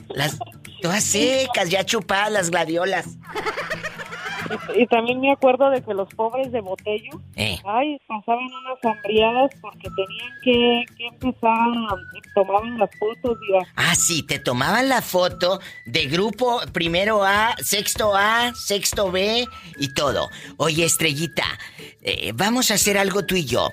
Las 0.09 0.37
todas 0.83 1.05
secas, 1.05 1.71
ya 1.71 1.85
chupadas 1.85 2.33
las 2.33 2.51
gladiolas. 2.51 3.07
Y, 4.77 4.83
y 4.83 4.87
también 4.87 5.21
me 5.21 5.33
acuerdo 5.33 5.71
de 5.71 5.83
que 5.83 5.95
los 5.95 6.09
pobres 6.15 6.51
de 6.53 6.61
Botello, 6.61 7.11
Eh. 7.37 7.59
ay, 7.65 7.99
pasaban 8.07 8.45
unas 8.45 8.85
hambriadas 8.85 9.51
porque 9.61 9.89
tenían 9.97 10.33
que, 10.43 10.85
que 10.97 11.07
empezar 11.07 11.51
a 11.53 11.97
tomaban 12.35 12.79
las 12.79 12.91
fotos, 12.99 13.39
diva. 13.41 13.67
Ah, 13.77 13.95
sí, 13.95 14.23
te 14.23 14.39
tomaban 14.39 14.89
la 14.89 15.03
foto 15.03 15.61
de 15.87 16.07
grupo 16.07 16.61
primero 16.73 17.25
A, 17.25 17.55
sexto 17.59 18.15
A, 18.15 18.53
sexto 18.55 19.11
B 19.11 19.45
y 19.79 19.95
todo. 19.95 20.29
Oye, 20.57 20.85
Estrellita, 20.85 21.45
eh, 22.03 22.33
vamos 22.35 22.71
a 22.71 22.75
hacer 22.75 22.97
algo 22.99 23.25
tú 23.25 23.35
y 23.35 23.45
yo. 23.45 23.69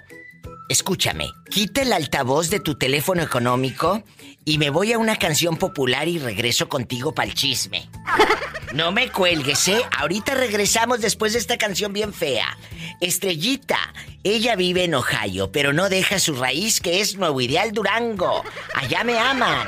Escúchame, 0.67 1.31
quita 1.51 1.83
el 1.83 1.93
altavoz 1.93 2.49
de 2.49 2.59
tu 2.59 2.75
teléfono 2.75 3.21
económico 3.21 4.03
y 4.45 4.57
me 4.57 4.71
voy 4.71 4.93
a 4.93 4.97
una 4.97 5.17
canción 5.17 5.57
popular 5.57 6.07
y 6.07 6.17
regreso 6.17 6.69
contigo 6.69 7.13
para 7.13 7.29
el 7.29 7.35
chisme. 7.35 7.89
No 8.73 8.91
me 8.91 9.09
cuelgues, 9.09 9.69
¿eh? 9.69 9.81
Ahorita 9.97 10.33
regresamos 10.33 10.99
después 10.99 11.31
de 11.31 11.39
esta 11.39 11.57
canción 11.57 11.93
bien 11.93 12.13
fea. 12.13 12.57
Estrellita, 12.99 13.77
ella 14.21 14.57
vive 14.57 14.83
en 14.83 14.95
Ohio, 14.95 15.49
pero 15.49 15.71
no 15.71 15.87
deja 15.87 16.19
su 16.19 16.33
raíz 16.33 16.81
que 16.81 16.99
es 16.99 17.15
Nuevo 17.15 17.39
Ideal 17.39 17.71
Durango. 17.71 18.43
Allá 18.73 19.05
me 19.05 19.17
aman. 19.17 19.65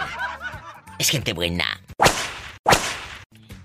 Es 1.00 1.10
gente 1.10 1.32
buena. 1.32 1.82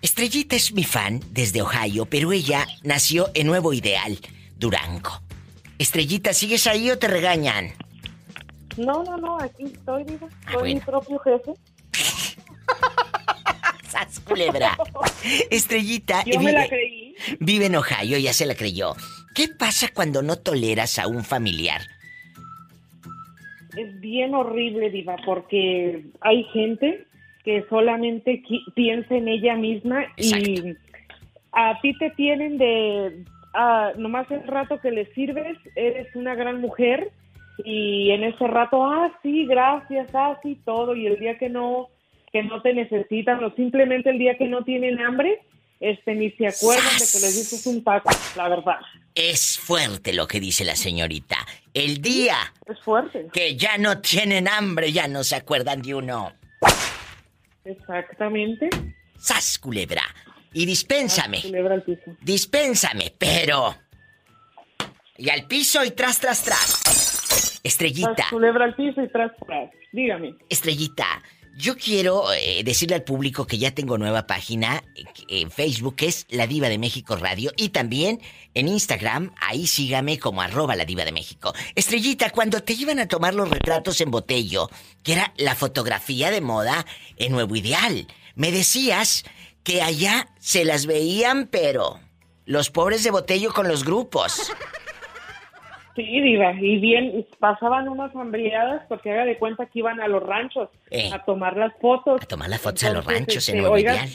Estrellita 0.00 0.54
es 0.54 0.72
mi 0.72 0.84
fan 0.84 1.20
desde 1.30 1.62
Ohio, 1.62 2.06
pero 2.06 2.30
ella 2.30 2.64
nació 2.84 3.28
en 3.34 3.48
Nuevo 3.48 3.72
Ideal, 3.72 4.20
Durango. 4.56 5.22
Estrellita, 5.82 6.32
¿sigues 6.32 6.68
ahí 6.68 6.90
o 6.90 6.98
te 6.98 7.08
regañan? 7.08 7.72
No, 8.76 9.02
no, 9.02 9.16
no, 9.16 9.38
aquí 9.40 9.64
estoy, 9.64 10.04
diva. 10.04 10.28
Ah, 10.46 10.52
Soy 10.52 10.74
mi 10.74 10.80
propio 10.80 11.18
jefe. 11.18 11.52
¡Sas, 13.88 14.20
culebra! 14.20 14.78
Estrellita 15.50 16.22
Yo 16.24 16.38
me 16.40 16.52
la 16.52 16.60
vive, 16.60 16.68
creí. 16.68 17.14
vive 17.40 17.66
en 17.66 17.74
Ohio, 17.74 18.16
ya 18.18 18.32
se 18.32 18.46
la 18.46 18.54
creyó. 18.54 18.94
¿Qué 19.34 19.48
pasa 19.48 19.88
cuando 19.92 20.22
no 20.22 20.36
toleras 20.36 21.00
a 21.00 21.08
un 21.08 21.24
familiar? 21.24 21.80
Es 23.76 24.00
bien 24.00 24.34
horrible, 24.36 24.88
diva, 24.90 25.16
porque 25.26 26.04
hay 26.20 26.44
gente 26.52 27.06
que 27.44 27.64
solamente 27.68 28.40
piensa 28.76 29.16
en 29.16 29.26
ella 29.26 29.56
misma 29.56 30.04
y 30.16 30.76
a 31.50 31.80
ti 31.80 31.98
te 31.98 32.10
tienen 32.10 32.56
de... 32.56 33.24
nomás 33.96 34.30
el 34.30 34.46
rato 34.46 34.80
que 34.80 34.90
le 34.90 35.12
sirves, 35.14 35.58
eres 35.76 36.14
una 36.14 36.34
gran 36.34 36.60
mujer 36.60 37.10
y 37.64 38.10
en 38.10 38.24
ese 38.24 38.46
rato, 38.46 38.84
ah, 38.84 39.12
sí, 39.22 39.46
gracias, 39.46 40.08
ah, 40.14 40.38
sí, 40.42 40.60
todo, 40.64 40.96
y 40.96 41.06
el 41.06 41.18
día 41.18 41.38
que 41.38 41.48
no, 41.48 41.88
que 42.32 42.42
no 42.42 42.62
te 42.62 42.72
necesitan 42.74 43.42
o 43.44 43.54
simplemente 43.54 44.10
el 44.10 44.18
día 44.18 44.36
que 44.38 44.46
no 44.48 44.64
tienen 44.64 45.00
hambre, 45.00 45.40
este, 45.80 46.14
ni 46.14 46.30
se 46.32 46.46
acuerdan 46.46 46.92
de 46.92 47.06
que 47.12 47.18
les 47.20 47.36
dices 47.36 47.66
un 47.66 47.82
taco, 47.84 48.08
la 48.36 48.48
verdad. 48.48 48.78
Es 49.14 49.58
fuerte 49.58 50.12
lo 50.12 50.26
que 50.26 50.40
dice 50.40 50.64
la 50.64 50.76
señorita. 50.76 51.36
El 51.74 52.00
día 52.00 52.36
Es 52.66 52.80
fuerte. 52.80 53.26
que 53.32 53.56
ya 53.56 53.76
no 53.78 54.00
tienen 54.00 54.48
hambre, 54.48 54.92
ya 54.92 55.08
no 55.08 55.24
se 55.24 55.36
acuerdan 55.36 55.82
de 55.82 55.94
uno. 55.94 56.32
Exactamente. 57.64 58.70
¡Sas, 59.18 59.58
culebra! 59.58 60.02
Y 60.52 60.66
dispénsame. 60.66 61.42
Piso. 61.84 62.16
Dispénsame, 62.20 63.14
pero. 63.18 63.74
Y 65.16 65.30
al 65.30 65.46
piso 65.46 65.84
y 65.84 65.92
tras, 65.92 66.20
tras, 66.20 66.42
tras. 66.42 67.60
Estrellita, 67.62 68.14
Tras 68.14 68.30
culebra 68.30 68.64
al 68.64 68.74
piso 68.74 69.02
y 69.02 69.08
tras, 69.08 69.32
tras. 69.46 69.70
Dígame. 69.92 70.34
Estrellita, 70.48 71.22
yo 71.54 71.76
quiero 71.76 72.32
eh, 72.32 72.62
decirle 72.64 72.96
al 72.96 73.04
público 73.04 73.46
que 73.46 73.58
ya 73.58 73.72
tengo 73.72 73.98
nueva 73.98 74.26
página 74.26 74.82
eh, 74.96 75.04
en 75.28 75.50
Facebook, 75.50 75.96
que 75.96 76.06
es 76.06 76.26
La 76.30 76.46
Diva 76.46 76.68
de 76.68 76.78
México 76.78 77.14
Radio, 77.16 77.52
y 77.56 77.68
también 77.68 78.20
en 78.54 78.68
Instagram, 78.68 79.34
ahí 79.40 79.66
sígame 79.66 80.18
como 80.18 80.40
arroba 80.40 80.76
La 80.76 80.84
Diva 80.84 81.04
de 81.04 81.12
México. 81.12 81.52
Estrellita, 81.74 82.30
cuando 82.30 82.62
te 82.62 82.72
iban 82.72 82.98
a 82.98 83.06
tomar 83.06 83.34
los 83.34 83.50
retratos 83.50 84.00
en 84.00 84.10
botello, 84.10 84.70
que 85.02 85.12
era 85.12 85.32
la 85.36 85.54
fotografía 85.54 86.30
de 86.30 86.40
moda 86.40 86.86
en 87.16 87.32
Nuevo 87.32 87.54
Ideal, 87.54 88.06
me 88.34 88.50
decías 88.50 89.24
que 89.64 89.82
allá 89.82 90.28
se 90.38 90.64
las 90.64 90.86
veían, 90.86 91.46
pero 91.46 92.00
los 92.44 92.70
pobres 92.70 93.04
de 93.04 93.10
botello 93.10 93.52
con 93.52 93.68
los 93.68 93.84
grupos. 93.84 94.52
Sí, 95.94 96.20
diva, 96.22 96.52
y 96.54 96.78
bien, 96.78 97.26
pasaban 97.38 97.86
unas 97.88 98.14
hambriadas 98.16 98.82
porque 98.88 99.10
haga 99.10 99.26
de 99.26 99.36
cuenta 99.36 99.66
que 99.66 99.80
iban 99.80 100.00
a 100.00 100.08
los 100.08 100.22
ranchos 100.22 100.70
Eh. 100.90 101.10
a 101.12 101.22
tomar 101.24 101.56
las 101.56 101.72
fotos. 101.80 102.22
A 102.22 102.26
tomar 102.26 102.48
las 102.48 102.62
fotos 102.62 102.84
a 102.84 102.92
los 102.94 103.04
ranchos 103.04 103.46
en 103.50 103.56
este, 103.56 103.60
Nuevo 103.60 103.74
oiga. 103.74 104.06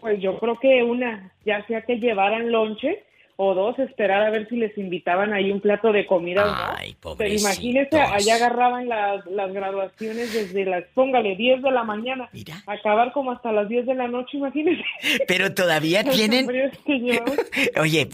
Pues 0.00 0.20
yo 0.20 0.38
creo 0.38 0.58
que 0.60 0.84
una, 0.84 1.32
ya 1.44 1.66
sea 1.66 1.82
que 1.82 1.96
llevaran 1.96 2.52
lonche 2.52 3.02
o 3.38 3.54
dos, 3.54 3.78
esperar 3.78 4.22
a 4.22 4.30
ver 4.30 4.48
si 4.48 4.56
les 4.56 4.76
invitaban 4.78 5.32
ahí 5.34 5.50
un 5.50 5.60
plato 5.60 5.92
de 5.92 6.06
comida 6.06 6.44
o 6.44 6.46
no. 6.46 6.76
Ay, 6.78 6.96
Pero 7.18 7.34
imagínese, 7.34 8.00
allá 8.00 8.36
agarraban 8.36 8.88
las, 8.88 9.26
las 9.26 9.52
graduaciones 9.52 10.32
desde 10.32 10.64
las, 10.64 10.84
póngale, 10.94 11.36
10 11.36 11.62
de 11.62 11.70
la 11.70 11.84
mañana, 11.84 12.28
Mira. 12.32 12.62
acabar 12.66 13.12
como 13.12 13.32
hasta 13.32 13.52
las 13.52 13.68
10 13.68 13.86
de 13.86 13.94
la 13.94 14.08
noche, 14.08 14.38
imagínese. 14.38 14.82
Pero 15.28 15.52
todavía 15.52 16.02
tienen. 16.04 16.48
Oye, 17.80 18.08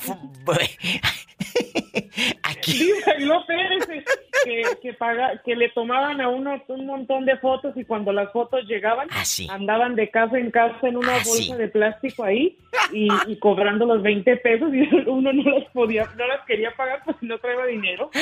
aquí. 2.43 2.91
Luego 3.21 3.41
espérese, 3.41 4.05
que, 4.45 4.63
que, 4.83 4.93
paga, 4.95 5.41
que 5.45 5.55
le 5.57 5.69
tomaban 5.71 6.21
a 6.21 6.29
uno 6.29 6.61
un 6.69 6.87
montón 6.87 7.25
de 7.27 7.37
fotos 7.39 7.77
y 7.77 7.85
cuando 7.85 8.13
las 8.13 8.31
fotos 8.33 8.65
llegaban, 8.67 9.09
Ah, 9.11 9.25
sí. 9.25 9.47
andaban 9.51 9.95
de 9.95 10.09
casa 10.11 10.39
en 10.39 10.51
casa 10.51 10.77
en 10.89 10.97
una 10.97 11.15
Ah, 11.17 11.21
bolsa 11.25 11.43
sí. 11.43 11.55
de 11.55 11.69
plástico 11.69 12.25
ahí 12.25 12.57
y, 12.93 13.09
y 13.27 13.37
cobrando 13.37 13.87
los 13.87 14.03
20 14.03 14.37
pesos 14.39 14.73
y 14.75 14.81
uno 15.13 15.33
no 15.33 15.43
las 15.59 15.69
podía, 15.71 16.09
no 16.17 16.27
las 16.27 16.45
quería 16.47 16.71
pagar 16.77 17.03
pues 17.05 17.17
no 17.21 17.39
traía 17.39 17.67
dinero. 17.67 18.11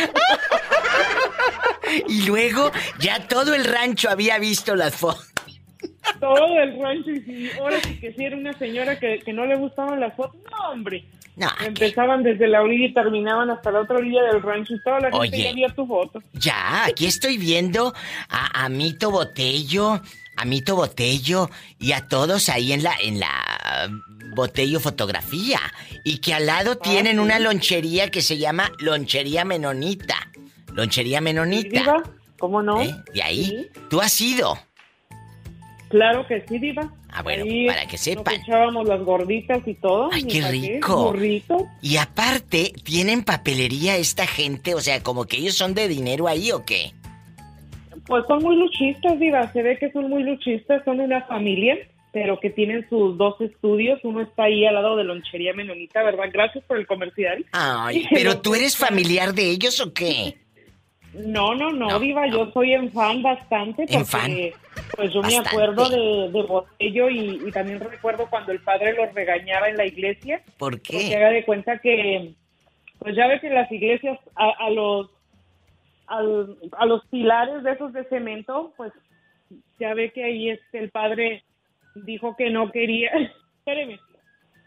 Y 2.09 2.25
luego 2.27 2.71
ya 3.01 3.27
todo 3.27 3.55
el 3.55 3.65
rancho 3.65 4.11
había 4.11 4.39
visto 4.39 4.77
las 4.77 4.95
fotos. 4.95 5.27
Todo 6.21 6.61
el 6.61 6.81
rancho 6.81 7.11
y 7.11 7.21
si, 7.23 7.51
ahora 7.59 7.81
sí 7.81 7.99
que 7.99 8.13
si 8.13 8.25
era 8.25 8.37
una 8.37 8.53
señora 8.53 8.99
que, 8.99 9.19
que 9.19 9.33
no 9.33 9.47
le 9.47 9.57
gustaban 9.57 9.99
las 9.99 10.15
fotos, 10.15 10.41
no 10.51 10.71
hombre. 10.71 11.05
No, 11.37 11.49
Empezaban 11.65 12.23
desde 12.23 12.49
la 12.49 12.63
orilla 12.63 12.87
y 12.87 12.93
terminaban 12.95 13.51
hasta 13.51 13.71
la 13.71 13.81
otra 13.81 13.97
orilla 13.97 14.23
del 14.25 14.43
rancho 14.43 14.75
y 14.75 14.83
toda 14.83 15.01
la 15.01 15.11
gente 15.11 15.19
Oye. 15.19 15.43
ya 15.45 15.53
vio 15.53 15.75
tu 15.75 15.87
foto. 15.87 16.23
ya, 16.35 16.85
aquí 16.85 17.07
estoy 17.07 17.39
viendo 17.39 17.95
a, 18.29 18.65
a 18.65 18.69
Mito 18.69 19.11
Botello, 19.11 20.01
a 20.37 20.45
Mito 20.45 20.77
Botello 20.77 21.51
y 21.79 21.93
a 21.93 22.09
todos 22.09 22.49
ahí 22.49 22.73
en 22.73 22.83
la, 22.83 22.95
en 23.03 23.21
la 23.21 23.91
Botello 24.35 24.81
Fotografía. 24.81 25.61
Y 26.05 26.19
que 26.19 26.35
al 26.35 26.47
lado 26.47 26.77
tienen 26.77 27.21
una 27.21 27.39
lonchería 27.39 28.11
que 28.11 28.23
se 28.23 28.39
llama 28.39 28.71
Lonchería 28.79 29.45
Menonita. 29.45 30.31
Lonchería 30.73 31.21
Menonita. 31.21 31.81
Diva, 31.81 32.03
¿cómo 32.39 32.63
no? 32.63 32.81
¿Eh? 32.81 32.95
De 33.13 33.23
ahí. 33.23 33.45
Sí. 33.45 33.81
¿Tú 33.91 34.01
has 34.01 34.21
ido? 34.21 34.59
Claro 35.91 36.25
que 36.27 36.45
sí, 36.49 36.59
Diva. 36.59 36.89
Ah, 37.13 37.23
bueno, 37.23 37.43
Ahí 37.43 37.67
para 37.67 37.85
que 37.87 37.95
nos 37.95 38.01
sepan. 38.01 38.35
echábamos 38.37 38.87
las 38.87 39.01
gorditas 39.03 39.67
y 39.67 39.75
todo. 39.75 40.09
Ay, 40.13 40.23
¿y 40.23 40.27
qué 40.29 40.49
rico. 40.49 41.07
Burritos. 41.07 41.63
Y 41.83 41.97
aparte, 41.97 42.73
¿tienen 42.85 43.25
papelería 43.25 43.97
esta 43.97 44.25
gente? 44.29 44.77
O 44.77 44.81
sea, 44.81 45.03
como 45.03 45.25
que 45.25 45.39
ellos 45.39 45.57
son 45.57 45.75
de 45.75 45.89
dinero 45.89 46.29
ahí 46.29 46.53
o 46.53 46.65
qué? 46.65 46.95
Pues 48.11 48.25
son 48.27 48.43
muy 48.43 48.57
luchistas, 48.57 49.19
Diva. 49.21 49.51
Se 49.53 49.63
ve 49.63 49.79
que 49.79 49.91
son 49.93 50.11
muy 50.11 50.25
luchistas. 50.25 50.83
Son 50.85 50.99
una 51.01 51.23
familia, 51.23 51.79
pero 52.13 52.41
que 52.41 52.51
tienen 52.51 52.85
sus 52.91 53.17
dos 53.17 53.41
estudios. 53.41 54.01
Uno 54.03 54.21
está 54.21 54.43
ahí 54.45 54.67
al 54.67 54.75
lado 54.75 54.97
de 54.97 55.05
Lonchería 55.05 55.55
Menonita, 55.55 56.03
¿verdad? 56.03 56.25
Gracias 56.33 56.65
por 56.65 56.77
el 56.77 56.89
comercial. 56.89 57.47
Ay, 57.53 58.05
pero 58.13 58.41
tú 58.41 58.57
eres 58.57 58.77
familiar 58.77 59.33
de 59.33 59.49
ellos 59.51 59.81
o 59.81 59.95
qué? 59.95 60.37
No, 61.15 61.55
no, 61.55 61.71
no, 61.73 61.89
No, 61.89 61.99
Diva. 62.01 62.27
no. 62.27 62.33
Yo 62.47 62.53
soy 62.53 62.73
en 62.73 62.91
fan 62.93 63.23
bastante. 63.23 63.83
Porque, 63.83 63.97
En 63.97 64.07
fan. 64.07 64.33
Pues 64.97 65.13
yo 65.13 65.23
Bastante. 65.23 65.29
me 65.43 65.49
acuerdo 65.49 65.89
de, 65.89 66.31
de 66.33 66.43
Botello 66.43 67.11
y, 67.11 67.41
y 67.47 67.53
también 67.53 67.79
recuerdo 67.81 68.27
cuando 68.29 68.51
el 68.53 68.61
padre 68.61 68.93
los 68.95 69.15
regañaba 69.15 69.69
en 69.69 69.77
la 69.77 69.87
iglesia. 69.87 70.43
¿Por 70.59 70.73
Porque 70.73 70.99
qué? 71.09 71.17
haga 71.17 71.31
de 71.31 71.45
cuenta 71.45 71.79
que, 71.79 72.33
pues 72.99 73.15
ya 73.15 73.29
ves 73.29 73.41
que 73.41 73.47
en 73.49 73.55
las 73.55 73.71
iglesias 73.71 74.19
a, 74.35 74.51
a 74.67 74.71
los 74.71 75.09
al- 76.11 76.57
a 76.79 76.87
los 76.87 77.05
pilares 77.07 77.63
de 77.63 77.73
esos 77.73 77.93
de 77.93 78.05
cemento, 78.05 78.73
pues 78.77 78.93
ya 79.79 79.95
ve 79.95 80.13
que 80.13 80.25
ahí 80.25 80.51
este 80.51 80.79
el 80.79 80.91
padre 80.91 81.43
dijo 81.95 82.37
que 82.37 82.51
no 82.51 82.71
quería, 82.71 83.11
espéreme, 83.59 83.99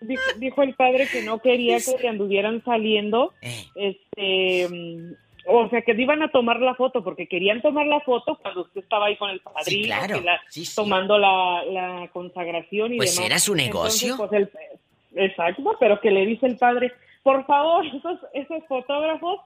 dijo, 0.01 0.21
dijo 0.37 0.63
el 0.63 0.73
padre 0.75 1.07
que 1.11 1.21
no 1.21 1.39
quería 1.39 1.77
que 1.77 2.01
le 2.01 2.09
anduvieran 2.09 2.63
saliendo, 2.63 3.33
Eh. 3.41 3.65
este, 3.75 4.67
mm, 4.69 5.13
o 5.45 5.69
sea 5.69 5.81
que 5.81 5.91
iban 5.93 6.21
a 6.23 6.29
tomar 6.31 6.59
la 6.59 6.73
foto 6.75 7.03
porque 7.03 7.27
querían 7.27 7.61
tomar 7.61 7.85
la 7.85 7.99
foto 8.01 8.37
cuando 8.41 8.61
usted 8.61 8.81
estaba 8.81 9.07
ahí 9.07 9.17
con 9.17 9.29
el 9.29 9.39
padrino, 9.41 9.85
claro. 9.95 10.15
que 10.19 10.25
la- 10.25 10.41
Sí, 10.49 10.65
sí. 10.65 10.75
tomando 10.75 11.17
la, 11.17 11.63
la 11.65 12.09
consagración 12.13 12.93
y 12.93 12.97
Pues 12.97 13.15
demás. 13.15 13.29
era 13.29 13.39
su 13.39 13.53
negocio. 13.55 14.13
Entonces, 14.13 14.49
pues, 14.51 14.63
el- 14.71 14.79
Exacto, 15.15 15.75
pero 15.79 15.99
que 16.01 16.09
le 16.09 16.25
dice 16.25 16.47
el 16.47 16.57
padre, 16.57 16.91
por 17.21 17.45
favor, 17.45 17.85
esos, 17.95 18.19
esos 18.33 18.63
fotógrafos, 18.67 19.39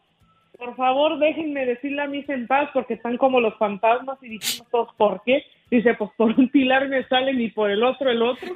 por 0.58 0.76
favor, 0.76 1.20
déjenme 1.20 1.66
decir 1.66 1.92
la 1.92 2.08
misa 2.08 2.34
en 2.34 2.48
paz 2.48 2.70
porque 2.74 2.96
están 2.96 3.18
como 3.18 3.40
los 3.40 3.56
fantasmas 3.58 4.18
y 4.22 4.30
dijimos 4.30 4.68
todos, 4.72 4.94
¿por 4.96 5.22
qué? 5.24 5.44
Dice, 5.70 5.94
pues 5.96 6.12
por 6.18 6.32
un 6.32 6.50
pilar 6.50 6.88
me 6.88 7.06
salen 7.08 7.40
y 7.42 7.50
por 7.50 7.70
el 7.70 7.84
otro 7.84 8.10
el 8.10 8.22
otro. 8.22 8.48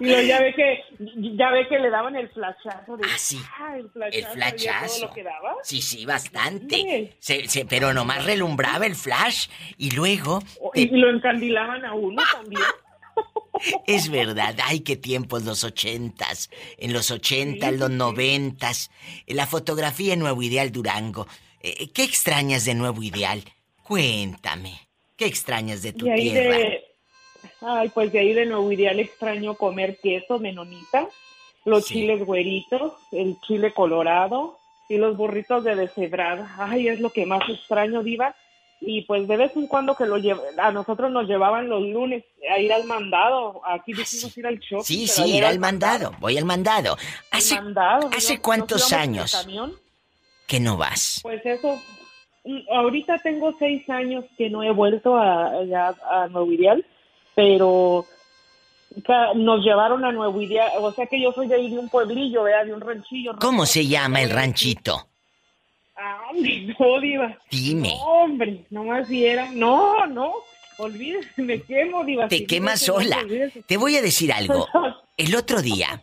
y 0.00 0.06
luego 0.06 0.22
ya 0.22 0.40
ve 0.40 0.54
que 0.54 0.84
ya 1.36 1.50
ve 1.50 1.68
que 1.68 1.78
le 1.78 1.88
daban 1.90 2.16
el 2.16 2.28
flashazo 2.30 2.96
de 2.96 3.04
Ah, 3.04 3.16
sí. 3.18 3.38
ah, 3.60 3.76
el 3.76 3.86
y 4.12 4.22
todo 4.22 5.06
lo 5.08 5.14
que 5.14 5.22
daba. 5.22 5.54
Sí, 5.62 5.80
sí, 5.80 6.04
bastante. 6.04 7.14
Se- 7.20 7.46
se- 7.48 7.64
pero 7.66 7.92
nomás 7.94 8.24
relumbraba 8.24 8.84
el 8.86 8.96
flash 8.96 9.48
y 9.78 9.94
luego... 9.94 10.40
Te- 10.74 10.80
y 10.82 10.86
lo 10.90 11.08
encandilaban 11.10 11.84
a 11.84 11.94
uno 11.94 12.20
también. 12.32 12.62
Es 13.86 14.10
verdad, 14.10 14.56
ay, 14.64 14.80
qué 14.80 14.96
tiempos 14.96 15.44
los 15.44 15.62
ochentas, 15.62 16.50
en 16.78 16.92
los 16.92 17.10
ochentas, 17.12 17.70
Sí, 17.70 17.76
los 17.78 17.90
noventas, 17.90 18.90
la 19.26 19.46
fotografía 19.46 20.14
en 20.14 20.20
Nuevo 20.20 20.42
Ideal 20.42 20.72
Durango. 20.72 21.28
Eh, 21.60 21.90
¿Qué 21.92 22.02
extrañas 22.02 22.64
de 22.64 22.74
Nuevo 22.74 23.02
Ideal? 23.02 23.44
Cuéntame, 23.84 24.80
¿qué 25.16 25.26
extrañas 25.26 25.82
de 25.82 25.92
tu 25.92 26.10
ahí 26.10 26.30
tierra? 26.30 26.56
de 26.56 26.84
ay, 27.60 27.88
pues 27.90 28.10
de 28.10 28.18
ahí 28.18 28.32
de 28.32 28.46
Nuevo 28.46 28.72
Ideal 28.72 28.98
extraño 28.98 29.54
comer 29.54 29.98
queso 30.02 30.40
menonita, 30.40 31.08
los 31.64 31.86
Sí. 31.86 31.94
chiles 31.94 32.24
güeritos, 32.24 32.94
el 33.12 33.36
chile 33.46 33.72
colorado 33.72 34.58
y 34.88 34.96
los 34.96 35.16
burritos 35.16 35.62
de 35.62 35.76
deshebrada. 35.76 36.52
Ay, 36.58 36.88
es 36.88 36.98
lo 36.98 37.10
que 37.10 37.26
más 37.26 37.48
extraño, 37.48 38.02
diva. 38.02 38.34
Y 38.84 39.02
pues 39.02 39.28
de 39.28 39.36
vez 39.36 39.52
en 39.56 39.68
cuando 39.68 39.94
que 39.94 40.06
lo 40.06 40.18
llev 40.18 40.38
a 40.58 40.72
nosotros 40.72 41.10
nos 41.12 41.28
llevaban 41.28 41.68
los 41.68 41.82
lunes 41.82 42.24
a 42.50 42.58
ir 42.58 42.72
al 42.72 42.82
mandado. 42.84 43.60
Aquí 43.64 43.92
decimos 43.92 44.36
ir 44.36 44.44
al 44.46 44.58
shopping. 44.58 44.78
Ah, 44.80 44.84
Sí, 44.84 45.06
sí, 45.06 45.36
ir 45.36 45.44
al 45.44 45.60
mandado, 45.60 46.12
voy 46.18 46.36
al 46.36 46.44
mandado. 46.44 46.96
¿Hace, 47.30 47.54
mandado. 47.54 48.10
¿hace 48.16 48.34
Nos- 48.34 48.42
cuántos 48.42 48.92
años? 48.92 49.46
que 50.48 50.58
no 50.58 50.76
vas? 50.76 51.20
Pues 51.22 51.46
eso, 51.46 51.80
mm, 52.44 52.58
ahorita 52.74 53.18
tengo 53.18 53.54
seis 53.58 53.88
años 53.88 54.24
que 54.36 54.50
no 54.50 54.64
he 54.64 54.72
vuelto 54.72 55.16
a, 55.16 55.64
ya 55.64 55.94
a 56.10 56.26
Nuevo 56.26 56.50
Ideal, 56.52 56.84
pero 57.36 58.04
nos 59.36 59.64
llevaron 59.64 60.04
a 60.04 60.12
Nuevo 60.12 60.40
Ideal, 60.42 60.70
o 60.80 60.92
sea 60.92 61.06
que 61.06 61.22
yo 61.22 61.32
soy 61.32 61.46
de 61.46 61.54
ahí 61.54 61.70
de 61.70 61.78
un 61.78 61.88
pueblillo, 61.88 62.42
¿verdad? 62.42 62.66
de 62.66 62.74
un 62.74 62.80
ranchillo. 62.80 63.36
¿Cómo 63.40 63.64
se 63.64 63.86
llama 63.86 64.20
el 64.22 64.30
ranchito? 64.30 65.06
Ah, 66.04 66.20
hombre, 66.30 66.74
no, 66.78 67.00
diva. 67.00 67.38
Dime. 67.50 67.90
No, 67.90 67.94
hombre, 67.94 68.64
nomás 68.70 69.06
si 69.06 69.24
era, 69.24 69.50
no, 69.52 70.06
no, 70.06 70.34
olvídese, 70.78 71.42
me 71.42 71.62
quemo, 71.62 72.04
diva. 72.04 72.28
Te 72.28 72.38
si 72.38 72.46
quemas 72.46 72.86
no, 72.88 72.94
sola. 72.94 73.18
Te 73.66 73.76
voy 73.76 73.96
a 73.96 74.02
decir 74.02 74.32
algo. 74.32 74.66
El 75.16 75.36
otro 75.36 75.62
día, 75.62 76.02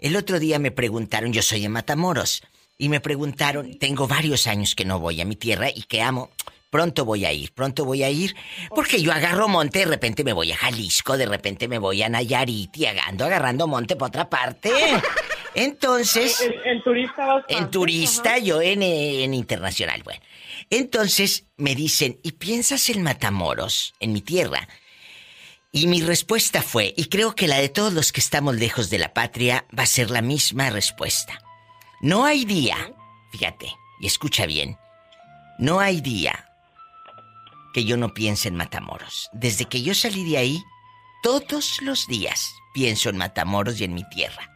el 0.00 0.16
otro 0.16 0.38
día 0.38 0.58
me 0.58 0.72
preguntaron, 0.72 1.32
yo 1.32 1.42
soy 1.42 1.60
de 1.60 1.68
Matamoros, 1.68 2.42
y 2.76 2.88
me 2.88 3.00
preguntaron, 3.00 3.78
tengo 3.78 4.06
varios 4.06 4.46
años 4.46 4.74
que 4.74 4.84
no 4.84 4.98
voy 4.98 5.20
a 5.20 5.24
mi 5.24 5.36
tierra 5.36 5.70
y 5.70 5.82
que 5.84 6.02
amo. 6.02 6.30
Pronto 6.70 7.04
voy 7.04 7.24
a 7.24 7.32
ir, 7.32 7.52
pronto 7.52 7.84
voy 7.84 8.02
a 8.02 8.10
ir, 8.10 8.36
porque 8.74 9.00
yo 9.00 9.12
agarro 9.12 9.48
monte, 9.48 9.78
de 9.78 9.84
repente 9.86 10.22
me 10.22 10.34
voy 10.34 10.52
a 10.52 10.56
Jalisco, 10.56 11.16
de 11.16 11.24
repente 11.24 11.66
me 11.66 11.78
voy 11.78 12.02
a 12.02 12.10
Nayarit 12.10 12.76
y 12.76 12.86
ando 12.86 13.24
agarrando 13.24 13.66
monte 13.66 13.96
por 13.96 14.08
otra 14.08 14.28
parte. 14.28 14.70
Entonces, 15.62 16.40
En, 16.40 16.54
en 16.76 16.82
turista 16.82 17.26
bastante, 17.26 17.54
en 17.54 17.70
turista, 17.70 18.30
ajá. 18.30 18.38
yo 18.38 18.60
en, 18.62 18.82
en 18.82 19.34
internacional, 19.34 20.02
bueno. 20.02 20.20
Entonces 20.70 21.46
me 21.56 21.74
dicen, 21.74 22.20
¿y 22.22 22.32
piensas 22.32 22.88
en 22.90 23.02
Matamoros, 23.02 23.94
en 24.00 24.12
mi 24.12 24.20
tierra? 24.20 24.68
Y 25.72 25.86
mi 25.86 26.00
respuesta 26.00 26.62
fue, 26.62 26.94
y 26.96 27.06
creo 27.06 27.34
que 27.34 27.46
la 27.48 27.58
de 27.58 27.68
todos 27.68 27.92
los 27.92 28.12
que 28.12 28.20
estamos 28.20 28.56
lejos 28.56 28.88
de 28.90 28.98
la 28.98 29.12
patria 29.12 29.66
va 29.76 29.82
a 29.82 29.86
ser 29.86 30.10
la 30.10 30.22
misma 30.22 30.70
respuesta. 30.70 31.40
No 32.00 32.24
hay 32.24 32.44
día, 32.44 32.76
fíjate, 33.32 33.72
y 34.00 34.06
escucha 34.06 34.46
bien, 34.46 34.78
no 35.58 35.80
hay 35.80 36.00
día 36.00 36.48
que 37.74 37.84
yo 37.84 37.96
no 37.96 38.14
piense 38.14 38.48
en 38.48 38.56
Matamoros. 38.56 39.28
Desde 39.32 39.66
que 39.66 39.82
yo 39.82 39.94
salí 39.94 40.28
de 40.30 40.38
ahí, 40.38 40.62
todos 41.22 41.82
los 41.82 42.06
días 42.06 42.50
pienso 42.72 43.10
en 43.10 43.18
Matamoros 43.18 43.80
y 43.80 43.84
en 43.84 43.94
mi 43.94 44.08
tierra. 44.08 44.50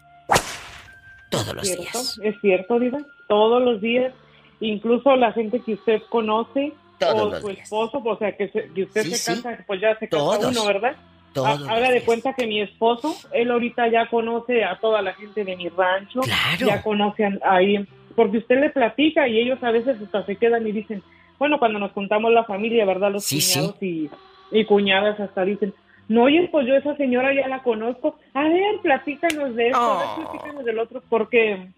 Todos 1.32 1.54
los 1.54 1.66
cierto, 1.66 1.82
días. 1.82 2.20
Es 2.22 2.40
cierto, 2.40 2.78
Diva. 2.78 2.98
Todos 3.28 3.62
los 3.62 3.80
días, 3.80 4.12
incluso 4.60 5.16
la 5.16 5.32
gente 5.32 5.60
que 5.60 5.74
usted 5.74 6.02
conoce 6.08 6.72
Todos 6.98 7.34
o 7.34 7.40
su 7.40 7.48
días. 7.48 7.60
esposo, 7.64 8.00
o 8.04 8.16
sea, 8.18 8.36
que, 8.36 8.48
se- 8.48 8.68
que 8.72 8.82
usted 8.84 9.02
Sí, 9.02 9.10
se 9.16 9.34
sí. 9.34 9.42
casa, 9.42 9.64
pues 9.66 9.80
ya 9.80 9.98
se 9.98 10.08
casa 10.08 10.22
Todos. 10.22 10.44
uno, 10.56 10.66
¿verdad? 10.66 10.96
Todos 11.32 11.66
Haga 11.68 11.86
de 11.88 11.92
días. 11.94 12.04
cuenta 12.04 12.34
que 12.34 12.46
mi 12.46 12.60
esposo, 12.60 13.14
él 13.32 13.50
ahorita 13.50 13.88
ya 13.88 14.06
conoce 14.08 14.64
a 14.64 14.78
toda 14.78 15.00
la 15.02 15.14
gente 15.14 15.44
de 15.44 15.56
mi 15.56 15.68
rancho. 15.70 16.20
Claro. 16.20 16.66
Ya 16.66 16.82
conocen 16.82 17.40
ahí, 17.44 17.86
porque 18.14 18.38
usted 18.38 18.60
le 18.60 18.70
platica 18.70 19.26
y 19.26 19.38
ellos 19.38 19.58
a 19.62 19.70
veces 19.70 19.96
hasta 20.00 20.26
se 20.26 20.36
quedan 20.36 20.66
y 20.66 20.72
dicen, 20.72 21.02
bueno, 21.38 21.58
cuando 21.58 21.78
nos 21.78 21.92
juntamos 21.92 22.30
la 22.32 22.44
familia, 22.44 22.84
¿verdad? 22.84 23.10
Los 23.12 23.24
Sí, 23.24 23.40
sí. 23.40 23.58
cuñados 23.58 23.82
y, 23.82 24.10
y 24.52 24.64
cuñadas 24.66 25.18
hasta 25.18 25.44
dicen, 25.44 25.72
no, 26.08 26.24
oye, 26.24 26.48
pues 26.52 26.66
yo 26.66 26.74
esa 26.74 26.96
señora 26.96 27.32
ya 27.34 27.48
la 27.48 27.62
conozco. 27.62 28.18
A 28.34 28.42
ver, 28.42 28.80
platícanos 28.82 29.54
de 29.54 29.68
esto, 29.68 29.78
a 29.80 29.98
ver, 29.98 30.06
Oh. 30.08 30.30
platícanos 30.30 30.64
del 30.64 30.78
otro, 30.78 31.02
porque 31.08 31.68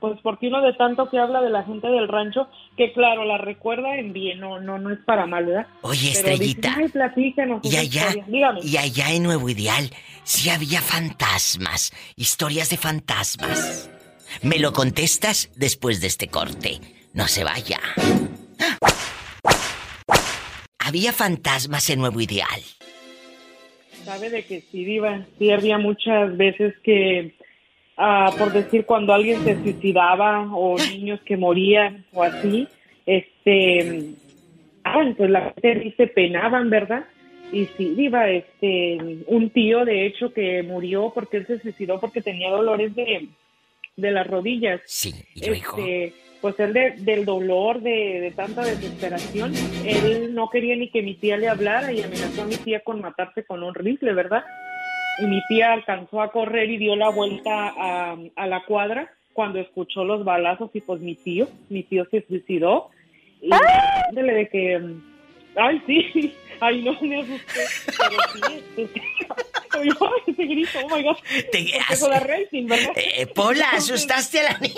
pues 0.00 0.16
porque 0.22 0.46
uno 0.46 0.60
de 0.62 0.74
tanto 0.74 1.10
que 1.10 1.18
habla 1.18 1.40
de 1.42 1.50
la 1.50 1.64
gente 1.64 1.88
del 1.88 2.06
rancho, 2.06 2.46
que 2.76 2.92
claro, 2.92 3.24
la 3.24 3.36
recuerda 3.36 3.96
en 3.96 4.12
bien, 4.12 4.38
no, 4.38 4.60
no, 4.60 4.78
no 4.78 4.90
es 4.92 5.00
para 5.04 5.26
mal, 5.26 5.46
¿verdad? 5.46 5.66
Oye, 5.82 6.12
Pero 6.14 6.28
Estrellita, 6.28 6.74
Ay, 6.78 6.86
platícanos 6.88 7.60
y 7.64 7.76
allá, 7.76 8.02
historia". 8.02 8.24
Dígame. 8.28 8.60
y 8.62 8.76
allá 8.76 9.10
en 9.12 9.24
Nuevo 9.24 9.48
Ideal, 9.48 9.90
sí 10.22 10.50
había 10.50 10.80
fantasmas, 10.80 11.92
historias 12.14 12.70
de 12.70 12.76
fantasmas. 12.76 13.90
Me 14.42 14.60
lo 14.60 14.72
contestas 14.72 15.50
después 15.56 16.00
de 16.00 16.06
este 16.06 16.28
corte. 16.28 16.80
No 17.12 17.26
se 17.26 17.42
vaya. 17.42 17.80
Había 20.78 21.12
fantasmas 21.12 21.90
en 21.90 21.98
Nuevo 21.98 22.20
Ideal. 22.20 22.60
Sabe 24.08 24.30
de 24.30 24.42
que 24.42 24.62
sí, 24.62 24.86
Diva, 24.86 25.26
sí 25.38 25.50
había 25.50 25.76
muchas 25.76 26.34
veces 26.34 26.72
que, 26.82 27.34
ah, 27.98 28.32
por 28.38 28.50
decir, 28.54 28.86
cuando 28.86 29.12
alguien 29.12 29.44
se 29.44 29.62
suicidaba 29.62 30.50
o 30.50 30.78
niños 30.78 31.20
que 31.26 31.36
morían 31.36 32.06
o 32.14 32.22
así, 32.22 32.66
este, 33.04 34.14
ah, 34.82 35.04
pues 35.14 35.28
la 35.28 35.52
gente 35.60 35.94
se 35.94 36.06
penaban, 36.06 36.70
¿verdad? 36.70 37.04
Y 37.52 37.66
sí, 37.76 37.94
Diva, 37.96 38.30
este, 38.30 38.96
un 39.26 39.50
tío 39.50 39.84
de 39.84 40.06
hecho 40.06 40.32
que 40.32 40.62
murió 40.62 41.12
porque 41.14 41.36
él 41.36 41.46
se 41.46 41.60
suicidó 41.60 42.00
porque 42.00 42.22
tenía 42.22 42.48
dolores 42.48 42.94
de, 42.94 43.28
de 43.94 44.10
las 44.10 44.26
rodillas. 44.26 44.80
Sí, 44.86 45.12
y. 45.34 45.50
Este, 45.50 46.14
pues 46.40 46.58
él 46.60 46.72
de- 46.72 46.92
del 46.98 47.24
dolor, 47.24 47.80
de, 47.80 48.20
de 48.20 48.30
tanta 48.30 48.62
desesperación, 48.64 49.52
él 49.84 50.34
no 50.34 50.48
quería 50.50 50.76
ni 50.76 50.88
que 50.90 51.02
mi 51.02 51.14
tía 51.14 51.36
le 51.36 51.48
hablara 51.48 51.92
y 51.92 52.02
amenazó 52.02 52.42
a 52.42 52.46
mi 52.46 52.56
tía 52.56 52.80
con 52.80 53.00
matarse 53.00 53.44
con 53.44 53.62
un 53.62 53.74
rifle, 53.74 54.12
¿verdad? 54.14 54.44
Y 55.20 55.26
mi 55.26 55.40
tía 55.48 55.72
alcanzó 55.72 56.22
a 56.22 56.30
correr 56.30 56.70
y 56.70 56.76
dio 56.78 56.94
la 56.94 57.08
vuelta 57.08 57.72
a, 57.76 58.16
a 58.36 58.46
la 58.46 58.64
cuadra 58.64 59.12
cuando 59.32 59.58
escuchó 59.58 60.04
los 60.04 60.24
balazos 60.24 60.70
y 60.74 60.80
pues 60.80 61.00
mi 61.00 61.14
tío, 61.16 61.48
mi 61.68 61.82
tío 61.82 62.06
se 62.10 62.24
suicidó. 62.26 62.90
Y 63.42 63.50
ándele 64.08 64.32
de 64.34 64.48
que, 64.48 64.78
mm, 64.78 65.02
ay 65.56 65.82
sí, 65.86 66.34
ay 66.60 66.82
no 66.82 66.92
me 67.00 67.20
asusté, 67.20 67.60
pero 67.96 68.22
sí, 68.32 68.64
este, 68.76 69.00
ese 70.26 70.44
grito, 70.44 70.78
oh 70.84 70.96
my 70.96 71.02
god, 71.04 71.16
Te- 71.52 72.26
racing, 72.26 72.66
¿verdad? 72.66 72.92
Eh, 72.96 73.26
Pola, 73.28 73.64
Entonces, 73.72 73.90
asustaste 73.94 74.40
a 74.40 74.52
la 74.52 74.58
niña. 74.58 74.74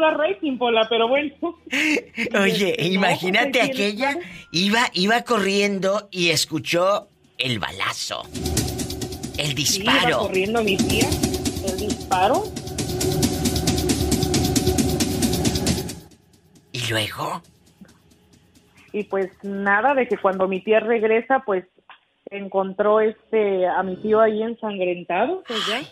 Eso 0.00 0.16
da 0.16 0.16
rating, 0.16 0.56
Pola, 0.56 0.86
pero 0.88 1.08
bueno. 1.08 1.34
Oye, 2.42 2.74
No, 2.78 2.86
imagínate 2.86 3.60
aquella 3.60 4.16
iba 4.50 4.80
iba 4.94 5.22
corriendo 5.22 6.08
y 6.10 6.30
escuchó 6.30 7.08
el 7.36 7.58
balazo. 7.58 8.22
El 9.36 9.56
Sí, 9.58 9.82
iba 9.82 9.92
disparo. 9.94 10.18
corriendo 10.20 10.62
mi 10.64 10.76
tía, 10.78 11.08
el 11.66 11.76
disparo. 11.78 12.44
y 16.72 16.80
luego, 16.88 17.42
Y 18.92 19.04
pues 19.04 19.28
nada, 19.42 19.94
de 19.94 20.08
que 20.08 20.16
cuando 20.16 20.48
mi 20.48 20.60
tía 20.62 20.80
regresa, 20.80 21.42
pues 21.44 21.64
encontró 22.30 23.00
este 23.00 23.66
a 23.66 23.82
mi 23.82 23.96
tío 23.96 24.20
ahí 24.20 24.42
ensangrentado, 24.42 25.42
pues 25.46 25.60
ya, 25.66 25.82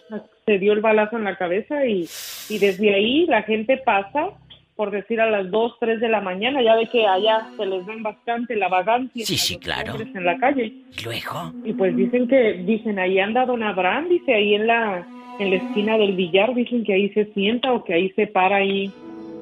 se 0.48 0.58
dio 0.58 0.72
el 0.72 0.80
balazo 0.80 1.16
en 1.18 1.24
la 1.24 1.36
cabeza 1.36 1.84
y, 1.86 2.08
y 2.48 2.58
desde 2.58 2.94
ahí 2.94 3.26
la 3.26 3.42
gente 3.42 3.76
pasa, 3.76 4.30
por 4.76 4.90
decir 4.90 5.20
a 5.20 5.28
las 5.30 5.50
2, 5.50 5.76
3 5.78 6.00
de 6.00 6.08
la 6.08 6.20
mañana, 6.20 6.62
ya 6.62 6.74
ve 6.76 6.86
que 6.86 7.06
allá 7.06 7.48
se 7.56 7.66
les 7.66 7.84
ven 7.84 8.02
bastante 8.02 8.56
la 8.56 8.68
vagancia 8.68 9.26
Sí, 9.26 9.36
sí, 9.36 9.58
claro. 9.58 9.94
en 10.00 10.24
la 10.24 10.38
calle. 10.38 10.72
y 10.98 11.04
luego. 11.04 11.52
Y 11.64 11.72
pues 11.74 11.94
dicen 11.96 12.28
que, 12.28 12.54
dicen, 12.64 12.98
ahí 12.98 13.18
anda 13.18 13.44
don 13.44 13.62
Abraham, 13.62 14.08
dice, 14.08 14.32
ahí 14.34 14.54
en 14.54 14.66
la, 14.66 15.06
en 15.38 15.50
la 15.50 15.56
esquina 15.56 15.98
del 15.98 16.16
billar, 16.16 16.54
dicen 16.54 16.84
que 16.84 16.94
ahí 16.94 17.08
se 17.10 17.26
sienta 17.34 17.72
o 17.72 17.84
que 17.84 17.92
ahí 17.94 18.10
se 18.16 18.26
para 18.26 18.56
ahí 18.56 18.90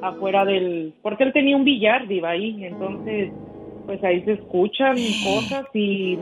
afuera 0.02 0.44
del, 0.44 0.92
porque 1.02 1.24
él 1.24 1.32
tenía 1.32 1.56
un 1.56 1.64
billar, 1.64 2.06
diva, 2.08 2.30
ahí, 2.30 2.64
entonces, 2.64 3.30
pues 3.86 4.02
ahí 4.04 4.22
se 4.24 4.32
escuchan 4.32 4.96
cosas 5.24 5.66
y, 5.74 6.18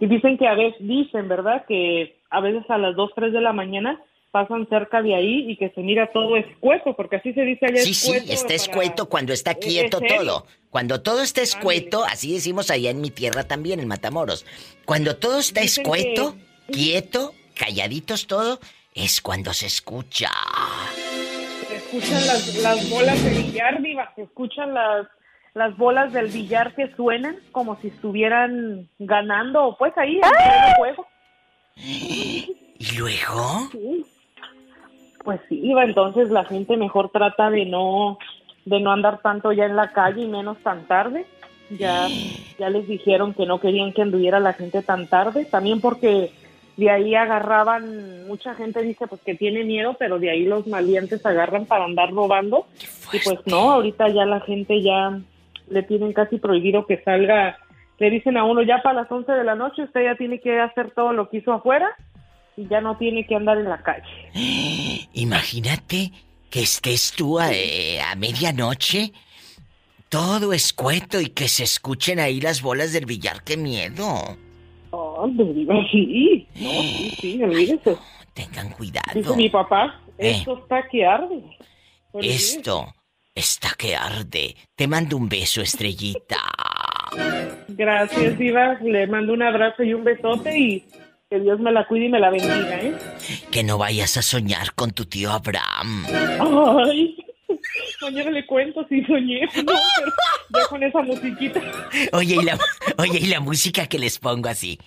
Y 0.00 0.06
dicen 0.06 0.38
que 0.38 0.46
a 0.46 0.54
veces, 0.54 0.78
dicen, 0.80 1.28
¿verdad? 1.28 1.64
Que 1.66 2.14
a 2.30 2.40
veces 2.40 2.62
a 2.70 2.78
las 2.78 2.94
2, 2.96 3.10
3 3.14 3.32
de 3.32 3.40
la 3.40 3.52
mañana 3.52 4.00
pasan 4.30 4.68
cerca 4.68 5.02
de 5.02 5.14
ahí 5.14 5.50
y 5.50 5.56
que 5.56 5.70
se 5.70 5.80
mira 5.80 6.10
todo 6.12 6.36
escueto, 6.36 6.94
porque 6.94 7.16
así 7.16 7.32
se 7.32 7.42
dice 7.42 7.66
allá 7.66 7.82
Sí, 7.82 7.94
sí, 7.94 8.12
está 8.28 8.54
escueto 8.54 9.08
cuando 9.08 9.32
está 9.32 9.54
quieto 9.54 10.00
todo. 10.00 10.46
Cuando 10.70 11.00
todo 11.00 11.22
está 11.22 11.40
escueto, 11.40 12.04
así 12.04 12.34
decimos 12.34 12.70
allá 12.70 12.90
en 12.90 13.00
mi 13.00 13.10
tierra 13.10 13.44
también, 13.44 13.80
en 13.80 13.88
Matamoros. 13.88 14.44
Cuando 14.84 15.16
todo 15.16 15.38
está 15.38 15.62
Dicen 15.62 15.84
escueto, 15.84 16.36
quieto, 16.70 17.32
calladitos 17.54 18.26
todo, 18.26 18.60
es 18.94 19.22
cuando 19.22 19.54
se 19.54 19.66
escucha. 19.66 20.30
Se 21.68 21.76
escuchan 21.76 22.26
las, 22.26 22.54
las 22.56 22.90
bolas 22.90 23.24
de 23.24 23.30
billar, 23.30 23.80
diva, 23.80 24.12
se 24.14 24.22
escuchan 24.22 24.74
las, 24.74 25.06
las 25.54 25.76
bolas 25.78 26.12
del 26.12 26.28
billar 26.28 26.74
que 26.74 26.94
suenan 26.96 27.38
como 27.50 27.80
si 27.80 27.88
estuvieran 27.88 28.90
ganando, 28.98 29.74
pues 29.78 29.96
ahí, 29.96 30.16
en 30.16 30.20
pleno 30.20 30.74
juego. 30.76 31.06
¿Y 31.76 32.96
luego? 32.96 33.68
Sí. 33.72 34.04
Pues 35.28 35.42
sí, 35.50 35.60
Iba, 35.62 35.84
entonces 35.84 36.30
la 36.30 36.46
gente 36.46 36.78
mejor 36.78 37.10
trata 37.10 37.50
de 37.50 37.66
no 37.66 38.16
de 38.64 38.80
no 38.80 38.92
andar 38.92 39.18
tanto 39.20 39.52
ya 39.52 39.66
en 39.66 39.76
la 39.76 39.92
calle 39.92 40.22
y 40.22 40.26
menos 40.26 40.56
tan 40.62 40.86
tarde. 40.86 41.26
Ya 41.68 42.08
ya 42.58 42.70
les 42.70 42.88
dijeron 42.88 43.34
que 43.34 43.44
no 43.44 43.60
querían 43.60 43.92
que 43.92 44.00
anduviera 44.00 44.40
la 44.40 44.54
gente 44.54 44.80
tan 44.80 45.06
tarde, 45.06 45.44
también 45.44 45.82
porque 45.82 46.32
de 46.78 46.90
ahí 46.90 47.14
agarraban 47.14 48.26
mucha 48.26 48.54
gente 48.54 48.80
dice 48.80 49.06
pues 49.06 49.20
que 49.20 49.34
tiene 49.34 49.64
miedo, 49.64 49.96
pero 49.98 50.18
de 50.18 50.30
ahí 50.30 50.46
los 50.46 50.66
malientes 50.66 51.26
agarran 51.26 51.66
para 51.66 51.84
andar 51.84 52.10
robando 52.10 52.66
y 53.12 53.18
pues 53.18 53.40
no, 53.44 53.70
ahorita 53.72 54.08
ya 54.08 54.24
la 54.24 54.40
gente 54.40 54.80
ya 54.80 55.20
le 55.68 55.82
tienen 55.82 56.14
casi 56.14 56.38
prohibido 56.38 56.86
que 56.86 57.02
salga. 57.02 57.58
Le 57.98 58.08
dicen 58.08 58.38
a 58.38 58.44
uno 58.44 58.62
ya 58.62 58.80
para 58.80 59.02
las 59.02 59.12
11 59.12 59.30
de 59.30 59.44
la 59.44 59.56
noche 59.56 59.82
usted 59.82 60.04
ya 60.04 60.14
tiene 60.14 60.40
que 60.40 60.58
hacer 60.58 60.92
todo 60.92 61.12
lo 61.12 61.28
que 61.28 61.36
hizo 61.36 61.52
afuera 61.52 61.94
y 62.58 62.66
ya 62.68 62.80
no 62.80 62.96
tiene 62.98 63.24
que 63.24 63.36
andar 63.36 63.56
en 63.58 63.68
la 63.68 63.80
calle. 63.82 64.02
Imagínate 65.14 66.10
que 66.50 66.62
estés 66.62 67.12
tú 67.12 67.38
a, 67.38 67.52
eh, 67.52 68.00
a 68.00 68.14
medianoche, 68.16 69.12
todo 70.08 70.52
escueto 70.52 71.20
y 71.20 71.26
que 71.26 71.46
se 71.48 71.62
escuchen 71.64 72.18
ahí 72.18 72.40
las 72.40 72.60
bolas 72.62 72.92
del 72.92 73.06
billar. 73.06 73.44
¡Qué 73.44 73.56
miedo! 73.56 74.36
Oh, 74.90 75.28
sí. 75.90 76.46
No, 76.56 76.82
sí, 76.82 77.14
sí, 77.20 77.42
olvídese. 77.42 77.96
Tengan 78.34 78.70
cuidado. 78.70 79.12
Dice 79.14 79.36
mi 79.36 79.48
papá, 79.48 80.00
Eh. 80.18 80.30
esto 80.32 80.58
está 80.58 80.88
que 80.90 81.04
arde. 81.06 81.42
Esto 82.14 82.92
está 83.34 83.68
que 83.78 83.94
arde. 83.94 84.56
Te 84.74 84.88
mando 84.88 85.16
un 85.16 85.28
beso, 85.28 85.60
estrellita. 85.60 86.38
Gracias, 87.68 88.38
Diva. 88.38 88.74
Le 88.82 89.06
mando 89.06 89.32
un 89.32 89.42
abrazo 89.42 89.82
y 89.84 89.94
un 89.94 90.02
besote 90.04 90.58
y 90.58 90.84
que 91.30 91.40
Dios 91.40 91.60
me 91.60 91.70
la 91.72 91.86
cuide 91.86 92.06
y 92.06 92.08
me 92.08 92.18
la 92.20 92.30
bendiga, 92.30 92.80
¿eh? 92.80 92.94
Que 93.50 93.62
no 93.62 93.76
vayas 93.76 94.16
a 94.16 94.22
soñar 94.22 94.72
con 94.74 94.92
tu 94.92 95.04
tío 95.04 95.30
Abraham. 95.30 96.06
Ay, 96.08 97.16
mañana 98.00 98.30
le 98.30 98.46
cuento 98.46 98.86
si 98.88 99.04
soñé. 99.04 99.46
No, 99.56 99.74
pero 99.96 100.62
ya 100.62 100.68
con 100.68 100.82
esa 100.82 101.02
musiquita. 101.02 101.60
Oye, 102.12 102.36
y 102.40 102.44
la, 102.44 102.58
oye, 102.98 103.18
y 103.18 103.26
la 103.26 103.40
música 103.40 103.86
que 103.86 103.98
les 103.98 104.18
pongo 104.18 104.48
así. 104.48 104.78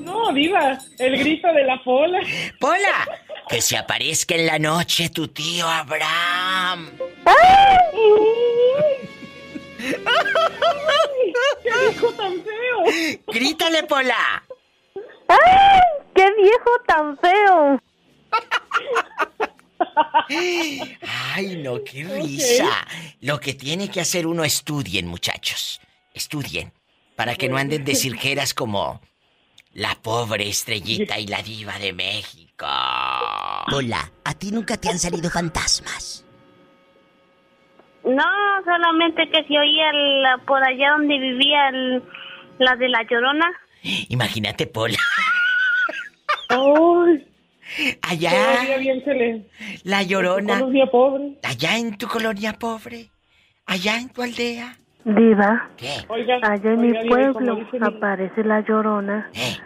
No, 0.00 0.32
Diva, 0.32 0.78
el 0.98 1.18
grito 1.18 1.52
de 1.52 1.64
la 1.64 1.82
pola. 1.84 2.20
¡Pola! 2.58 3.06
Que 3.50 3.60
se 3.60 3.76
aparezca 3.76 4.34
en 4.34 4.46
la 4.46 4.58
noche 4.58 5.10
tu 5.10 5.28
tío 5.28 5.68
Abraham. 5.68 6.90
¡Qué 11.62 11.72
viejo 11.80 12.12
tan 12.12 12.42
feo! 12.42 13.18
¡Grítale, 13.28 13.82
Pola! 13.84 14.44
¡Ay! 15.28 15.80
¡Qué 16.14 16.32
viejo 16.34 16.70
tan 16.86 17.18
feo! 17.18 17.80
Ay, 21.34 21.56
no, 21.62 21.82
qué 21.84 22.04
risa. 22.04 22.86
Lo 23.20 23.38
que 23.38 23.54
tiene 23.54 23.90
que 23.90 24.00
hacer 24.00 24.26
uno, 24.26 24.44
estudien, 24.44 25.06
muchachos. 25.06 25.80
Estudien. 26.14 26.72
Para 27.14 27.34
que 27.36 27.48
no 27.48 27.56
anden 27.56 27.84
de 27.84 27.94
cirqueras 27.94 28.54
como 28.54 29.00
la 29.72 29.94
pobre 30.02 30.48
estrellita 30.48 31.18
y 31.18 31.26
la 31.26 31.42
diva 31.42 31.78
de 31.78 31.92
México. 31.92 32.66
Hola, 33.72 34.10
¿a 34.24 34.34
ti 34.34 34.50
nunca 34.50 34.76
te 34.76 34.88
han 34.88 34.98
salido 34.98 35.30
fantasmas? 35.30 36.25
No, 38.06 38.24
solamente 38.64 39.28
que 39.30 39.44
si 39.44 39.56
oía 39.58 39.90
el- 39.90 40.40
por 40.46 40.62
allá 40.62 40.92
donde 40.92 41.18
vivía 41.18 41.68
el- 41.70 42.02
la 42.58 42.76
de 42.76 42.88
la 42.88 43.02
llorona. 43.02 43.46
Imagínate, 44.08 44.66
Pola. 44.66 44.96
¡Ay! 46.48 47.26
Allá, 48.02 48.78
bien 48.78 49.04
se 49.04 49.14
le... 49.14 49.46
la 49.84 50.02
llorona. 50.04 50.54
colonia 50.60 50.86
pobre. 50.86 51.36
Allá 51.42 51.76
en 51.78 51.98
tu 51.98 52.06
colonia 52.06 52.52
pobre. 52.52 53.10
Allá 53.66 53.98
en 53.98 54.08
tu 54.10 54.22
aldea. 54.22 54.76
Diva, 55.04 55.68
¿Qué? 55.76 55.88
Oiga, 56.08 56.36
allá 56.42 56.72
en 56.72 56.80
oiga, 56.80 57.02
mi 57.02 57.08
pueblo 57.08 57.54
dice 57.56 57.78
aparece 57.82 58.42
la 58.44 58.60
llorona, 58.60 59.30
¿Eh? 59.34 59.56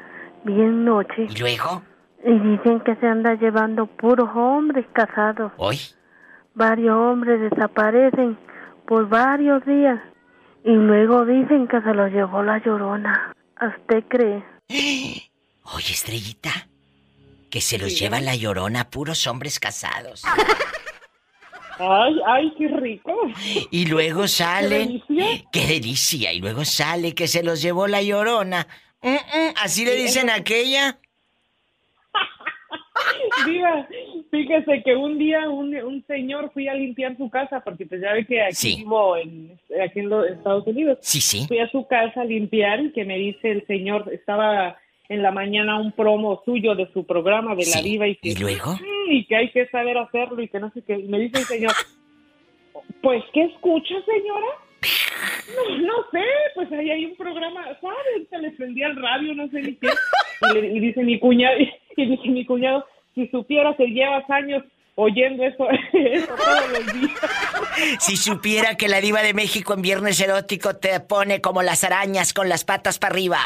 bien 0.45 0.85
noche, 0.85 1.27
¿Y 1.35 1.39
luego? 1.39 1.83
y 2.25 2.33
dicen 2.41 2.81
que 2.81 2.95
se 2.97 3.07
anda 3.07 3.35
llevando 3.37 3.87
puros 3.87 4.29
hombres 4.35 4.85
casados. 4.93 5.53
¿Hoy? 5.57 5.79
Varios 6.55 6.97
hombres 6.97 7.41
desaparecen 7.41 8.39
por 8.87 9.09
varios 9.09 9.65
días 9.65 10.01
y 10.65 10.73
luego 10.73 11.25
dicen 11.25 11.69
que 11.69 11.81
se 11.81 11.95
los 11.95 12.11
llevó 12.13 12.43
la 12.43 12.59
llorona. 12.59 13.35
¿A 13.57 13.69
¿Usted 13.69 14.05
cree? 14.09 14.45
Oye, 15.75 15.93
estrellita. 15.93 16.69
Que 17.51 17.61
se 17.61 17.79
los 17.79 17.99
lleva 17.99 18.21
la 18.21 18.37
llorona 18.37 18.91
puros 18.91 19.27
hombres 19.27 19.59
casados. 19.59 20.23
Ay, 21.81 22.15
ay, 22.27 22.55
qué 22.59 22.69
rico. 22.69 23.13
Y 23.71 23.87
luego 23.87 24.29
salen. 24.29 25.03
¿Qué 25.09 25.17
delicia? 25.17 25.49
¡Qué 25.53 25.67
delicia! 25.67 26.33
Y 26.33 26.41
luego 26.41 26.65
sale 26.65 27.15
que 27.15 27.27
se 27.27 27.43
los 27.43 27.63
llevó 27.63 27.87
la 27.87 28.03
llorona. 28.03 28.67
Mm, 29.03 29.15
mm, 29.15 29.55
¿Así 29.63 29.87
le 29.87 29.95
dicen 29.95 30.29
a 30.29 30.35
aquella? 30.35 30.99
Diva, 33.47 33.89
fíjese 34.31 34.83
que 34.83 34.95
un 34.97 35.19
día 35.19 35.49
un, 35.49 35.75
un 35.77 36.05
señor 36.07 36.51
fui 36.53 36.69
a 36.69 36.75
limpiar 36.75 37.17
su 37.17 37.29
casa, 37.31 37.61
porque 37.65 37.87
pues 37.87 38.01
ya 38.01 38.13
ve 38.13 38.27
que 38.27 38.43
aquí 38.43 38.55
Sí. 38.55 38.77
vivo 38.79 39.17
en, 39.17 39.59
aquí 39.83 40.01
en 40.01 40.09
los 40.09 40.27
Estados 40.29 40.67
Unidos. 40.67 40.99
Sí, 41.01 41.21
sí. 41.21 41.47
Fui 41.49 41.59
a 41.59 41.71
su 41.71 41.87
casa 41.87 42.23
a 42.23 42.25
limpiar 42.25 42.81
y 42.81 42.93
que 42.93 43.05
me 43.05 43.17
dice 43.19 43.51
el 43.51 43.67
señor, 43.67 44.11
estaba 44.13 44.77
en 45.09 45.23
la 45.23 45.33
mañana 45.33 45.81
un 45.81 45.91
promo 45.93 46.41
suyo 46.45 46.75
de 46.77 46.89
su 46.93 47.05
programa 47.05 47.55
de 47.57 47.65
la 47.75 47.83
diva 47.83 48.07
y 48.07 48.15
que, 48.17 48.29
¿Y 48.31 48.35
luego? 48.37 48.73
"Mm, 48.75 49.11
y 49.11 49.25
que 49.27 49.37
hay 49.37 49.51
que 49.51 49.67
saber 49.69 49.99
hacerlo 49.99 50.41
y 50.41 50.49
que 50.49 50.61
no 50.61 50.71
sé 50.73 50.83
qué. 50.83 50.95
Y 50.99 51.09
me 51.09 51.19
dice 51.19 51.39
el 51.41 51.45
señor, 51.47 51.73
pues, 53.03 53.23
¿qué 53.33 53.43
escucha, 53.45 53.95
señora? 54.05 54.47
No, 55.55 55.79
no 55.79 55.95
sé, 56.13 56.23
pues 56.55 56.71
ahí 56.73 56.91
hay 56.91 57.05
un 57.07 57.17
programa, 57.17 57.65
¿sabes? 57.81 58.29
Se 58.31 58.39
le 58.39 58.53
prendía 58.53 58.87
el 58.87 58.97
radio, 58.97 59.35
no 59.35 59.49
sé 59.49 59.61
ni 59.63 59.75
qué. 59.75 59.89
Y, 60.43 60.55
le- 60.55 60.69
y 60.73 60.81
dice 60.81 61.03
mi 61.03 61.19
cuñado, 61.19 61.55
y 61.97 62.07
dice 62.07 62.29
mi 62.29 62.45
cuñado, 62.47 62.85
si 63.15 63.27
supiera 63.29 63.75
que 63.77 63.87
llevas 63.87 64.29
años 64.31 64.63
oyendo 64.95 65.45
eso, 65.45 65.67
eso 65.93 66.35
todos 66.35 66.69
los 66.73 66.93
días. 66.95 67.19
Si 68.01 68.17
supiera 68.17 68.77
que 68.77 68.89
la 68.89 69.01
diva 69.01 69.23
de 69.23 69.35
México 69.35 69.75
en 69.75 69.83
Viernes 69.83 70.21
Erótico 70.21 70.77
te 70.77 71.01
pone 71.01 71.41
como 71.41 71.63
las 71.63 71.85
arañas 71.85 72.33
con 72.33 72.49
las 72.49 72.65
patas 72.65 72.99
para 72.99 73.13
arriba. 73.15 73.39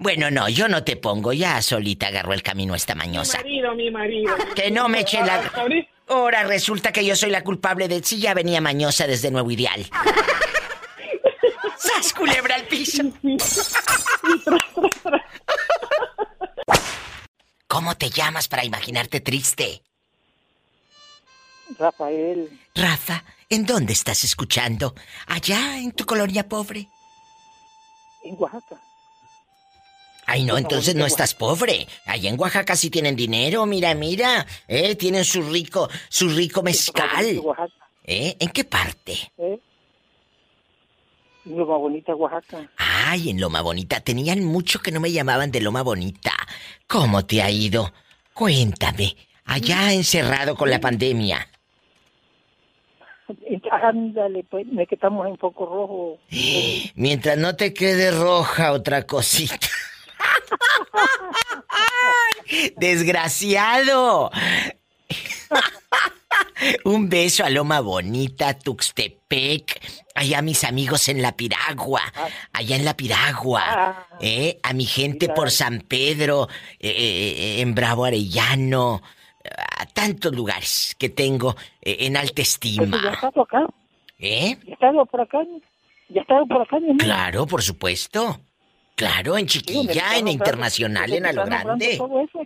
Bueno, 0.00 0.30
no, 0.30 0.48
yo 0.48 0.68
no 0.68 0.84
te 0.84 0.96
pongo. 0.96 1.32
Ya 1.32 1.60
solita 1.62 2.08
agarró 2.08 2.32
el 2.32 2.42
camino 2.42 2.74
esta 2.74 2.94
Mi 2.94 2.98
mañosa. 3.00 3.38
marido, 3.38 3.74
mi 3.74 3.90
marido. 3.90 4.34
Que 4.54 4.70
no 4.70 4.88
me 4.88 5.00
eche 5.00 5.18
la... 5.24 5.40
Ahora 6.08 6.44
resulta 6.44 6.92
que 6.92 7.04
yo 7.04 7.16
soy 7.16 7.30
la 7.30 7.42
culpable 7.42 7.88
de... 7.88 8.02
Sí, 8.02 8.20
ya 8.20 8.34
venía 8.34 8.60
mañosa 8.60 9.06
desde 9.06 9.30
Nuevo 9.30 9.50
Ideal. 9.50 9.84
¡Sas, 11.76 12.12
culebra 12.12 12.54
al 12.56 12.62
piso! 12.64 13.02
¿Cómo 17.66 17.96
te 17.96 18.10
llamas 18.10 18.48
para 18.48 18.64
imaginarte 18.64 19.20
triste? 19.20 19.82
Rafael, 21.78 22.58
Rafa, 22.74 23.24
¿en 23.48 23.66
dónde 23.66 23.92
estás 23.92 24.24
escuchando? 24.24 24.94
¿Allá 25.26 25.78
en 25.78 25.92
tu 25.92 26.06
colonia 26.06 26.48
pobre? 26.48 26.88
en 28.28 28.36
Oaxaca. 28.38 28.80
Ay, 30.26 30.44
no, 30.44 30.58
entonces 30.58 30.94
no 30.94 31.06
estás 31.06 31.34
pobre. 31.34 31.88
Allá 32.04 32.28
en 32.28 32.38
Oaxaca 32.38 32.76
sí 32.76 32.90
tienen 32.90 33.16
dinero, 33.16 33.64
mira, 33.64 33.94
mira. 33.94 34.46
Eh, 34.66 34.94
tienen 34.94 35.24
su 35.24 35.40
rico, 35.42 35.88
su 36.10 36.28
rico 36.28 36.62
mezcal. 36.62 37.40
¿Eh? 38.04 38.36
¿En 38.38 38.50
qué 38.50 38.64
parte? 38.64 39.32
¿eh? 39.38 39.58
Loma 41.44 41.76
Bonita, 41.76 42.14
Oaxaca. 42.14 42.68
Ay, 42.76 43.30
en 43.30 43.40
Loma 43.40 43.62
Bonita. 43.62 44.00
Tenían 44.00 44.44
mucho 44.44 44.80
que 44.80 44.92
no 44.92 45.00
me 45.00 45.12
llamaban 45.12 45.50
de 45.50 45.60
Loma 45.60 45.82
Bonita. 45.82 46.32
¿Cómo 46.86 47.24
te 47.24 47.42
ha 47.42 47.50
ido? 47.50 47.92
Cuéntame. 48.34 49.16
Allá 49.44 49.92
encerrado 49.92 50.56
con 50.56 50.70
la 50.70 50.80
pandemia. 50.80 51.46
Ándale, 53.70 54.44
pues, 54.50 54.66
no 54.66 54.82
es 54.82 54.88
que 54.88 54.94
estamos 54.94 55.26
en 55.26 55.36
foco 55.38 55.66
rojo. 55.66 56.18
Mientras 56.94 57.38
no 57.38 57.56
te 57.56 57.72
quede 57.72 58.10
roja 58.10 58.72
otra 58.72 59.06
cosita. 59.06 59.56
Desgraciado. 62.76 64.30
Un 66.84 67.08
beso 67.08 67.44
a 67.44 67.50
Loma 67.50 67.80
Bonita, 67.80 68.58
Tuxtepec, 68.58 69.80
allá 70.14 70.38
a 70.38 70.42
mis 70.42 70.64
amigos 70.64 71.08
en 71.08 71.22
La 71.22 71.36
Piragua, 71.36 72.02
allá 72.52 72.76
en 72.76 72.84
La 72.84 72.96
Piragua, 72.96 74.06
¿eh? 74.20 74.58
a 74.62 74.72
mi 74.72 74.84
gente 74.84 75.28
por 75.28 75.50
San 75.50 75.80
Pedro, 75.80 76.48
eh, 76.78 76.90
eh, 76.90 77.60
en 77.60 77.74
Bravo 77.74 78.04
Arellano, 78.04 79.02
a 79.78 79.86
tantos 79.86 80.34
lugares 80.34 80.96
que 80.98 81.08
tengo 81.08 81.56
eh, 81.80 81.96
en 82.00 82.16
alta 82.16 82.34
Pues, 82.36 82.48
estima. 82.48 83.00
¿Ya 83.02 83.10
está 83.12 83.30
por 83.30 83.44
acá? 83.44 83.66
¿Eh? 84.18 84.58
¿Ya 84.64 84.92
por 85.10 85.20
acá? 85.20 85.38
¿Ya 86.08 86.20
está 86.20 86.44
por 86.44 86.62
acá? 86.62 86.80
mi? 86.80 86.96
Claro, 86.96 87.46
por 87.46 87.62
supuesto. 87.62 88.40
Claro, 88.94 89.38
en 89.38 89.46
chiquilla, 89.46 89.92
estás 89.92 90.18
en 90.18 90.28
internacional, 90.28 91.12
en 91.12 91.26
a 91.26 91.32
lo 91.32 91.44
grande. 91.44 91.96
Todo 91.96 92.20
eso, 92.20 92.40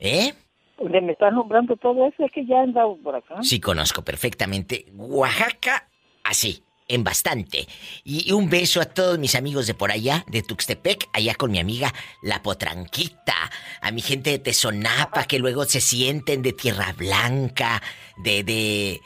¿Eh? 0.00 0.34
Me 0.82 1.12
estás 1.12 1.32
nombrando 1.32 1.76
todo 1.76 2.06
eso 2.06 2.24
es 2.24 2.32
que 2.32 2.44
ya 2.46 2.56
han 2.56 2.68
andado 2.70 2.96
por 3.02 3.16
acá. 3.16 3.36
Sí, 3.42 3.60
conozco 3.60 4.02
perfectamente. 4.02 4.86
Oaxaca, 4.94 5.88
así, 6.24 6.62
en 6.88 7.04
bastante. 7.04 7.66
Y, 8.04 8.28
y 8.28 8.32
un 8.32 8.50
beso 8.50 8.80
a 8.80 8.86
todos 8.86 9.18
mis 9.18 9.34
amigos 9.34 9.66
de 9.66 9.74
por 9.74 9.90
allá, 9.90 10.24
de 10.28 10.42
Tuxtepec, 10.42 11.08
allá 11.12 11.34
con 11.34 11.50
mi 11.50 11.58
amiga 11.58 11.92
La 12.22 12.42
Potranquita. 12.42 13.34
A 13.80 13.90
mi 13.90 14.00
gente 14.00 14.30
de 14.30 14.38
Tezonapa, 14.38 15.24
que 15.24 15.38
luego 15.38 15.64
se 15.64 15.80
sienten 15.80 16.42
de 16.42 16.52
Tierra 16.52 16.92
Blanca, 16.92 17.82
de, 18.18 18.44
de. 18.44 19.00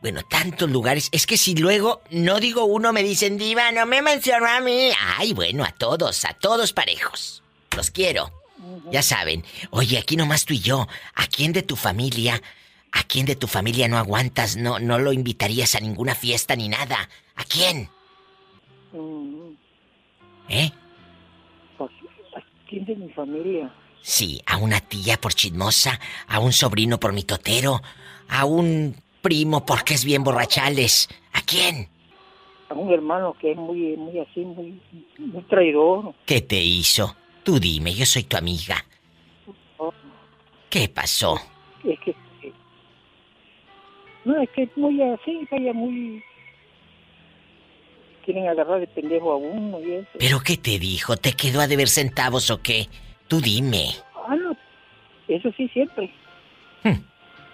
Bueno, 0.00 0.22
tantos 0.22 0.70
lugares. 0.70 1.08
Es 1.12 1.26
que 1.26 1.36
si 1.36 1.54
luego 1.56 2.02
no 2.10 2.40
digo 2.40 2.64
uno, 2.64 2.92
me 2.92 3.02
dicen, 3.02 3.36
Diva, 3.36 3.72
no 3.72 3.84
me 3.86 4.02
mencionó 4.02 4.46
a 4.46 4.60
mí. 4.60 4.90
Ay, 5.16 5.32
bueno, 5.32 5.64
a 5.64 5.72
todos, 5.72 6.24
a 6.24 6.34
todos 6.34 6.72
parejos. 6.72 7.42
Los 7.76 7.90
quiero. 7.90 8.30
Ya 8.90 9.02
saben. 9.02 9.44
Oye, 9.70 9.98
aquí 9.98 10.16
nomás 10.16 10.44
tú 10.44 10.54
y 10.54 10.60
yo. 10.60 10.86
¿A 11.14 11.26
quién 11.26 11.52
de 11.52 11.62
tu 11.62 11.76
familia? 11.76 12.40
¿A 12.92 13.02
quién 13.02 13.26
de 13.26 13.36
tu 13.36 13.46
familia 13.46 13.88
no 13.88 13.98
aguantas? 13.98 14.56
No, 14.56 14.78
no 14.78 14.98
lo 14.98 15.12
invitarías 15.12 15.74
a 15.74 15.80
ninguna 15.80 16.14
fiesta 16.14 16.56
ni 16.56 16.68
nada. 16.68 17.08
¿A 17.36 17.44
quién? 17.44 17.90
Mm, 18.92 19.52
¿Eh? 20.48 20.70
pues, 21.76 21.90
¿a 22.34 22.40
¿Quién 22.68 22.84
de 22.86 22.96
mi 22.96 23.08
familia? 23.10 23.72
Sí, 24.00 24.40
a 24.46 24.56
una 24.56 24.80
tía 24.80 25.20
por 25.20 25.34
chismosa, 25.34 26.00
a 26.26 26.38
un 26.38 26.52
sobrino 26.52 26.98
por 26.98 27.12
mitotero, 27.12 27.82
a 28.28 28.44
un 28.44 28.96
primo 29.20 29.66
porque 29.66 29.94
es 29.94 30.04
bien 30.04 30.24
borrachales. 30.24 31.08
¿A 31.32 31.42
quién? 31.42 31.88
A 32.70 32.74
un 32.74 32.92
hermano 32.92 33.36
que 33.38 33.52
es 33.52 33.56
muy, 33.56 33.96
muy 33.96 34.18
así, 34.18 34.40
muy, 34.40 34.80
muy 35.18 35.42
traidor. 35.44 36.14
¿Qué 36.26 36.40
te 36.40 36.62
hizo? 36.62 37.14
Tú 37.48 37.58
dime, 37.58 37.94
yo 37.94 38.04
soy 38.04 38.24
tu 38.24 38.36
amiga. 38.36 38.84
¿Qué 40.68 40.86
pasó? 40.86 41.40
Es 41.82 41.98
que... 42.00 42.14
No, 44.26 44.38
es 44.42 44.50
que 44.50 44.64
es 44.64 44.76
muy 44.76 45.00
así, 45.00 45.48
vaya, 45.50 45.72
muy... 45.72 46.22
Quieren 48.22 48.48
agarrar 48.48 48.80
de 48.80 48.86
pendejo 48.88 49.32
a 49.32 49.36
uno 49.36 49.80
y 49.80 49.92
eso. 49.92 50.10
¿Pero 50.18 50.40
qué 50.40 50.58
te 50.58 50.78
dijo? 50.78 51.16
¿Te 51.16 51.32
quedó 51.32 51.62
a 51.62 51.66
deber 51.66 51.88
centavos 51.88 52.50
o 52.50 52.60
qué? 52.60 52.90
Tú 53.28 53.40
dime. 53.40 53.94
Ah, 54.14 54.36
no, 54.36 54.54
eso 55.28 55.50
sí, 55.56 55.68
siempre. 55.68 56.12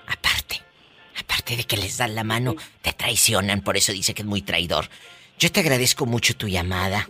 Aparte, 0.08 0.60
aparte 1.20 1.56
de 1.56 1.62
que 1.62 1.76
les 1.76 1.98
dan 1.98 2.16
la 2.16 2.24
mano, 2.24 2.56
te 2.82 2.94
traicionan, 2.94 3.60
por 3.60 3.76
eso 3.76 3.92
dice 3.92 4.12
que 4.12 4.22
es 4.22 4.26
muy 4.26 4.42
traidor. 4.42 4.86
Yo 5.38 5.52
te 5.52 5.60
agradezco 5.60 6.04
mucho 6.04 6.36
tu 6.36 6.48
llamada. 6.48 7.08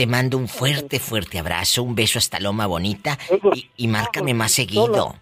Te 0.00 0.06
mando 0.06 0.38
un 0.38 0.48
fuerte, 0.48 0.98
fuerte 0.98 1.38
abrazo, 1.38 1.82
un 1.82 1.94
beso 1.94 2.18
hasta 2.18 2.40
Loma 2.40 2.66
Bonita 2.66 3.18
y, 3.54 3.68
y 3.76 3.86
márcame 3.86 4.32
más 4.32 4.50
seguido. 4.52 5.14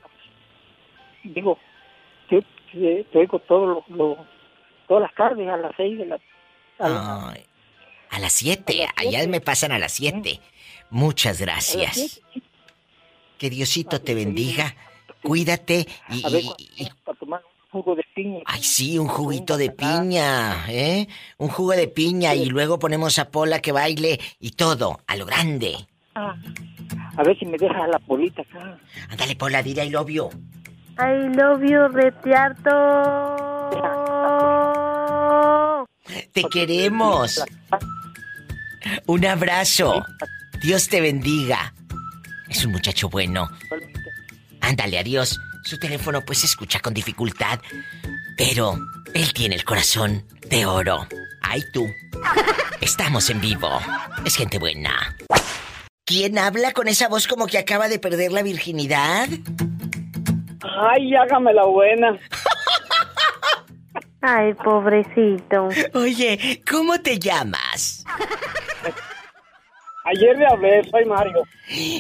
Digo, 1.25 1.59
yo 2.31 2.39
te, 2.71 3.19
oigo 3.19 3.41
todo 3.41 3.67
lo, 3.67 3.85
lo- 3.89 4.25
todas 4.87 5.03
las 5.03 5.15
tardes 5.17 5.49
a 5.49 5.57
las 5.57 5.73
seis 5.77 5.99
de 5.99 6.07
la... 6.07 6.15
A 6.79 6.89
la- 6.89 7.29
Ay, 7.31 7.45
a 8.11 8.21
las 8.21 8.33
siete, 8.33 8.85
A 8.85 8.91
allá 9.01 9.11
siete. 9.19 9.27
me 9.27 9.41
pasan 9.41 9.73
a 9.73 9.81
las 9.81 9.91
siete. 9.95 10.39
Muchas 10.91 11.41
gracias. 11.41 12.21
Que 13.37 13.51
Diosito 13.51 14.01
te 14.01 14.15
bendiga. 14.15 14.77
Cuídate 15.25 15.89
y, 16.09 16.23
jugo 17.71 17.95
de 17.95 18.05
piña. 18.15 18.43
Ay, 18.47 18.63
sí, 18.63 18.99
un 18.99 19.09
juguito 19.09 19.57
de 19.57 19.71
piña, 19.71 20.65
¿eh? 20.69 21.09
Un 21.39 21.49
jugo 21.49 21.73
de 21.73 21.89
piña 21.89 22.35
y 22.35 22.47
luego 22.47 22.79
ponemos 22.79 23.19
a 23.19 23.31
Pola 23.31 23.61
que 23.61 23.73
baile 23.73 24.19
y 24.41 24.53
todo, 24.53 25.01
a 25.07 25.17
lo 25.17 25.27
grande. 25.27 25.77
Ah, 26.15 26.35
a 27.17 27.23
ver 27.23 27.39
si 27.39 27.47
me 27.47 27.57
dejas 27.59 27.89
la 27.89 27.99
polita 27.99 28.43
acá. 28.43 28.79
Ándale, 29.11 29.37
Pola, 29.37 29.63
dile 29.63 29.85
I 29.85 29.91
love 29.91 30.11
you. 30.11 30.31
I 30.99 31.29
love 31.37 31.63
you, 31.63 31.89
retiarto. 31.89 32.71
Te 36.33 36.43
queremos. 36.45 37.45
Un 39.07 39.27
abrazo. 39.27 40.05
Dios 40.61 40.89
te 40.89 41.01
bendiga. 41.01 41.73
Es 42.49 42.65
un 42.65 42.73
muchacho 42.73 43.09
bueno. 43.09 43.49
Ándale, 44.61 44.99
adiós. 44.99 45.39
Su 45.65 45.79
teléfono 45.79 46.23
pues 46.25 46.39
se 46.39 46.47
escucha 46.47 46.81
con 46.81 46.95
dificultad, 46.95 47.61
pero 48.37 48.77
él 49.15 49.33
tiene 49.33 49.55
el 49.55 49.65
corazón 49.65 50.25
de 50.49 50.67
oro. 50.67 51.07
Ay 51.43 51.63
tú. 51.73 51.87
Estamos 52.81 53.29
en 53.31 53.41
vivo. 53.41 53.81
Es 54.25 54.37
gente 54.37 54.59
buena. 54.59 55.17
¿Quién 56.05 56.39
habla 56.39 56.73
con 56.73 56.89
esa 56.89 57.09
voz 57.09 57.27
como 57.27 57.47
que 57.47 57.59
acaba 57.59 57.89
de 57.89 57.99
perder 57.99 58.33
la 58.33 58.43
virginidad? 58.43 59.29
Ay, 60.81 61.15
hágame 61.15 61.53
la 61.53 61.65
buena. 61.65 62.19
Ay, 64.21 64.55
pobrecito. 64.55 65.69
Oye, 65.95 66.63
¿cómo 66.69 67.01
te 67.01 67.19
llamas? 67.19 67.98
Ayer 70.11 70.39
le 70.39 70.47
hablé, 70.47 70.83
soy 70.91 71.05
Mario. 71.05 71.43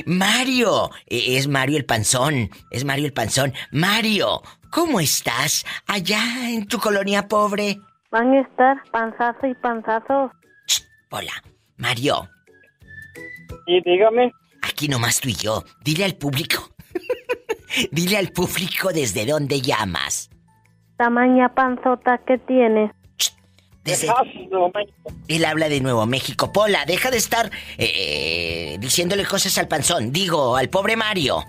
Mario, 0.06 0.90
Eh, 1.06 1.36
es 1.36 1.46
Mario 1.48 1.76
el 1.76 1.84
Panzón, 1.84 2.48
es 2.70 2.84
Mario 2.84 3.06
el 3.06 3.12
Panzón. 3.12 3.52
Mario, 3.70 4.40
¿cómo 4.70 4.98
estás 5.00 5.64
allá 5.86 6.20
en 6.48 6.66
tu 6.66 6.78
colonia 6.78 7.28
pobre? 7.28 7.76
Van 8.11 8.32
a 8.32 8.40
estar 8.40 8.76
panzazo 8.90 9.46
y 9.46 9.54
panzazo. 9.56 10.32
Hola, 11.11 11.32
Mario, 11.76 12.28
Y 13.66 13.82
dígame, 13.82 14.32
aquí 14.62 14.88
nomás 14.88 15.20
tú 15.20 15.28
y 15.28 15.34
yo. 15.34 15.62
Dile 15.84 16.04
al 16.04 16.14
público. 16.16 16.70
Dile 17.92 18.16
al 18.16 18.28
público 18.28 18.90
desde 18.94 19.26
dónde 19.26 19.61
llamas. 19.61 20.30
Tamaña 20.96 21.54
panzota 21.54 22.18
que 22.26 22.38
tienes. 22.38 22.90
Nuevo 24.51 24.70
México. 24.74 25.12
Él 25.28 25.45
habla 25.45 25.68
de 25.68 25.80
Nuevo 25.80 26.07
México. 26.07 26.53
Pola, 26.53 26.84
deja 26.86 27.11
de 27.11 27.16
estar 27.16 27.51
eh, 27.78 27.93
eh, 27.95 28.76
diciéndole 28.80 29.24
cosas 29.24 29.57
al 29.59 29.68
panzón. 29.68 30.12
Digo, 30.12 30.57
al 30.57 30.68
pobre 30.68 30.97
Mario. 30.97 31.45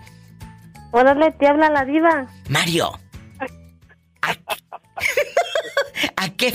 Órale, 0.91 1.31
te 1.33 1.47
habla 1.47 1.69
la 1.69 1.85
diva. 1.85 2.27
Mario. 2.49 2.99
¿A, 4.21 4.31
¿A 6.15 6.29
qué 6.29 6.53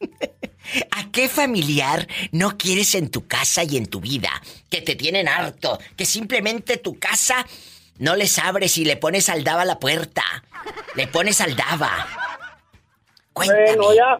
¿A 0.90 1.10
qué 1.12 1.28
familiar 1.28 2.08
no 2.32 2.56
quieres 2.56 2.94
en 2.94 3.10
tu 3.10 3.26
casa 3.26 3.62
y 3.64 3.76
en 3.76 3.86
tu 3.86 4.00
vida? 4.00 4.30
Que 4.70 4.82
te 4.82 4.96
tienen 4.96 5.28
harto, 5.28 5.78
que 5.96 6.04
simplemente 6.04 6.78
tu 6.78 6.98
casa 6.98 7.46
no 7.98 8.16
les 8.16 8.38
abres 8.38 8.76
y 8.78 8.84
le 8.84 8.96
pones 8.96 9.28
aldaba 9.28 9.62
a 9.62 9.66
la 9.66 9.78
puerta. 9.78 10.22
Le 10.94 11.06
pones 11.06 11.40
aldaba. 11.40 12.08
Cuéntame. 13.32 13.76
Bueno, 13.76 13.94
ya. 13.94 14.18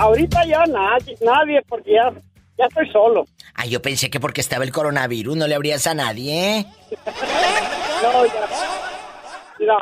Ahorita 0.00 0.44
ya 0.46 0.64
nadie, 0.66 1.14
nadie, 1.20 1.62
porque 1.68 1.92
ya, 1.92 2.10
ya 2.58 2.64
estoy 2.66 2.90
solo. 2.90 3.26
Ah, 3.54 3.66
yo 3.66 3.82
pensé 3.82 4.08
que 4.10 4.18
porque 4.20 4.40
estaba 4.40 4.64
el 4.64 4.72
coronavirus 4.72 5.36
no 5.36 5.46
le 5.46 5.54
abrías 5.54 5.86
a 5.86 5.94
nadie, 5.94 6.58
¿eh? 6.58 6.66
No, 8.02 8.24
ya. 8.24 8.32
Mira, 9.58 9.76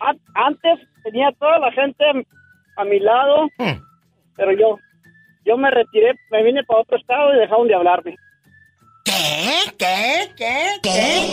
an- 0.00 0.20
antes 0.34 0.78
tenía 1.02 1.30
toda 1.38 1.58
la 1.58 1.72
gente 1.72 2.04
a 2.76 2.84
mi 2.84 3.00
lado, 3.00 3.46
Hmm. 3.58 3.80
pero 4.36 4.52
yo, 4.52 4.78
yo 5.46 5.56
me 5.56 5.70
retiré, 5.70 6.12
me 6.30 6.42
vine 6.42 6.62
para 6.64 6.80
otro 6.80 6.98
estado 6.98 7.34
y 7.34 7.38
dejaron 7.38 7.66
de 7.68 7.74
hablarme. 7.74 8.16
¿Qué? 9.04 9.48
¿Qué? 9.78 10.30
¿Qué? 10.36 10.66
¿Qué? 10.82 11.32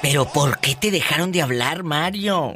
Pero 0.00 0.24
¿por 0.26 0.58
qué 0.60 0.74
te 0.76 0.90
dejaron 0.92 1.32
de 1.32 1.42
hablar, 1.42 1.82
Mario? 1.82 2.54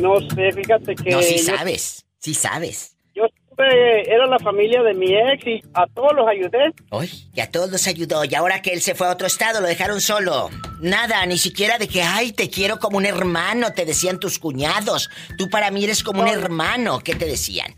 No 0.00 0.18
sé, 0.30 0.52
fíjate 0.52 0.94
que 0.94 1.10
No, 1.10 1.22
sí 1.22 1.36
yo- 1.38 1.56
sabes, 1.56 2.04
sí 2.18 2.34
sabes. 2.34 2.96
yo, 3.14 3.24
tuve, 3.50 4.12
era 4.12 4.26
la 4.26 4.38
familia 4.38 4.82
de 4.82 4.92
mi 4.94 5.14
ex 5.14 5.46
y 5.46 5.62
a 5.74 5.86
todos 5.94 6.12
los 6.14 6.28
ayudé. 6.28 6.72
Uy, 6.90 7.10
y 7.34 7.40
a 7.40 7.50
todos 7.50 7.70
los 7.70 7.86
ayudó. 7.86 8.24
Y 8.24 8.34
ahora 8.34 8.60
que 8.62 8.70
él 8.72 8.80
se 8.82 8.94
fue 8.94 9.06
a 9.06 9.10
otro 9.12 9.26
estado, 9.26 9.60
lo 9.60 9.66
dejaron 9.66 10.00
solo. 10.00 10.50
Nada, 10.80 11.24
ni 11.26 11.38
siquiera 11.38 11.78
de 11.78 11.88
que, 11.88 12.02
ay, 12.02 12.32
te 12.32 12.50
quiero 12.50 12.78
como 12.78 12.98
un 12.98 13.06
hermano, 13.06 13.72
te 13.72 13.84
decían 13.86 14.20
tus 14.20 14.38
cuñados. 14.38 15.08
Tú 15.38 15.48
para 15.48 15.70
mí 15.70 15.84
eres 15.84 16.02
como 16.02 16.20
un 16.22 16.28
hermano. 16.28 16.98
¿Qué 17.00 17.14
te 17.14 17.24
decían? 17.24 17.74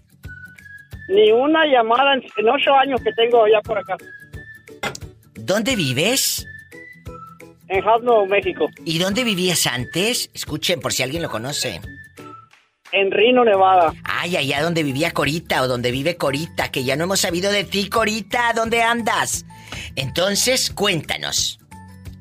Ni 1.09 1.31
una 1.31 1.65
llamada 1.67 2.15
en, 2.15 2.49
ocho 2.49 2.75
años 2.75 3.01
que 3.03 3.13
tengo 3.13 3.47
ya 3.49 3.61
por 3.63 3.79
acá, 3.79 3.97
¿Dónde 5.35 5.77
vives? 5.77 6.45
en 7.71 7.87
Hasno, 7.87 8.27
México. 8.27 8.67
¿Y 8.85 8.99
dónde 8.99 9.25
vivías 9.25 9.67
antes? 9.67 10.31
Escuchen, 10.35 10.81
por 10.81 10.93
si 10.93 11.03
alguien 11.03 11.23
lo 11.23 11.31
conoce. 11.31 11.81
En 12.93 13.11
Reno, 13.11 13.45
Nevada. 13.45 13.93
Ay, 14.05 14.37
allá 14.37 14.63
donde 14.63 14.83
vivía 14.83 15.11
Corita 15.13 15.63
o 15.63 15.69
donde 15.69 15.91
vive 15.91 16.17
Corita, 16.17 16.71
que 16.71 16.85
ya 16.85 16.97
no 16.97 17.05
hemos 17.05 17.21
sabido 17.21 17.53
de 17.53 17.65
ti, 17.65 17.89
Corita, 17.89 18.53
¿dónde 18.55 18.83
andas? 18.83 19.45
Entonces, 19.97 20.71
cuéntanos. 20.71 21.59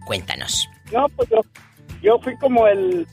Cuéntanos. 0.05 0.69
No, 0.91 1.07
pues 1.15 1.29
yo, 1.29 1.41
yo 2.01 2.19
fui 2.19 2.35
como 2.37 2.67
el, 2.67 3.07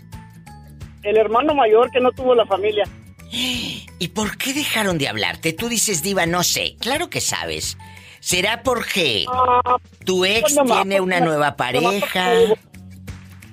el 1.03 1.17
hermano 1.17 1.55
mayor 1.55 1.91
que 1.91 2.01
no 2.01 2.11
tuvo 2.13 2.35
la 2.35 2.47
familia. 2.47 2.85
¿Y 3.31 4.09
por 4.15 4.37
qué 4.37 4.53
dejaron 4.53 4.99
de 4.99 5.09
hablarte? 5.09 5.53
Tú 5.53 5.69
dices, 5.69 6.03
Diva, 6.03 6.27
no 6.27 6.43
sé. 6.45 6.77
Claro 6.81 7.11
que 7.11 7.21
sabes. 7.21 7.77
¿Será 8.21 8.63
porque 8.63 9.27
Ah, 9.29 9.77
tu 10.05 10.25
ex 10.25 10.55
pues 10.55 10.73
tiene 10.73 11.01
una 11.01 11.21
nueva 11.21 11.57
pareja? 11.57 12.31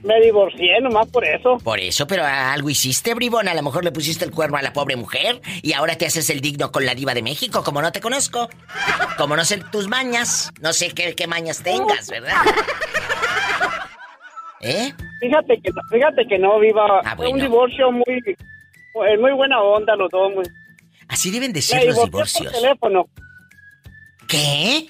Me 0.03 0.19
divorcié 0.21 0.79
nomás 0.81 1.07
por 1.09 1.23
eso. 1.25 1.57
Por 1.63 1.79
eso, 1.79 2.07
pero 2.07 2.25
algo 2.25 2.69
hiciste, 2.69 3.13
bribón. 3.13 3.47
A 3.47 3.53
lo 3.53 3.61
mejor 3.61 3.83
le 3.83 3.91
pusiste 3.91 4.25
el 4.25 4.31
cuerno 4.31 4.57
a 4.57 4.61
la 4.61 4.73
pobre 4.73 4.95
mujer 4.95 5.41
y 5.61 5.73
ahora 5.73 5.95
te 5.95 6.07
haces 6.07 6.29
el 6.31 6.41
digno 6.41 6.71
con 6.71 6.85
la 6.85 6.95
diva 6.95 7.13
de 7.13 7.21
México, 7.21 7.63
como 7.63 7.81
no 7.81 7.91
te 7.91 8.01
conozco. 8.01 8.49
Como 9.17 9.35
no 9.35 9.45
sé 9.45 9.59
tus 9.71 9.87
mañas. 9.87 10.51
No 10.59 10.73
sé 10.73 10.89
qué, 10.91 11.13
qué 11.15 11.27
mañas 11.27 11.61
tengas, 11.61 12.09
¿verdad? 12.09 12.33
¿Eh? 14.61 14.93
Fíjate 15.19 15.59
que, 15.61 15.71
fíjate 15.91 16.27
que 16.27 16.37
no, 16.39 16.59
viva. 16.59 17.01
Ah, 17.03 17.15
Fue 17.15 17.27
un 17.29 17.39
divorcio 17.39 17.91
muy, 17.91 18.03
en 19.07 19.21
muy 19.21 19.31
buena 19.33 19.61
onda 19.61 19.95
los 19.95 20.09
dos. 20.09 20.33
Muy. 20.33 20.45
Así 21.07 21.29
deben 21.31 21.51
de 21.53 21.57
Me 21.57 21.61
ser 21.61 21.85
los 21.85 22.03
divorcié 22.05 22.41
divorcios. 22.41 22.51
por 22.51 22.61
teléfono. 22.61 23.05
¿Qué? 24.27 24.87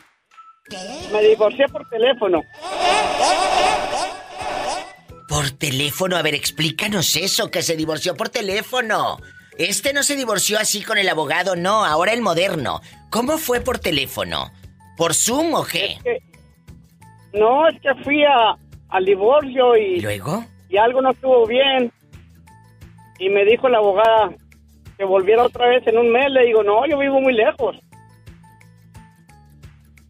Me 1.11 1.21
divorcié 1.21 1.67
por 1.67 1.87
teléfono. 1.89 2.41
Por 5.31 5.49
teléfono, 5.51 6.17
a 6.17 6.21
ver, 6.23 6.35
explícanos 6.35 7.15
eso, 7.15 7.49
que 7.49 7.61
se 7.61 7.77
divorció 7.77 8.17
por 8.17 8.27
teléfono. 8.27 9.17
Este 9.57 9.93
no 9.93 10.03
se 10.03 10.17
divorció 10.17 10.59
así 10.59 10.83
con 10.83 10.97
el 10.97 11.07
abogado, 11.07 11.55
no, 11.55 11.85
ahora 11.85 12.11
el 12.11 12.21
moderno. 12.21 12.81
¿Cómo 13.09 13.37
fue 13.37 13.61
por 13.61 13.79
teléfono? 13.79 14.51
¿Por 14.97 15.13
Zoom 15.13 15.53
o 15.53 15.63
qué? 15.63 15.93
Es 15.93 16.03
que- 16.03 16.19
no, 17.39 17.65
es 17.69 17.79
que 17.79 17.95
fui 18.03 18.25
a, 18.25 18.57
al 18.89 19.05
divorcio 19.05 19.77
¿Y 19.77 19.99
y, 19.99 20.01
luego? 20.01 20.43
y 20.67 20.75
algo 20.75 21.01
no 21.01 21.11
estuvo 21.11 21.47
bien. 21.47 21.93
Y 23.17 23.29
me 23.29 23.45
dijo 23.45 23.69
la 23.69 23.77
abogada 23.77 24.35
que 24.97 25.05
volviera 25.05 25.43
otra 25.45 25.67
vez 25.69 25.87
en 25.87 25.97
un 25.97 26.11
mes. 26.11 26.29
Le 26.29 26.43
digo, 26.47 26.61
no, 26.61 26.85
yo 26.87 26.99
vivo 26.99 27.21
muy 27.21 27.31
lejos. 27.33 27.77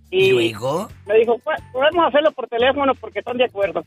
¿Y 0.10 0.24
Y 0.26 0.32
luego? 0.32 0.90
me 1.06 1.20
dijo, 1.20 1.38
"Pues, 1.44 1.60
podemos 1.72 2.08
hacerlo 2.08 2.32
por 2.32 2.48
teléfono 2.48 2.96
porque 2.96 3.20
están 3.20 3.38
de 3.38 3.46
acuerdo. 3.46 3.86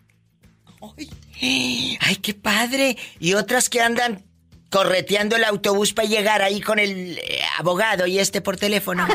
Ay, 0.97 1.09
ay, 1.41 2.17
qué 2.23 2.35
padre. 2.35 2.97
Y 3.21 3.35
otras 3.35 3.69
que 3.69 3.81
andan 3.81 4.25
correteando 4.71 5.37
el 5.37 5.45
autobús 5.45 5.93
para 5.93 6.09
llegar 6.09 6.43
ahí 6.43 6.61
con 6.61 6.79
el 6.79 7.19
eh, 7.19 7.41
abogado 7.59 8.07
y 8.07 8.19
este 8.19 8.41
por 8.41 8.57
teléfono. 8.57 9.07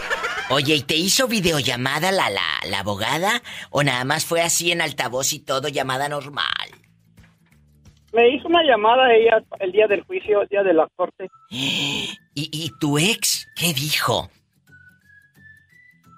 Oye, 0.50 0.74
¿y 0.74 0.82
te 0.82 0.96
hizo 0.96 1.28
videollamada 1.28 2.12
la, 2.12 2.28
la, 2.30 2.42
la 2.68 2.80
abogada? 2.80 3.42
¿O 3.70 3.82
nada 3.82 4.04
más 4.04 4.24
fue 4.24 4.42
así 4.42 4.70
en 4.70 4.82
altavoz 4.82 5.32
y 5.32 5.40
todo, 5.40 5.68
llamada 5.68 6.08
normal? 6.08 6.46
Me 8.12 8.28
hizo 8.34 8.48
una 8.48 8.62
llamada 8.62 9.14
ella 9.14 9.42
el 9.60 9.72
día 9.72 9.86
del 9.86 10.02
juicio, 10.02 10.42
el 10.42 10.48
día 10.48 10.62
de 10.62 10.74
la 10.74 10.88
corte. 10.96 11.30
¿Y, 11.50 12.18
y 12.34 12.70
tu 12.80 12.98
ex 12.98 13.46
qué 13.54 13.74
dijo? 13.74 14.30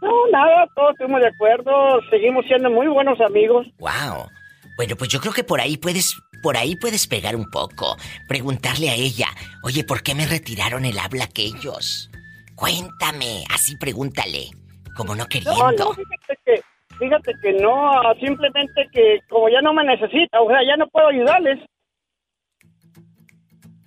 No, 0.00 0.10
nada, 0.30 0.68
todos 0.76 0.92
estuvimos 0.92 1.20
de 1.22 1.28
acuerdo, 1.28 1.72
seguimos 2.10 2.44
siendo 2.46 2.70
muy 2.70 2.86
buenos 2.88 3.20
amigos. 3.20 3.66
Wow. 3.78 4.28
Bueno, 4.76 4.96
pues 4.96 5.08
yo 5.10 5.20
creo 5.20 5.32
que 5.32 5.44
por 5.44 5.60
ahí 5.60 5.76
puedes, 5.76 6.14
por 6.42 6.56
ahí 6.56 6.74
puedes 6.76 7.06
pegar 7.06 7.36
un 7.36 7.48
poco. 7.50 7.96
Preguntarle 8.28 8.90
a 8.90 8.94
ella, 8.94 9.28
oye, 9.62 9.84
¿por 9.84 10.02
qué 10.02 10.14
me 10.14 10.26
retiraron 10.26 10.84
el 10.84 10.98
habla 10.98 11.24
aquellos? 11.24 12.10
Cuéntame, 12.56 13.44
así 13.50 13.76
pregúntale, 13.76 14.50
como 14.96 15.14
no 15.14 15.26
queriendo. 15.26 15.58
No, 15.58 15.72
no, 15.72 15.92
fíjate 15.94 16.38
que, 16.44 16.62
fíjate 16.98 17.32
que 17.42 17.52
no, 17.52 17.90
ah, 17.92 18.14
simplemente 18.20 18.88
que 18.92 19.18
como 19.28 19.48
ya 19.48 19.60
no 19.60 19.72
me 19.72 19.84
necesita, 19.84 20.40
o 20.40 20.48
sea, 20.48 20.58
ya 20.66 20.76
no 20.76 20.86
puedo 20.88 21.08
ayudarles. 21.08 21.60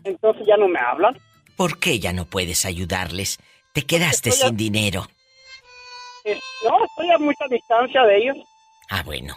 Entonces 0.04 0.46
ya 0.48 0.58
no 0.58 0.68
me 0.68 0.80
hablan. 0.80 1.18
¿Por 1.58 1.80
qué 1.80 2.00
ya 2.00 2.14
no 2.14 2.26
puedes 2.26 2.66
ayudarles? 2.66 3.40
Te 3.74 3.86
quedaste 3.86 4.30
Estoy 4.30 4.44
a- 4.46 4.48
sin 4.50 4.58
dinero. 4.58 5.08
Eh, 6.24 6.40
no, 6.64 6.86
estoy 6.86 7.12
a 7.12 7.18
mucha 7.18 7.46
distancia 7.50 8.04
de 8.04 8.18
ellos. 8.18 8.38
Ah, 8.90 9.04
bueno. 9.04 9.36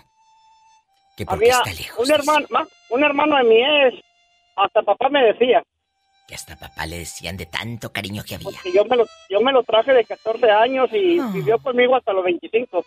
Que 1.21 1.27
porque 1.27 1.53
Había 1.53 1.59
está 1.71 1.83
lejos. 1.83 2.09
un 2.09 2.14
hermano, 2.14 2.47
ma- 2.49 2.68
un 2.89 3.05
hermano 3.05 3.37
de 3.37 3.45
mi 3.45 3.61
ex, 3.61 4.03
hasta 4.57 4.81
papá 4.81 5.11
me 5.11 5.23
decía, 5.23 5.62
Que 6.27 6.35
hasta 6.35 6.57
papá 6.57 6.87
le 6.87 7.01
decían 7.01 7.37
de 7.37 7.45
tanto 7.45 7.93
cariño 7.93 8.23
que 8.27 8.37
había. 8.37 8.49
yo 8.73 8.87
me 8.87 8.97
lo, 8.97 9.05
yo 9.29 9.41
me 9.43 9.53
lo 9.53 9.62
traje 9.62 9.93
de 9.93 10.03
14 10.07 10.51
años 10.51 10.89
y 10.95 11.21
vivió 11.35 11.59
conmigo 11.59 11.95
hasta 11.95 12.14
los 12.14 12.25
25. 12.25 12.87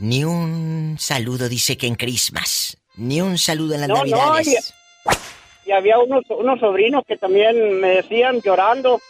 Ni 0.00 0.24
un 0.24 0.96
saludo 0.98 1.48
dice 1.48 1.78
que 1.78 1.86
en 1.86 1.94
Christmas. 1.94 2.76
Ni 2.96 3.22
un 3.22 3.38
saludo 3.38 3.74
en 3.76 3.80
las 3.80 3.88
No, 3.88 3.94
no, 3.96 4.00
navidades. 4.04 4.74
Y 5.64 5.72
había 5.72 5.98
unos, 6.00 6.24
unos 6.28 6.60
sobrinos 6.60 7.02
que 7.08 7.16
también 7.16 7.80
me 7.80 7.88
decían 8.02 8.42
llorando, 8.42 9.00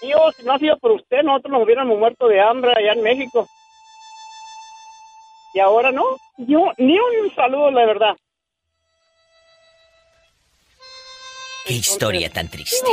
tío, 0.00 0.18
si 0.36 0.44
no 0.44 0.52
ha 0.52 0.58
sido 0.60 0.78
por 0.78 0.92
usted, 0.92 1.24
nosotros 1.24 1.50
nos 1.50 1.64
hubiéramos 1.64 1.98
muerto 1.98 2.28
de 2.28 2.40
hambre 2.40 2.70
allá 2.76 2.92
en 2.92 3.02
México. 3.02 3.48
Y 5.54 5.60
ahora 5.60 5.92
no, 5.92 6.04
yo 6.36 6.72
ni 6.76 6.98
un 6.98 7.34
saludo, 7.34 7.70
la 7.70 7.86
verdad. 7.86 8.16
Qué 11.66 11.74
historia 11.74 12.30
tan 12.30 12.48
triste. 12.48 12.90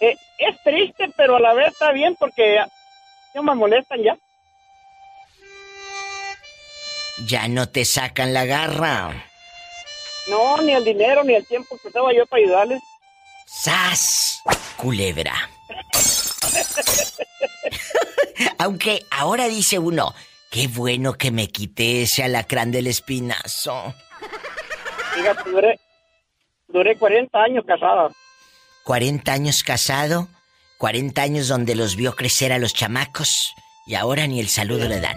Eh, 0.00 0.16
es 0.38 0.62
triste, 0.62 1.10
pero 1.16 1.36
a 1.36 1.40
la 1.40 1.54
vez 1.54 1.72
está 1.72 1.92
bien 1.92 2.16
porque 2.16 2.60
no 3.34 3.42
me 3.42 3.54
molestan 3.54 4.02
ya. 4.02 4.16
Ya 7.26 7.48
no 7.48 7.68
te 7.68 7.84
sacan 7.84 8.34
la 8.34 8.44
garra. 8.44 9.24
No, 10.28 10.60
ni 10.62 10.72
el 10.72 10.84
dinero, 10.84 11.22
ni 11.22 11.34
el 11.34 11.46
tiempo 11.46 11.78
que 11.78 11.88
usaba 11.88 12.12
yo 12.12 12.26
para 12.26 12.42
ayudarles. 12.42 12.82
¡Sas! 13.46 14.42
Culebra. 14.76 15.32
Aunque 18.58 19.04
ahora 19.10 19.46
dice 19.46 19.78
uno, 19.78 20.12
qué 20.54 20.68
bueno 20.68 21.14
que 21.14 21.32
me 21.32 21.48
quité 21.48 22.02
ese 22.02 22.22
alacrán 22.22 22.70
del 22.70 22.86
espinazo. 22.86 23.92
Fíjate, 25.16 25.50
duré, 25.50 25.80
duré 26.68 26.96
40 26.96 27.36
años 27.42 27.64
casada. 27.66 28.10
40 28.84 29.32
años 29.32 29.64
casado, 29.64 30.28
40 30.78 31.20
años 31.20 31.48
donde 31.48 31.74
los 31.74 31.96
vio 31.96 32.14
crecer 32.14 32.52
a 32.52 32.58
los 32.58 32.72
chamacos 32.72 33.52
y 33.88 33.96
ahora 33.96 34.28
ni 34.28 34.38
el 34.38 34.48
saludo 34.48 34.88
le 34.88 35.00
dan. 35.00 35.16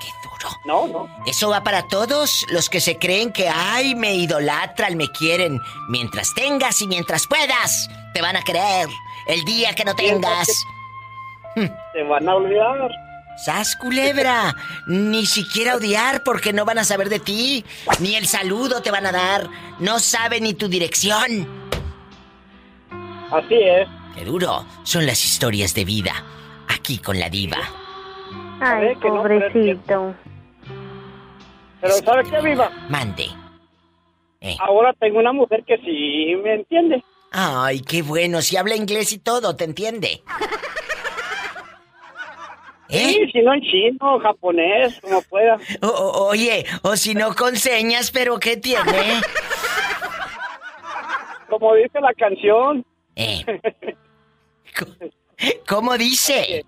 Qué 0.00 0.08
duro. 0.24 0.56
No, 0.66 0.88
no. 0.88 1.24
Eso 1.24 1.50
va 1.50 1.62
para 1.62 1.86
todos 1.86 2.44
los 2.50 2.68
que 2.68 2.80
se 2.80 2.98
creen 2.98 3.32
que, 3.32 3.48
ay, 3.48 3.94
me 3.94 4.16
idolatran, 4.16 4.96
me 4.96 5.06
quieren. 5.12 5.60
Mientras 5.88 6.34
tengas 6.34 6.82
y 6.82 6.88
mientras 6.88 7.28
puedas, 7.28 7.88
te 8.12 8.20
van 8.20 8.34
a 8.34 8.42
querer. 8.42 8.88
El 9.28 9.44
día 9.44 9.72
que 9.76 9.84
no 9.84 9.94
tengas. 9.94 10.48
Te 11.54 12.02
van 12.02 12.28
a 12.28 12.34
olvidar. 12.34 13.07
¡Sas, 13.44 13.76
culebra! 13.76 14.54
Ni 14.86 15.24
siquiera 15.24 15.76
odiar 15.76 16.24
porque 16.24 16.52
no 16.52 16.64
van 16.64 16.78
a 16.78 16.84
saber 16.84 17.08
de 17.08 17.20
ti. 17.20 17.64
Ni 18.00 18.16
el 18.16 18.26
saludo 18.26 18.82
te 18.82 18.90
van 18.90 19.06
a 19.06 19.12
dar. 19.12 19.48
No 19.78 20.00
saben 20.00 20.42
ni 20.42 20.54
tu 20.54 20.68
dirección. 20.68 21.46
Así 23.30 23.54
es. 23.54 23.88
Qué 24.16 24.24
duro. 24.24 24.66
Son 24.82 25.06
las 25.06 25.24
historias 25.24 25.74
de 25.74 25.84
vida. 25.84 26.12
Aquí 26.68 26.98
con 26.98 27.18
la 27.18 27.30
diva. 27.30 27.58
Ay, 28.60 28.96
pobrecito. 28.96 30.14
Pero 31.80 31.94
¿sabe 31.94 32.24
qué, 32.28 32.40
Viva? 32.42 32.70
Mande. 32.88 33.28
Eh. 34.40 34.56
Ahora 34.60 34.92
tengo 34.94 35.20
una 35.20 35.32
mujer 35.32 35.62
que 35.64 35.76
sí 35.78 36.34
me 36.42 36.54
entiende. 36.54 37.04
Ay, 37.30 37.80
qué 37.82 38.02
bueno. 38.02 38.42
Si 38.42 38.56
habla 38.56 38.74
inglés 38.74 39.12
y 39.12 39.18
todo, 39.18 39.54
¿te 39.54 39.64
entiende? 39.64 40.22
¿Eh? 42.90 43.08
Sí, 43.26 43.30
si 43.32 43.40
no 43.42 43.52
en 43.54 43.60
chino, 43.60 44.18
japonés, 44.20 44.98
como 45.00 45.20
pueda. 45.22 45.56
O- 45.82 45.86
o- 45.88 46.28
oye, 46.28 46.64
o 46.82 46.96
si 46.96 47.14
no 47.14 47.34
con 47.34 47.54
señas, 47.56 48.10
pero 48.10 48.38
¿qué 48.38 48.56
tiene? 48.56 49.20
Como 51.50 51.74
dice 51.74 52.00
la 52.00 52.12
canción. 52.14 52.84
Eh. 53.16 53.44
¿Cómo 55.66 55.96
dice? 55.98 56.64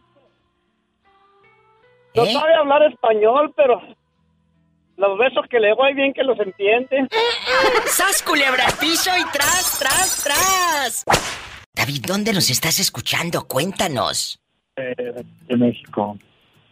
No 2.15 2.25
¿Eh? 2.25 2.33
sabe 2.33 2.55
hablar 2.55 2.83
español, 2.85 3.53
pero 3.57 3.81
los 4.97 5.19
besos 5.19 5.45
que 5.51 5.61
le 5.61 5.71
doy 5.75 5.95
bien 5.95 6.13
que 6.13 6.23
los 6.25 6.39
entiende. 6.41 7.07
¡Sas 7.87 8.23
culebra 8.23 8.67
piso 8.81 9.11
y 9.17 9.25
tras, 9.33 9.79
tras, 9.79 10.23
tras! 10.25 11.05
David, 11.75 12.05
¿dónde 12.07 12.33
nos 12.33 12.51
estás 12.51 12.79
escuchando? 12.81 13.47
Cuéntanos. 13.47 14.40
De 15.49 15.57
México. 15.57 16.19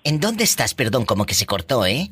¿En 0.05 0.21
dónde 0.21 0.45
estás? 0.45 0.75
Perdón, 0.75 1.05
como 1.05 1.27
que 1.27 1.35
se 1.35 1.47
cortó, 1.47 1.85
¿eh? 1.85 2.11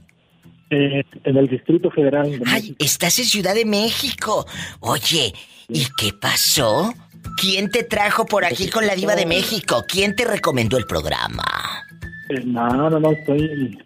Eh, 0.70 1.04
en 1.24 1.36
el 1.36 1.46
Distrito 1.46 1.90
Federal 1.90 2.28
de 2.30 2.42
Ay, 2.46 2.60
México. 2.62 2.76
estás 2.80 3.18
en 3.18 3.24
Ciudad 3.24 3.54
de 3.54 3.64
México. 3.64 4.46
Oye, 4.80 5.32
¿y 5.68 5.86
qué 5.96 6.12
pasó? 6.20 6.92
¿Quién 7.40 7.70
te 7.70 7.84
trajo 7.84 8.26
por 8.26 8.44
aquí 8.44 8.68
con 8.68 8.86
la 8.86 8.94
diva 8.94 9.14
de 9.14 9.26
México? 9.26 9.84
¿Quién 9.86 10.16
te 10.16 10.24
recomendó 10.24 10.76
el 10.76 10.86
programa? 10.86 11.44
Eh, 12.30 12.42
no, 12.44 12.68
no, 12.68 12.98
no, 12.98 13.10
estoy... 13.12 13.78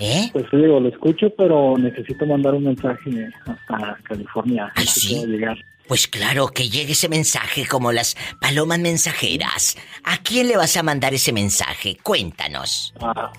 ¿Eh? 0.00 0.30
Pues 0.32 0.46
sí, 0.50 0.56
digo, 0.56 0.80
lo 0.80 0.88
escucho, 0.88 1.28
pero 1.36 1.76
necesito 1.76 2.24
mandar 2.26 2.54
un 2.54 2.64
mensaje 2.64 3.28
hasta 3.46 3.98
California. 4.04 4.72
Que 4.74 4.82
sí. 4.82 5.26
llegar. 5.26 5.58
Pues 5.88 6.06
claro, 6.06 6.48
que 6.48 6.68
llegue 6.68 6.92
ese 6.92 7.08
mensaje 7.08 7.66
como 7.66 7.92
las 7.92 8.14
palomas 8.40 8.78
mensajeras. 8.78 9.76
¿A 10.04 10.18
quién 10.18 10.48
le 10.48 10.56
vas 10.56 10.76
a 10.76 10.82
mandar 10.82 11.14
ese 11.14 11.32
mensaje? 11.32 11.96
Cuéntanos. 12.02 12.94
Ah, 13.00 13.32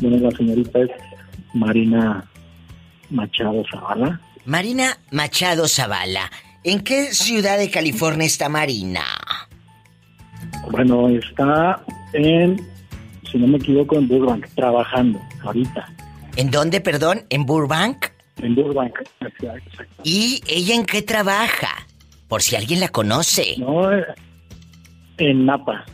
bueno, 0.00 0.18
la 0.18 0.30
señorita 0.36 0.78
es 0.80 0.90
Marina 1.54 2.24
Machado 3.10 3.64
Zavala. 3.70 4.20
Marina 4.44 4.98
Machado 5.10 5.66
Zavala. 5.66 6.30
¿En 6.64 6.80
qué 6.80 7.14
ciudad 7.14 7.58
de 7.58 7.70
California 7.70 8.26
está 8.26 8.48
Marina? 8.48 9.04
Bueno, 10.70 11.08
está 11.08 11.82
en, 12.12 12.60
si 13.30 13.38
no 13.38 13.46
me 13.46 13.58
equivoco, 13.58 13.96
en 13.96 14.08
Burbank, 14.08 14.46
trabajando 14.54 15.20
ahorita. 15.42 15.88
¿En 16.36 16.50
dónde, 16.50 16.80
perdón? 16.80 17.24
¿En 17.30 17.44
Burbank? 17.46 18.06
En 18.40 18.54
Burbank, 18.54 18.94
exacto. 19.20 20.02
¿Y 20.04 20.42
ella 20.46 20.74
en 20.74 20.84
qué 20.84 21.02
trabaja? 21.02 21.86
Por 22.28 22.42
si 22.42 22.56
alguien 22.56 22.80
la 22.80 22.88
conoce. 22.88 23.56
No, 23.58 23.92
eh, 23.92 24.04
en 25.18 25.46
Napa, 25.46 25.84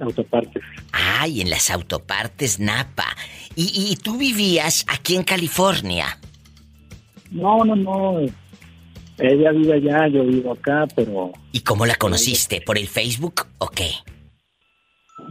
autopartes. 0.00 0.62
Ay, 0.92 1.40
en 1.40 1.50
las 1.50 1.70
autopartes 1.70 2.58
Napa. 2.60 3.06
¿Y, 3.54 3.90
y 3.90 3.96
tú 3.96 4.16
vivías 4.16 4.86
aquí 4.88 5.16
en 5.16 5.24
California? 5.24 6.18
No, 7.30 7.64
no, 7.64 7.76
no. 7.76 8.20
Ella 9.18 9.52
vive 9.52 9.74
allá, 9.74 10.08
yo 10.08 10.24
vivo 10.24 10.52
acá, 10.52 10.86
pero 10.96 11.32
¿Y 11.52 11.60
cómo 11.60 11.84
la 11.86 11.96
conociste? 11.96 12.60
¿Por 12.60 12.78
el 12.78 12.88
Facebook 12.88 13.46
o 13.58 13.68
qué? 13.68 13.90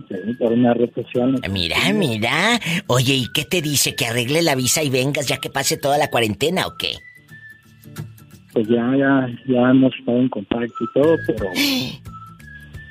Sí, 0.07 0.33
por 0.39 0.51
una 0.51 0.73
social. 0.95 1.39
Mira, 1.49 1.77
mira. 1.93 2.59
Oye, 2.87 3.13
¿y 3.13 3.27
qué 3.33 3.45
te 3.45 3.61
dice? 3.61 3.95
¿Que 3.95 4.07
arregle 4.07 4.41
la 4.41 4.55
visa 4.55 4.83
y 4.83 4.89
vengas 4.89 5.27
ya 5.27 5.37
que 5.37 5.49
pase 5.49 5.77
toda 5.77 5.97
la 5.97 6.09
cuarentena 6.09 6.67
o 6.67 6.75
qué? 6.77 6.93
Pues 8.53 8.67
ya, 8.67 8.95
ya, 8.97 9.27
ya 9.47 9.69
hemos 9.69 9.93
estado 9.95 10.17
en 10.17 10.29
contacto 10.29 10.83
y 10.83 10.99
todo, 10.99 11.15
pero 11.25 11.49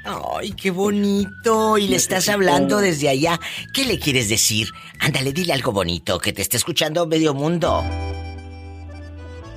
Ay, 0.04 0.52
qué 0.52 0.70
bonito. 0.70 1.76
Y 1.78 1.88
le 1.88 1.96
estás 1.96 2.28
hablando 2.28 2.78
desde 2.78 3.08
allá. 3.08 3.38
¿Qué 3.74 3.84
le 3.84 3.98
quieres 3.98 4.28
decir? 4.28 4.68
Ándale, 4.98 5.32
dile 5.32 5.52
algo 5.52 5.72
bonito, 5.72 6.18
que 6.18 6.32
te 6.32 6.42
esté 6.42 6.56
escuchando 6.56 7.06
medio 7.06 7.34
mundo. 7.34 7.82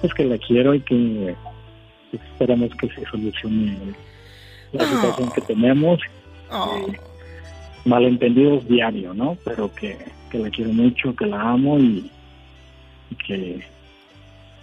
es 0.01 0.13
que 0.13 0.25
la 0.25 0.37
quiero 0.37 0.73
y 0.73 0.81
que 0.81 1.35
esperamos 2.11 2.69
que 2.75 2.89
se 2.89 3.05
solucione 3.09 3.77
la 4.73 4.85
situación 4.85 5.31
que 5.31 5.41
tenemos. 5.41 5.99
Oh. 6.51 6.87
Malentendidos 7.85 8.67
diario, 8.67 9.13
¿no? 9.13 9.37
Pero 9.43 9.73
que, 9.73 9.97
que 10.31 10.39
la 10.39 10.49
quiero 10.49 10.71
mucho, 10.71 11.15
que 11.15 11.25
la 11.25 11.41
amo 11.41 11.77
y, 11.79 12.09
y 13.09 13.15
que 13.27 13.61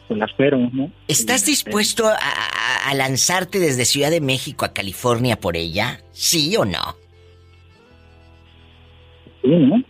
pues 0.09 0.19
la 0.19 0.27
espero, 0.27 0.59
¿no? 0.73 0.91
¿Estás 1.07 1.47
dispuesto 1.47 2.09
a 2.09 2.95
lanzarte 2.95 3.61
desde 3.61 3.85
Ciudad 3.85 4.11
de 4.11 4.21
México 4.21 4.65
a 4.65 4.73
California 4.73 5.39
por 5.39 5.57
ella? 5.57 6.01
¿Sí 6.13 6.57
o 6.57 6.65
no? 6.65 6.97
Sí, 9.43 9.49
¿no? 9.49 9.85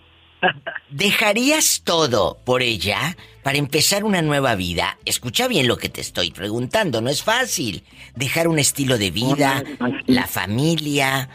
¿Dejarías 0.90 1.82
todo 1.84 2.38
por 2.44 2.62
ella 2.62 3.16
para 3.42 3.58
empezar 3.58 4.04
una 4.04 4.22
nueva 4.22 4.54
vida? 4.54 4.98
Escucha 5.04 5.48
bien 5.48 5.68
lo 5.68 5.76
que 5.76 5.88
te 5.88 6.00
estoy 6.00 6.30
preguntando, 6.30 7.00
no 7.00 7.10
es 7.10 7.22
fácil. 7.22 7.84
Dejar 8.16 8.48
un 8.48 8.58
estilo 8.58 8.98
de 8.98 9.10
vida, 9.10 9.62
la 10.06 10.26
familia. 10.26 11.28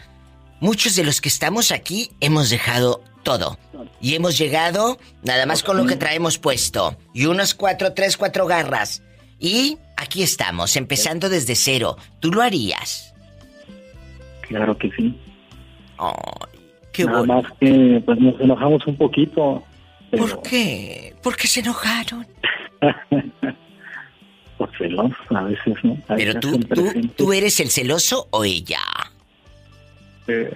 Muchos 0.60 0.96
de 0.96 1.04
los 1.04 1.20
que 1.20 1.28
estamos 1.28 1.70
aquí 1.70 2.10
hemos 2.20 2.50
dejado 2.50 3.02
todo. 3.22 3.58
Y 4.00 4.14
hemos 4.14 4.38
llegado 4.38 4.98
nada 5.22 5.46
más 5.46 5.62
con 5.62 5.76
lo 5.76 5.86
que 5.86 5.96
traemos 5.96 6.38
puesto. 6.38 6.96
Y 7.12 7.26
unos 7.26 7.54
cuatro, 7.54 7.92
tres, 7.92 8.16
cuatro 8.16 8.46
garras. 8.46 9.02
Y 9.38 9.78
aquí 9.96 10.22
estamos, 10.22 10.76
empezando 10.76 11.28
desde 11.28 11.54
cero. 11.56 11.96
¿Tú 12.20 12.30
lo 12.30 12.42
harías? 12.42 13.14
Claro 14.42 14.78
que 14.78 14.90
sí. 14.92 15.18
Ay, 15.98 16.14
qué 16.92 17.04
Nada 17.04 17.18
bueno. 17.18 17.42
más 17.42 17.52
que 17.58 18.02
pues 18.04 18.18
nos 18.18 18.40
enojamos 18.40 18.86
un 18.86 18.96
poquito. 18.96 19.62
Pero, 20.10 20.26
¿Por 20.26 20.42
qué? 20.42 21.14
¿Por 21.22 21.36
qué 21.36 21.48
se 21.48 21.60
enojaron? 21.60 22.26
por 24.58 24.70
celos, 24.78 25.12
a 25.30 25.42
veces, 25.42 25.74
¿no? 25.82 25.98
Pero 26.08 26.38
tú, 26.40 26.58
tú, 26.60 27.08
tú 27.16 27.32
eres 27.32 27.60
el 27.60 27.70
celoso 27.70 28.28
o 28.30 28.44
ella. 28.44 28.80
Eh, 30.28 30.50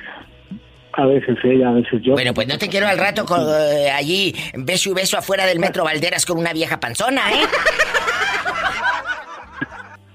a 0.93 1.07
veces 1.07 1.39
ella, 1.45 1.68
a 1.68 1.73
veces 1.73 2.01
yo. 2.03 2.12
Bueno, 2.12 2.35
pues 2.35 2.49
no 2.49 2.59
te 2.59 2.68
quiero 2.68 2.89
al 2.89 2.99
rato 2.99 3.25
con, 3.25 3.41
eh, 3.49 3.91
allí 3.91 4.35
beso 4.55 4.91
y 4.91 4.95
beso 4.95 5.16
afuera 5.16 5.47
del 5.47 5.59
metro 5.61 5.85
Valderas 5.85 6.27
con 6.27 6.39
una 6.39 6.53
vieja 6.53 6.81
panzona, 6.81 7.31
¿eh? 7.33 7.45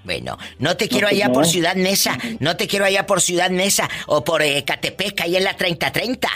Bueno, 0.03 0.38
no 0.60 0.78
te 0.78 0.88
quiero 0.88 1.08
pues 1.08 1.16
allá 1.18 1.28
no. 1.30 1.34
por 1.34 1.45
Ciudad 1.47 1.74
Nesa, 1.76 2.16
no 2.39 2.56
te 2.56 2.68
quiero 2.68 2.86
allá 2.86 3.08
por 3.08 3.22
Ciudad 3.22 3.49
Nesa 3.49 3.89
o 4.06 4.24
por 4.24 4.43
eh, 4.43 4.64
Catepec, 4.64 5.20
ahí 5.22 5.36
en 5.36 5.43
la 5.43 5.56
3030. 5.56 6.28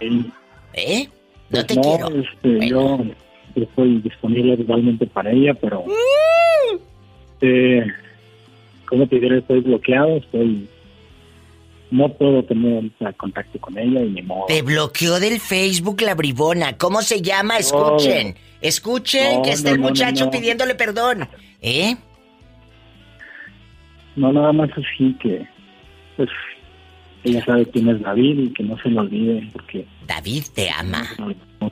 Sí. 0.00 0.32
¿Eh? 0.72 1.08
No 1.50 1.60
Pues 1.62 1.66
te 1.66 1.76
quiero. 1.76 2.08
este, 2.08 2.66
yo 2.68 2.98
estoy 3.56 3.98
disponible 4.00 4.56
totalmente 4.56 5.06
para 5.06 5.32
ella, 5.32 5.52
pero... 5.52 5.84
Eh, 7.42 7.84
¿Cómo 8.86 9.06
te 9.06 9.18
diré? 9.20 9.38
Estoy 9.38 9.60
bloqueado, 9.60 10.16
estoy... 10.16 10.66
No 11.90 12.08
puedo 12.12 12.44
tener 12.44 12.84
contacto 13.16 13.58
con 13.60 13.76
ella 13.76 14.00
y 14.02 14.10
ni 14.10 14.22
modo. 14.22 14.46
Te 14.46 14.62
bloqueó 14.62 15.18
del 15.18 15.40
Facebook 15.40 16.00
la 16.02 16.14
bribona. 16.14 16.76
¿Cómo 16.78 17.02
se 17.02 17.20
llama? 17.20 17.58
Escuchen. 17.58 18.36
Escuchen 18.60 19.36
No, 19.38 19.42
que 19.42 19.50
está 19.52 19.70
no, 19.70 19.74
el 19.76 19.80
muchacho 19.80 20.26
no. 20.26 20.30
pidiéndole 20.30 20.74
perdón. 20.76 21.28
¿Eh? 21.60 21.96
No, 24.16 24.32
nada 24.32 24.52
más 24.52 24.70
así 24.72 25.16
que... 25.20 25.46
Pues 26.16 26.28
ella 27.24 27.44
sabe 27.44 27.66
quién 27.66 27.88
es 27.88 28.00
David 28.02 28.38
y 28.38 28.52
que 28.52 28.62
no 28.62 28.78
se 28.82 28.88
lo 28.90 29.00
olvide 29.02 29.48
porque... 29.52 29.86
David 30.06 30.44
te 30.54 30.70
ama. 30.70 31.04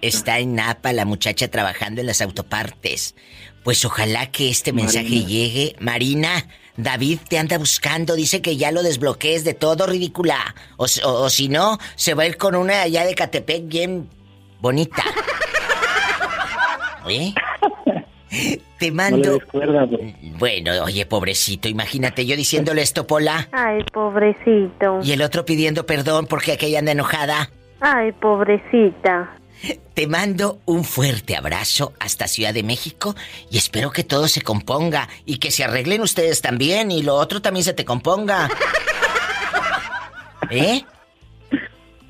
Está 0.03 0.39
en 0.39 0.55
Napa 0.55 0.93
la 0.93 1.05
muchacha 1.05 1.49
trabajando 1.49 2.01
en 2.01 2.07
las 2.07 2.21
autopartes. 2.23 3.15
Pues 3.65 3.85
ojalá 3.85 4.31
que 4.31 4.49
este 4.49 4.73
mensaje 4.73 5.09
Marina. 5.09 5.27
llegue. 5.29 5.77
Marina, 5.81 6.31
David 6.79 7.19
te 7.29 7.39
anda 7.39 7.59
buscando, 7.59 8.15
dice 8.15 8.41
que 8.41 8.57
ya 8.57 8.71
lo 8.73 8.83
desbloquees 8.83 9.43
de 9.45 9.53
todo, 9.53 9.87
ridícula. 9.87 10.55
O, 10.77 10.87
o- 11.05 11.23
o 11.25 11.29
si 11.29 11.49
no, 11.49 11.77
se 11.97 12.15
va 12.15 12.23
a 12.23 12.27
ir 12.27 12.37
con 12.39 12.55
una 12.55 12.83
allá 12.83 13.05
de 13.05 13.15
Catepec 13.15 13.67
bien 13.67 14.09
bonita. 14.61 15.03
¿Eh? 17.09 17.35
Te 18.79 18.91
No 18.91 19.07
le 19.09 19.11
mando... 19.11 19.41
cuerda, 19.51 19.87
pero- 19.91 20.03
Bueno, 20.39 20.73
oye, 20.85 21.05
pobrecito, 21.07 21.69
imagínate 21.69 22.27
yo 22.27 22.37
diciéndole 22.37 22.83
esto, 22.83 23.07
Pola, 23.07 23.49
Ay, 23.53 23.83
pobrecito. 23.93 25.01
y 25.03 25.13
el 25.13 25.23
otro 25.23 25.45
pidiendo 25.45 25.85
perdón 25.87 26.27
porque 26.27 26.53
aquella 26.53 26.79
anda 26.79 26.93
enojada. 26.93 27.51
Ay, 27.81 28.13
pobrecita. 28.13 29.35
Te 29.95 30.07
mando 30.07 30.61
un 30.65 30.85
fuerte 30.85 31.37
abrazo 31.37 31.93
hasta 31.99 32.29
Ciudad 32.29 32.55
de 32.55 32.63
México 32.63 33.17
y 33.51 33.59
espero 33.59 33.91
que 33.91 34.05
todo 34.05 34.29
se 34.29 34.43
componga 34.43 35.09
y 35.27 35.39
que 35.39 35.51
se 35.51 35.65
arreglen 35.65 36.03
ustedes 36.03 36.41
también 36.41 36.91
y 36.91 37.03
lo 37.03 37.17
otro 37.17 37.43
también 37.43 37.65
se 37.65 37.73
te 37.73 37.85
componga. 37.85 38.49
¿Eh? 40.51 40.85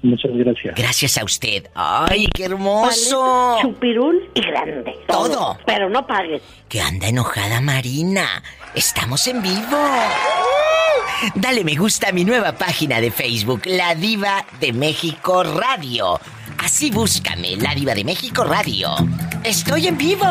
Muchas 0.03 0.31
gracias. 0.33 0.75
Gracias 0.77 1.19
a 1.19 1.25
usted. 1.25 1.69
¡Ay, 1.75 2.29
qué 2.33 2.45
hermoso! 2.45 3.59
Chupirul 3.63 4.31
y 4.35 4.41
grande. 4.43 4.95
Todo. 5.09 5.59
Pero 5.67 5.91
no 5.91 6.07
pagues. 6.07 6.43
Que 6.69 6.81
anda 6.81 7.09
enojada 7.09 7.61
Marina. 7.61 8.43
Estamos 8.75 9.27
en 9.27 9.43
vivo. 9.43 9.79
Dale 11.35 11.65
me 11.65 11.75
gusta 11.75 12.11
a 12.11 12.13
mi 12.13 12.25
nueva 12.25 12.53
página 12.53 13.01
de 13.01 13.11
Facebook, 13.11 13.63
La 13.65 13.97
Diva 13.97 14.47
de 14.61 14.73
México 14.73 15.43
Radio. 15.43 16.21
Así 16.69 16.91
búscame, 16.91 17.57
La 17.57 17.75
Diva 17.75 17.95
de 17.95 18.05
México 18.05 18.45
Radio. 18.45 18.91
Estoy 19.43 19.87
en 19.87 19.97
vivo. 19.97 20.27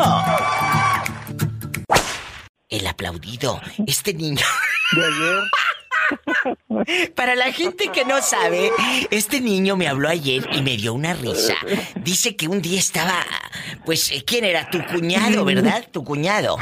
El 2.68 2.86
aplaudido, 2.86 3.60
este 3.88 4.14
niño. 4.14 4.46
De 4.92 5.04
ayer, 5.04 5.40
Para 7.16 7.34
la 7.34 7.52
gente 7.52 7.88
que 7.88 8.04
no 8.04 8.22
sabe, 8.22 8.70
este 9.10 9.40
niño 9.40 9.76
me 9.76 9.88
habló 9.88 10.08
ayer 10.08 10.48
y 10.52 10.62
me 10.62 10.76
dio 10.76 10.94
una 10.94 11.12
risa. 11.12 11.56
Dice 11.96 12.36
que 12.36 12.46
un 12.46 12.62
día 12.62 12.78
estaba, 12.78 13.16
pues, 13.84 14.12
eh, 14.12 14.22
¿quién 14.24 14.44
era? 14.44 14.70
Tu 14.70 14.80
cuñado, 14.86 15.44
¿verdad? 15.44 15.88
Tu 15.90 16.04
cuñado. 16.04 16.56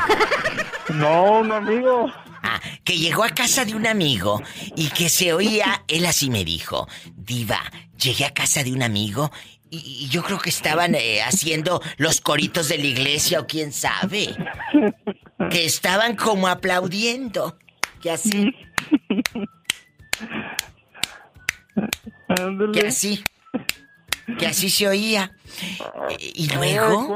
No, 0.89 1.41
un 1.41 1.53
amigo. 1.53 2.11
Ah, 2.43 2.63
que 2.83 2.97
llegó 2.97 3.25
a 3.25 3.31
casa 3.31 3.67
de 3.67 3.75
un 3.75 3.87
amigo 3.87 4.43
y 4.75 4.89
que 4.89 5.11
se 5.11 5.35
oía, 5.35 5.85
él 5.87 6.07
así 6.07 6.31
me 6.31 6.45
dijo, 6.45 6.89
Diva, 7.15 7.61
llegué 7.99 8.25
a 8.25 8.33
casa 8.33 8.63
de 8.63 8.73
un 8.73 8.83
amigo 8.83 9.31
y, 9.85 10.05
y 10.05 10.09
yo 10.09 10.23
creo 10.23 10.39
que 10.39 10.51
estaban 10.51 10.95
eh, 10.95 11.23
haciendo 11.23 11.81
los 11.99 12.21
coritos 12.21 12.69
de 12.69 12.79
la 12.79 12.87
iglesia 12.87 13.41
o 13.41 13.47
quién 13.47 13.73
sabe. 13.73 14.35
Que 15.51 15.65
estaban 15.65 16.17
como 16.17 16.49
aplaudiendo. 16.49 17.59
Que 18.01 18.11
así. 18.11 18.53
Que 22.73 22.87
así. 22.87 23.25
Que 24.39 24.47
así 24.47 24.71
se 24.71 24.89
oía. 24.89 25.33
Y 26.35 26.49
luego. 26.55 27.09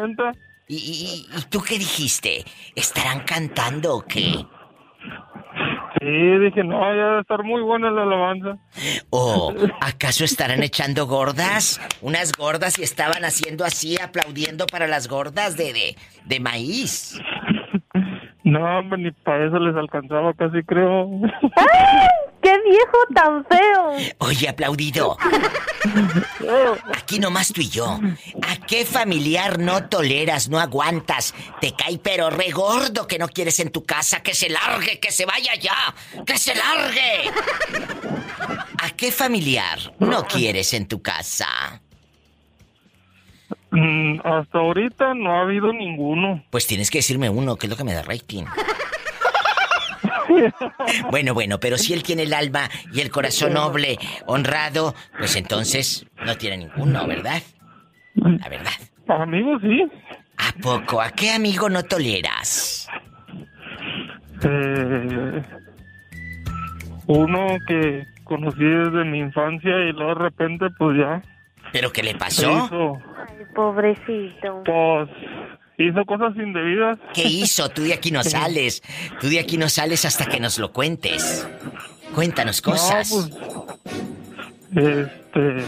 y- 0.68 1.26
y 1.36 1.42
tú 1.50 1.60
qué 1.62 1.78
dijiste? 1.78 2.44
¿Estarán 2.76 3.20
cantando 3.24 3.96
o 3.96 4.04
qué? 4.06 4.46
Sí, 5.98 6.06
dije, 6.06 6.64
no, 6.64 6.80
ya 6.80 7.04
debe 7.04 7.20
estar 7.20 7.42
muy 7.42 7.60
buena 7.62 7.90
la 7.90 8.02
alabanza. 8.02 8.56
¿O 9.10 9.52
acaso 9.80 10.24
estarán 10.24 10.62
echando 10.62 11.06
gordas? 11.06 11.80
Unas 12.00 12.32
gordas 12.32 12.78
y 12.78 12.82
estaban 12.82 13.24
haciendo 13.24 13.64
así, 13.64 13.96
aplaudiendo 14.00 14.66
para 14.66 14.86
las 14.86 15.08
gordas 15.08 15.56
de, 15.56 15.72
de, 15.72 15.96
de 16.24 16.40
maíz. 16.40 17.20
No, 18.42 18.78
hombre, 18.78 18.98
ni 19.02 19.10
para 19.10 19.46
eso 19.46 19.58
les 19.58 19.76
alcanzaba 19.76 20.32
casi, 20.32 20.62
creo. 20.62 21.08
¡Qué 22.42 22.58
viejo 22.64 22.98
tan 23.14 23.44
feo! 23.44 24.14
Oye, 24.18 24.48
aplaudido. 24.48 25.16
Aquí 26.96 27.18
nomás 27.18 27.52
tú 27.52 27.60
y 27.60 27.68
yo. 27.68 28.00
¿A 28.42 28.56
qué 28.66 28.86
familiar 28.86 29.58
no 29.58 29.88
toleras, 29.88 30.48
no 30.48 30.58
aguantas? 30.58 31.34
Te 31.60 31.74
cae 31.74 31.98
pero 31.98 32.30
regordo 32.30 33.06
que 33.06 33.18
no 33.18 33.28
quieres 33.28 33.60
en 33.60 33.70
tu 33.70 33.84
casa, 33.84 34.22
que 34.22 34.34
se 34.34 34.48
largue, 34.48 34.98
que 35.00 35.12
se 35.12 35.26
vaya 35.26 35.54
ya, 35.56 35.94
que 36.24 36.38
se 36.38 36.54
largue. 36.54 37.30
¿A 38.82 38.90
qué 38.90 39.12
familiar 39.12 39.78
no 39.98 40.24
quieres 40.24 40.72
en 40.72 40.88
tu 40.88 41.02
casa? 41.02 41.82
Mm, 43.70 44.20
hasta 44.24 44.58
ahorita 44.58 45.14
no 45.14 45.32
ha 45.32 45.42
habido 45.42 45.72
ninguno. 45.72 46.42
Pues 46.50 46.66
tienes 46.66 46.90
que 46.90 46.98
decirme 46.98 47.28
uno, 47.28 47.56
que 47.56 47.66
es 47.66 47.70
lo 47.70 47.76
que 47.76 47.84
me 47.84 47.92
da 47.92 48.02
rating. 48.02 48.44
Bueno, 51.10 51.34
bueno, 51.34 51.58
pero 51.60 51.76
si 51.78 51.92
él 51.92 52.02
tiene 52.02 52.22
el 52.22 52.32
alma 52.32 52.68
y 52.92 53.00
el 53.00 53.10
corazón 53.10 53.54
noble, 53.54 53.98
honrado, 54.26 54.94
pues 55.18 55.36
entonces 55.36 56.06
no 56.24 56.36
tiene 56.36 56.58
ninguno, 56.58 57.06
¿verdad? 57.06 57.42
La 58.14 58.48
verdad. 58.48 58.72
Amigos, 59.08 59.60
sí. 59.62 59.82
¿A 60.38 60.52
poco? 60.62 61.00
¿A 61.00 61.10
qué 61.10 61.32
amigo 61.32 61.68
no 61.68 61.82
toleras? 61.82 62.88
Eh, 64.42 65.42
uno 67.06 67.46
que 67.66 68.06
conocí 68.24 68.64
desde 68.64 69.04
mi 69.04 69.18
infancia 69.18 69.76
y 69.88 69.92
luego 69.92 70.14
de 70.14 70.20
repente, 70.24 70.66
pues 70.78 70.98
ya. 70.98 71.22
¿Pero 71.72 71.92
qué 71.92 72.02
le 72.02 72.14
pasó? 72.14 72.50
Ay, 73.28 73.44
pobrecito. 73.54 74.62
pues, 74.64 75.08
hizo 75.88 76.04
cosas 76.04 76.36
indebidas. 76.36 76.98
¿Qué 77.14 77.22
hizo? 77.22 77.68
Tú 77.70 77.82
de 77.82 77.94
aquí 77.94 78.10
no 78.10 78.22
sales. 78.24 78.82
Tú 79.20 79.28
de 79.28 79.40
aquí 79.40 79.56
no 79.56 79.68
sales 79.68 80.04
hasta 80.04 80.26
que 80.26 80.40
nos 80.40 80.58
lo 80.58 80.72
cuentes. 80.72 81.48
Cuéntanos 82.14 82.60
cosas. 82.60 83.10
No, 83.10 83.66
pues, 84.72 84.86
este. 84.86 85.64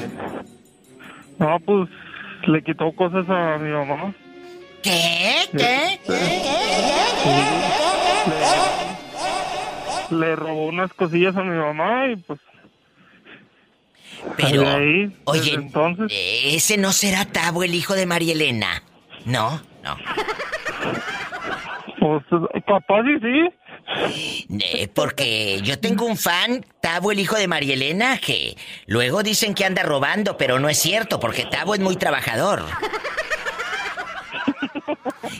No, 1.39 1.59
pues, 1.61 1.89
le 2.47 2.63
quitó 2.63 2.93
cosas 2.93 3.25
a 3.29 3.59
mi 3.59 3.71
mamá. 3.71 4.15
¿Qué? 4.83 5.49
¿Qué? 5.57 6.01
Le 10.11 10.37
robó 10.37 10.67
unas 10.67 10.93
cosillas 10.93 11.37
a 11.37 11.43
mi 11.43 11.57
mamá 11.57 12.09
y 12.09 12.17
pues. 12.17 12.41
Pero, 14.37 14.69
ahí, 14.69 15.17
oye, 15.25 15.55
entonces. 15.55 16.13
ese 16.13 16.77
no 16.77 16.93
será 16.93 17.25
Tabo, 17.25 17.65
el 17.65 17.75
hijo 17.75 17.95
de 17.95 18.07
María 18.07 18.35
Elena. 18.35 18.83
No, 19.25 19.61
no. 19.83 19.97
Pues, 21.99 22.23
capaz 22.67 23.03
y 23.03 23.21
sí. 23.21 23.49
Eh, 24.61 24.89
porque 24.93 25.61
yo 25.63 25.79
tengo 25.79 26.05
un 26.07 26.17
fan, 26.17 26.65
Tabo, 26.81 27.13
el 27.13 27.21
hijo 27.21 27.37
de 27.37 27.47
María 27.49 27.75
Elena, 27.75 28.19
que 28.19 28.57
luego 28.87 29.23
dicen 29.23 29.55
que 29.55 29.65
anda 29.65 29.83
robando, 29.83 30.37
pero 30.37 30.59
no 30.59 30.69
es 30.69 30.79
cierto, 30.79 31.21
porque 31.21 31.45
Tabo 31.45 31.75
es 31.75 31.81
muy 31.81 31.97
trabajador. 31.97 32.65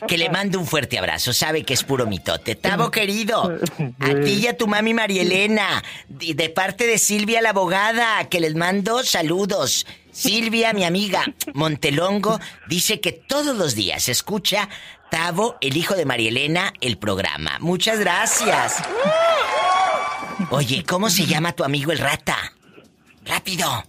Que 0.07 0.19
le 0.19 0.31
mando 0.31 0.59
un 0.59 0.67
fuerte 0.67 0.99
abrazo, 0.99 1.33
sabe 1.33 1.63
que 1.65 1.75
es 1.75 1.85
puro 1.85 2.07
mitote. 2.07 2.55
Tabo 2.55 2.91
querido, 2.91 3.59
a 4.01 4.15
ti 4.21 4.33
y 4.35 4.47
a 4.47 4.57
tu 4.57 4.67
mami 4.67 4.95
María 4.95 5.23
Elena, 5.23 5.83
de 6.09 6.35
de 6.35 6.49
parte 6.49 6.87
de 6.87 6.99
Silvia 6.99 7.41
la 7.41 7.51
abogada, 7.51 8.29
que 8.29 8.41
les 8.41 8.55
mando 8.55 9.03
saludos. 9.05 9.87
Silvia, 10.13 10.73
mi 10.73 10.85
amiga 10.85 11.25
Montelongo, 11.55 12.39
dice 12.69 13.01
que 13.01 13.13
todos 13.13 13.57
los 13.57 13.75
días 13.75 14.09
escucha 14.09 14.69
Tavo, 15.11 15.57
el 15.61 15.77
hijo 15.77 15.95
de 15.95 16.07
María 16.07 16.29
Elena, 16.29 16.73
el 16.81 16.97
programa. 16.97 17.59
Muchas 17.61 17.99
gracias. 17.99 18.77
Oye, 20.51 20.85
¿cómo 20.85 21.11
se 21.11 21.27
llama 21.27 21.53
tu 21.53 21.65
amigo 21.65 21.93
el 21.93 21.99
rata? 21.99 22.37
Rápido. 23.25 23.85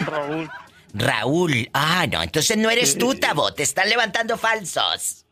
Raúl. 0.00 0.50
Raúl. 0.94 1.70
Ah, 1.72 2.06
no, 2.10 2.22
entonces 2.22 2.56
no 2.56 2.70
eres 2.70 2.96
tú, 2.96 3.14
Tavo. 3.14 3.52
Te 3.52 3.62
están 3.62 3.88
levantando 3.88 4.38
falsos. 4.38 5.26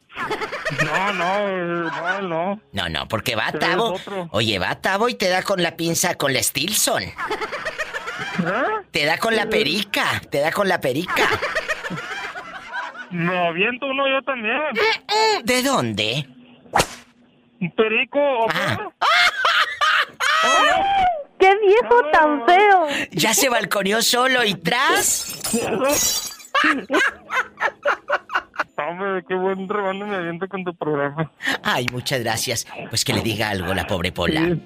No, 0.84 1.12
no, 1.12 1.48
no, 1.90 2.22
no. 2.22 2.60
No, 2.72 2.88
no, 2.88 3.08
porque 3.08 3.34
va 3.34 3.52
Tavo. 3.52 3.98
Oye, 4.32 4.58
va 4.58 4.80
Tavo 4.80 5.08
y 5.08 5.14
te 5.14 5.28
da 5.28 5.42
con 5.42 5.62
la 5.62 5.76
pinza 5.76 6.14
con 6.16 6.32
la 6.32 6.42
Stilson. 6.42 7.04
¿Eh? 8.38 8.86
Te 8.90 9.04
da 9.04 9.18
con 9.18 9.36
la 9.36 9.46
perica. 9.46 10.20
Te 10.30 10.40
da 10.40 10.50
con 10.52 10.68
la 10.68 10.80
perica. 10.80 11.28
Me 13.10 13.46
aviento 13.46 13.86
uno 13.86 14.08
yo 14.08 14.22
también. 14.22 14.58
¿De 15.44 15.62
dónde? 15.62 16.26
Un 17.60 17.70
perico. 17.72 18.18
¿o 18.18 18.46
qué? 18.48 18.58
Ah. 18.58 18.90
¡Qué 21.38 21.50
viejo 21.58 22.02
tan 22.12 22.46
feo! 22.46 22.86
Ya 23.10 23.34
se 23.34 23.48
balconeó 23.48 24.00
solo 24.00 24.44
y 24.44 24.54
tras. 24.54 25.42
Hombre, 28.76 29.24
qué 29.26 29.34
buen 29.34 29.68
rebando 29.68 30.06
me 30.06 30.16
aviento 30.16 30.48
con 30.48 30.62
tu 30.64 30.74
programa. 30.74 31.30
Ay, 31.64 31.86
muchas 31.90 32.20
gracias. 32.20 32.66
Pues 32.90 33.04
que 33.04 33.12
le 33.12 33.22
diga 33.22 33.50
algo 33.50 33.74
la 33.74 33.86
pobre 33.88 34.12
Pola. 34.12 34.56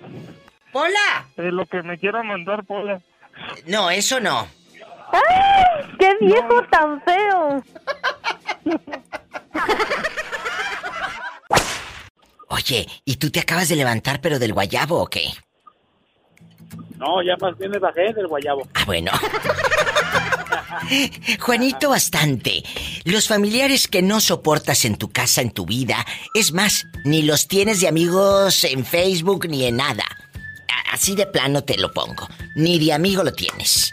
¡Pola! 0.70 1.26
Eh, 1.38 1.50
lo 1.50 1.64
que 1.64 1.82
me 1.82 1.98
quiera 1.98 2.22
mandar, 2.22 2.64
Pola. 2.64 3.00
No, 3.66 3.90
eso 3.90 4.20
no. 4.20 4.46
¡Ay! 5.12 5.86
¡Qué 5.98 6.16
viejo 6.20 6.62
tan 6.70 7.02
feo! 7.02 7.62
Oye, 12.48 12.86
¿y 13.04 13.16
tú 13.16 13.30
te 13.30 13.40
acabas 13.40 13.68
de 13.68 13.76
levantar 13.76 14.20
pero 14.20 14.38
del 14.38 14.52
guayabo 14.52 15.02
o 15.02 15.06
qué? 15.06 15.32
No, 16.98 17.22
ya 17.22 17.36
más 17.40 17.56
bien 17.58 17.70
me 17.70 17.78
bajé 17.78 18.12
del 18.12 18.26
guayabo. 18.26 18.66
Ah, 18.74 18.84
bueno. 18.86 19.12
Juanito, 21.40 21.90
bastante. 21.90 22.62
Los 23.04 23.28
familiares 23.28 23.88
que 23.88 24.02
no 24.02 24.20
soportas 24.20 24.84
en 24.84 24.96
tu 24.96 25.10
casa, 25.10 25.40
en 25.42 25.50
tu 25.50 25.66
vida, 25.66 26.04
es 26.34 26.52
más, 26.52 26.86
ni 27.04 27.22
los 27.22 27.48
tienes 27.48 27.80
de 27.80 27.88
amigos 27.88 28.64
en 28.64 28.84
Facebook 28.84 29.48
ni 29.48 29.64
en 29.64 29.76
nada. 29.76 30.04
A- 30.90 30.94
Así 30.94 31.14
de 31.14 31.26
plano 31.26 31.62
te 31.62 31.76
lo 31.78 31.92
pongo. 31.92 32.26
Ni 32.54 32.78
de 32.78 32.92
amigo 32.92 33.22
lo 33.22 33.32
tienes. 33.32 33.92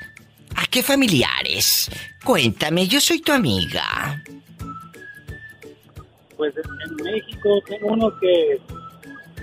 ¿A 0.55 0.65
qué 0.67 0.83
familiares? 0.83 1.89
Cuéntame, 2.23 2.87
yo 2.87 3.01
soy 3.01 3.19
tu 3.21 3.31
amiga. 3.31 4.21
Pues 6.37 6.53
en, 6.57 6.95
México 7.03 7.59
tengo 7.67 7.87
unos 7.87 8.13
que, 8.19 8.59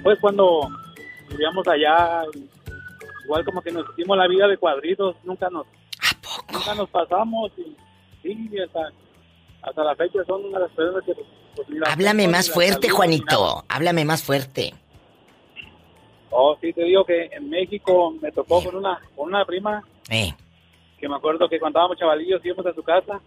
pues 0.02 0.18
cuando 0.20 0.68
vivíamos 1.28 1.66
allá, 1.68 2.22
igual 3.24 3.44
como 3.44 3.62
que 3.62 3.70
nos 3.72 3.86
hicimos 3.92 4.16
la 4.16 4.26
vida 4.28 4.48
de 4.48 4.56
cuadritos, 4.56 5.16
nunca 5.24 5.48
nos, 5.50 5.66
nunca 6.52 6.74
nos 6.74 6.88
pasamos 6.90 7.52
y 7.56 7.76
sí, 8.22 8.50
hasta, 8.64 8.90
hasta 9.62 9.84
la 9.84 9.94
fecha 9.96 10.18
son 10.26 10.44
una 10.46 10.58
de 10.58 10.64
las 10.66 10.72
personas 10.74 11.04
que... 11.04 11.14
pues, 11.14 11.68
Háblame 11.86 12.28
más 12.28 12.50
fuerte. 12.50 12.88
Juanito. 12.88 13.64
Háblame 13.68 14.04
más 14.04 14.22
fuerte. 14.22 14.74
Oh, 16.30 16.56
sí, 16.60 16.72
te 16.72 16.84
digo 16.84 17.04
que 17.04 17.24
en 17.32 17.50
México 17.50 18.14
me 18.22 18.30
tocó 18.32 18.62
con 18.62 18.76
una, 18.76 19.00
con 19.16 19.28
una 19.28 19.44
prima 19.44 19.82
Eh, 20.10 20.32
que 20.98 21.08
me 21.08 21.16
acuerdo 21.16 21.48
que 21.48 21.58
cuando 21.58 21.78
estábamos 21.78 21.98
chavalillos 21.98 22.44
íbamos 22.44 22.66
a 22.66 22.74
su 22.74 22.82
casa 22.82 23.20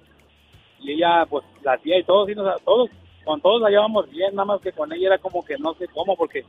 y 0.79 0.91
ella 0.93 1.25
pues 1.29 1.43
la 1.63 1.73
hacía 1.73 1.97
y 1.99 2.03
todos, 2.03 2.29
y 2.29 2.35
nos, 2.35 2.61
todos, 2.63 2.89
con 3.25 3.41
todos 3.41 3.61
la 3.61 3.69
llevábamos 3.69 4.09
bien, 4.09 4.33
nada 4.35 4.45
más 4.45 4.61
que 4.61 4.71
con 4.71 4.91
ella 4.93 5.07
era 5.07 5.17
como 5.17 5.43
que 5.43 5.57
no 5.57 5.73
sé 5.75 5.87
cómo 5.89 6.15
porque 6.15 6.43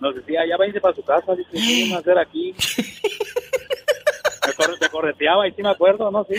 nos 0.00 0.14
decía, 0.14 0.40
ya 0.48 0.56
váyanse 0.56 0.80
para 0.80 0.94
su 0.94 1.02
casa, 1.02 1.34
dice, 1.34 1.50
¿qué 1.52 1.58
vienen 1.58 1.96
a 1.96 1.98
hacer 2.00 2.18
aquí? 2.18 2.54
me, 4.46 4.52
corre- 4.54 4.78
me 4.80 4.88
correteaba 4.88 5.48
y 5.48 5.52
sí 5.52 5.62
me 5.62 5.70
acuerdo, 5.70 6.10
¿no? 6.10 6.24
Sí, 6.24 6.34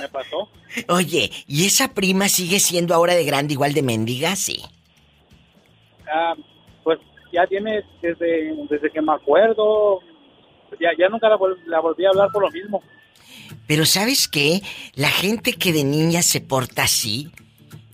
me 0.00 0.08
pasó. 0.08 0.48
Oye, 0.88 1.30
¿y 1.46 1.66
esa 1.66 1.92
prima 1.94 2.28
sigue 2.28 2.58
siendo 2.60 2.94
ahora 2.94 3.14
de 3.14 3.24
grande 3.24 3.54
igual 3.54 3.72
de 3.74 3.82
mendiga? 3.82 4.34
Sí. 4.36 4.62
Ah, 6.12 6.34
ya 7.32 7.46
tiene 7.46 7.82
desde, 8.00 8.54
desde 8.68 8.90
que 8.90 9.00
me 9.02 9.12
acuerdo, 9.12 10.00
ya, 10.80 10.90
ya 10.98 11.08
nunca 11.08 11.28
la, 11.28 11.36
vol- 11.36 11.62
la 11.66 11.80
volví 11.80 12.04
a 12.04 12.10
hablar 12.10 12.28
por 12.32 12.42
lo 12.42 12.50
mismo. 12.50 12.82
Pero 13.66 13.86
¿sabes 13.86 14.28
qué? 14.28 14.62
La 14.94 15.08
gente 15.08 15.54
que 15.54 15.72
de 15.72 15.84
niña 15.84 16.22
se 16.22 16.40
porta 16.40 16.84
así, 16.84 17.30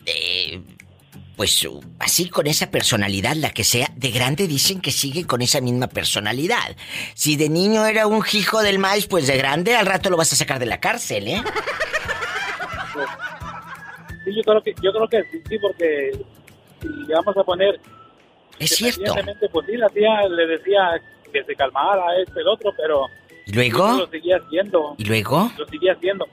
eh, 0.06 0.60
pues 1.36 1.66
así 2.00 2.28
con 2.28 2.46
esa 2.48 2.70
personalidad, 2.70 3.36
la 3.36 3.50
que 3.50 3.62
sea, 3.62 3.88
de 3.94 4.10
grande 4.10 4.48
dicen 4.48 4.80
que 4.80 4.90
sigue 4.90 5.24
con 5.26 5.40
esa 5.40 5.60
misma 5.60 5.86
personalidad. 5.86 6.76
Si 7.14 7.36
de 7.36 7.48
niño 7.48 7.86
era 7.86 8.06
un 8.06 8.24
hijo 8.32 8.60
del 8.62 8.78
maíz, 8.78 9.06
pues 9.06 9.26
de 9.28 9.36
grande 9.36 9.76
al 9.76 9.86
rato 9.86 10.10
lo 10.10 10.16
vas 10.16 10.32
a 10.32 10.36
sacar 10.36 10.58
de 10.58 10.66
la 10.66 10.80
cárcel, 10.80 11.28
¿eh? 11.28 11.42
Sí, 14.24 14.34
yo 14.34 14.42
creo 14.42 14.62
que, 14.62 14.74
yo 14.82 14.92
creo 14.92 15.08
que 15.08 15.22
sí, 15.30 15.42
sí, 15.48 15.58
porque 15.60 16.10
si 16.82 16.88
le 16.88 17.14
vamos 17.14 17.36
a 17.36 17.44
poner... 17.44 17.80
Es 18.58 18.70
cierto. 18.76 19.14
Pues 19.52 19.66
sí, 19.66 19.76
la 19.76 19.88
tía 19.88 20.28
le 20.28 20.46
decía 20.46 21.00
que 21.32 21.44
se 21.44 21.54
calmara, 21.54 22.04
este, 22.20 22.40
el 22.40 22.48
otro, 22.48 22.72
pero... 22.76 23.06
¿Y 23.46 23.52
luego? 23.52 23.98
Lo 23.98 24.06
seguía 24.08 24.36
haciendo. 24.36 24.94
¿Y 24.98 25.04
luego? 25.04 25.50
Lo 25.56 25.66
seguía 25.66 25.92
haciendo. 25.92 26.26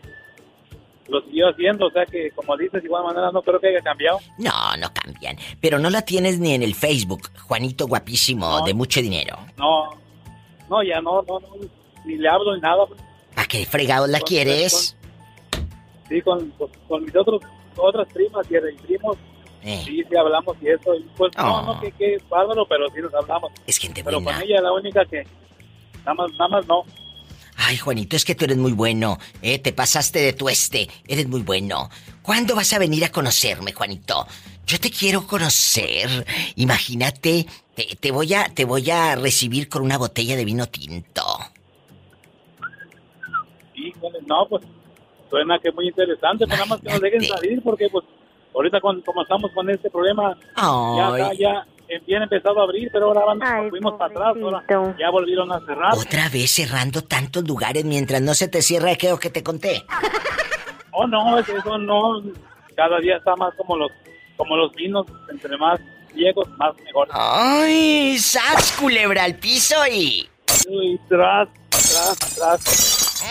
Lo 1.07 1.21
siguió 1.21 1.49
haciendo, 1.49 1.85
o 1.85 1.91
sea 1.91 2.03
que, 2.05 2.31
como 2.31 2.57
dices, 2.57 2.81
de 2.81 2.87
igual 2.87 3.03
manera 3.03 3.31
no 3.31 3.41
creo 3.43 3.59
que 3.59 3.67
haya 3.67 3.81
cambiado. 3.81 4.19
No, 4.39 4.75
no 4.77 4.91
cambian. 4.91 5.37
Pero 5.61 5.77
no 5.77 5.89
la 5.91 6.01
tienes 6.01 6.39
ni 6.39 6.53
en 6.53 6.63
el 6.63 6.73
Facebook, 6.73 7.29
Juanito 7.47 7.87
guapísimo, 7.87 8.65
de 8.65 8.73
mucho 8.73 9.01
dinero. 9.01 9.37
No, 9.57 9.91
no, 10.67 10.81
ya 10.83 10.99
no, 11.01 11.21
no, 11.21 11.39
no, 11.39 11.47
ni 12.05 12.17
le 12.17 12.27
hablo 12.27 12.55
ni 12.55 12.61
nada. 12.61 12.85
¿Para 13.35 13.47
qué 13.47 13.65
fregado 13.65 14.07
la 14.07 14.19
quieres? 14.19 14.97
Sí, 16.09 16.21
con, 16.21 16.49
con, 16.51 16.69
con 16.87 17.03
mis 17.03 17.15
otros, 17.15 17.41
otras 17.77 18.07
primas 18.11 18.47
y 18.49 18.55
y 18.55 18.77
primos, 18.87 19.17
Eh. 19.67 19.81
sí, 19.83 20.03
sí 20.07 20.15
hablamos 20.15 20.55
y 20.61 20.67
eso. 20.69 20.93
Y 20.95 21.01
pues 21.17 21.35
no, 21.37 21.57
Oh. 21.59 21.73
no, 21.73 21.81
que, 21.81 21.91
que 21.91 22.17
bárbaro, 22.29 22.65
pero 22.67 22.87
sí 22.93 23.01
nos 23.01 23.13
hablamos. 23.15 23.51
Es 23.65 23.77
gente 23.79 24.03
Pero 24.03 24.21
buena. 24.21 24.39
con 24.39 24.47
ella 24.47 24.61
la 24.61 24.71
única 24.71 25.03
que, 25.05 25.23
nada 25.99 26.13
más, 26.13 26.31
nada 26.33 26.47
más 26.49 26.67
no. 26.67 26.83
Ay, 27.57 27.77
Juanito, 27.77 28.15
es 28.15 28.25
que 28.25 28.35
tú 28.35 28.45
eres 28.45 28.57
muy 28.57 28.73
bueno, 28.73 29.17
¿eh? 29.41 29.57
Te 29.59 29.71
pasaste 29.73 30.19
de 30.19 30.33
tueste, 30.33 30.87
eres 31.07 31.27
muy 31.27 31.41
bueno. 31.41 31.89
¿Cuándo 32.21 32.53
vas 32.55 32.71
a 32.73 32.79
venir 32.79 33.03
a 33.05 33.11
conocerme, 33.11 33.71
Juanito? 33.71 34.27
Yo 34.67 34.79
te 34.79 34.91
quiero 34.91 35.25
conocer. 35.25 36.25
Imagínate, 36.57 37.45
te, 37.73 37.95
te 37.99 38.11
voy 38.11 38.33
a, 38.33 38.45
te 38.53 38.65
voy 38.65 38.91
a 38.91 39.15
recibir 39.15 39.69
con 39.69 39.81
una 39.83 39.97
botella 39.97 40.35
de 40.35 40.43
vino 40.45 40.67
tinto. 40.67 41.23
Híjole, 43.73 44.19
no, 44.27 44.47
pues 44.49 44.63
suena 45.29 45.57
que 45.59 45.69
es 45.69 45.75
muy 45.75 45.87
interesante, 45.87 46.45
pero 46.45 46.57
nada 46.57 46.65
más 46.65 46.81
que 46.81 46.89
nos 46.89 47.01
dejen 47.01 47.23
salir 47.23 47.61
porque 47.63 47.87
pues 47.89 48.05
ahorita 48.55 48.79
con, 48.81 49.01
como 49.01 49.21
estamos 49.21 49.51
con 49.51 49.69
este 49.69 49.89
problema, 49.89 50.35
ya 50.55 51.07
Ay. 51.07 51.21
acá 51.21 51.33
ya 51.37 51.65
eh, 51.87 52.01
bien 52.07 52.23
empezado 52.23 52.59
a 52.59 52.63
abrir, 52.63 52.89
pero 52.91 53.07
ahora 53.07 53.25
van, 53.25 53.37
nos 53.37 53.69
fuimos 53.69 53.93
para 53.93 54.11
atrás, 54.11 54.35
ahora 54.41 54.63
ya 54.97 55.09
volvieron 55.11 55.51
a 55.51 55.59
cerrar. 55.65 55.93
Otra 55.93 56.29
vez 56.29 56.49
cerrando 56.51 57.01
tantos 57.03 57.47
lugares 57.47 57.85
mientras 57.85 58.21
no 58.21 58.33
se 58.33 58.47
te 58.47 58.61
cierra 58.63 58.91
aquello 58.91 59.19
que 59.19 59.29
te 59.29 59.43
conté. 59.43 59.83
Oh, 60.91 61.05
no, 61.05 61.37
es- 61.37 61.47
eso 61.49 61.77
no, 61.77 62.23
cada 62.75 62.99
día 62.99 63.17
está 63.17 63.35
más 63.35 63.53
como 63.55 63.75
los, 63.77 63.91
como 64.37 64.55
los 64.57 64.71
vinos, 64.73 65.05
entre 65.29 65.57
más 65.57 65.79
viejos, 66.13 66.47
más 66.57 66.73
mejor. 66.83 67.09
¡Ay! 67.11 68.17
¡Sas, 68.17 68.71
culebra 68.79 69.25
al 69.25 69.35
piso 69.35 69.75
y... 69.91 70.27
Uy, 70.69 70.99
tras, 71.09 71.49
tras, 71.69 72.17
tras. 72.35 73.21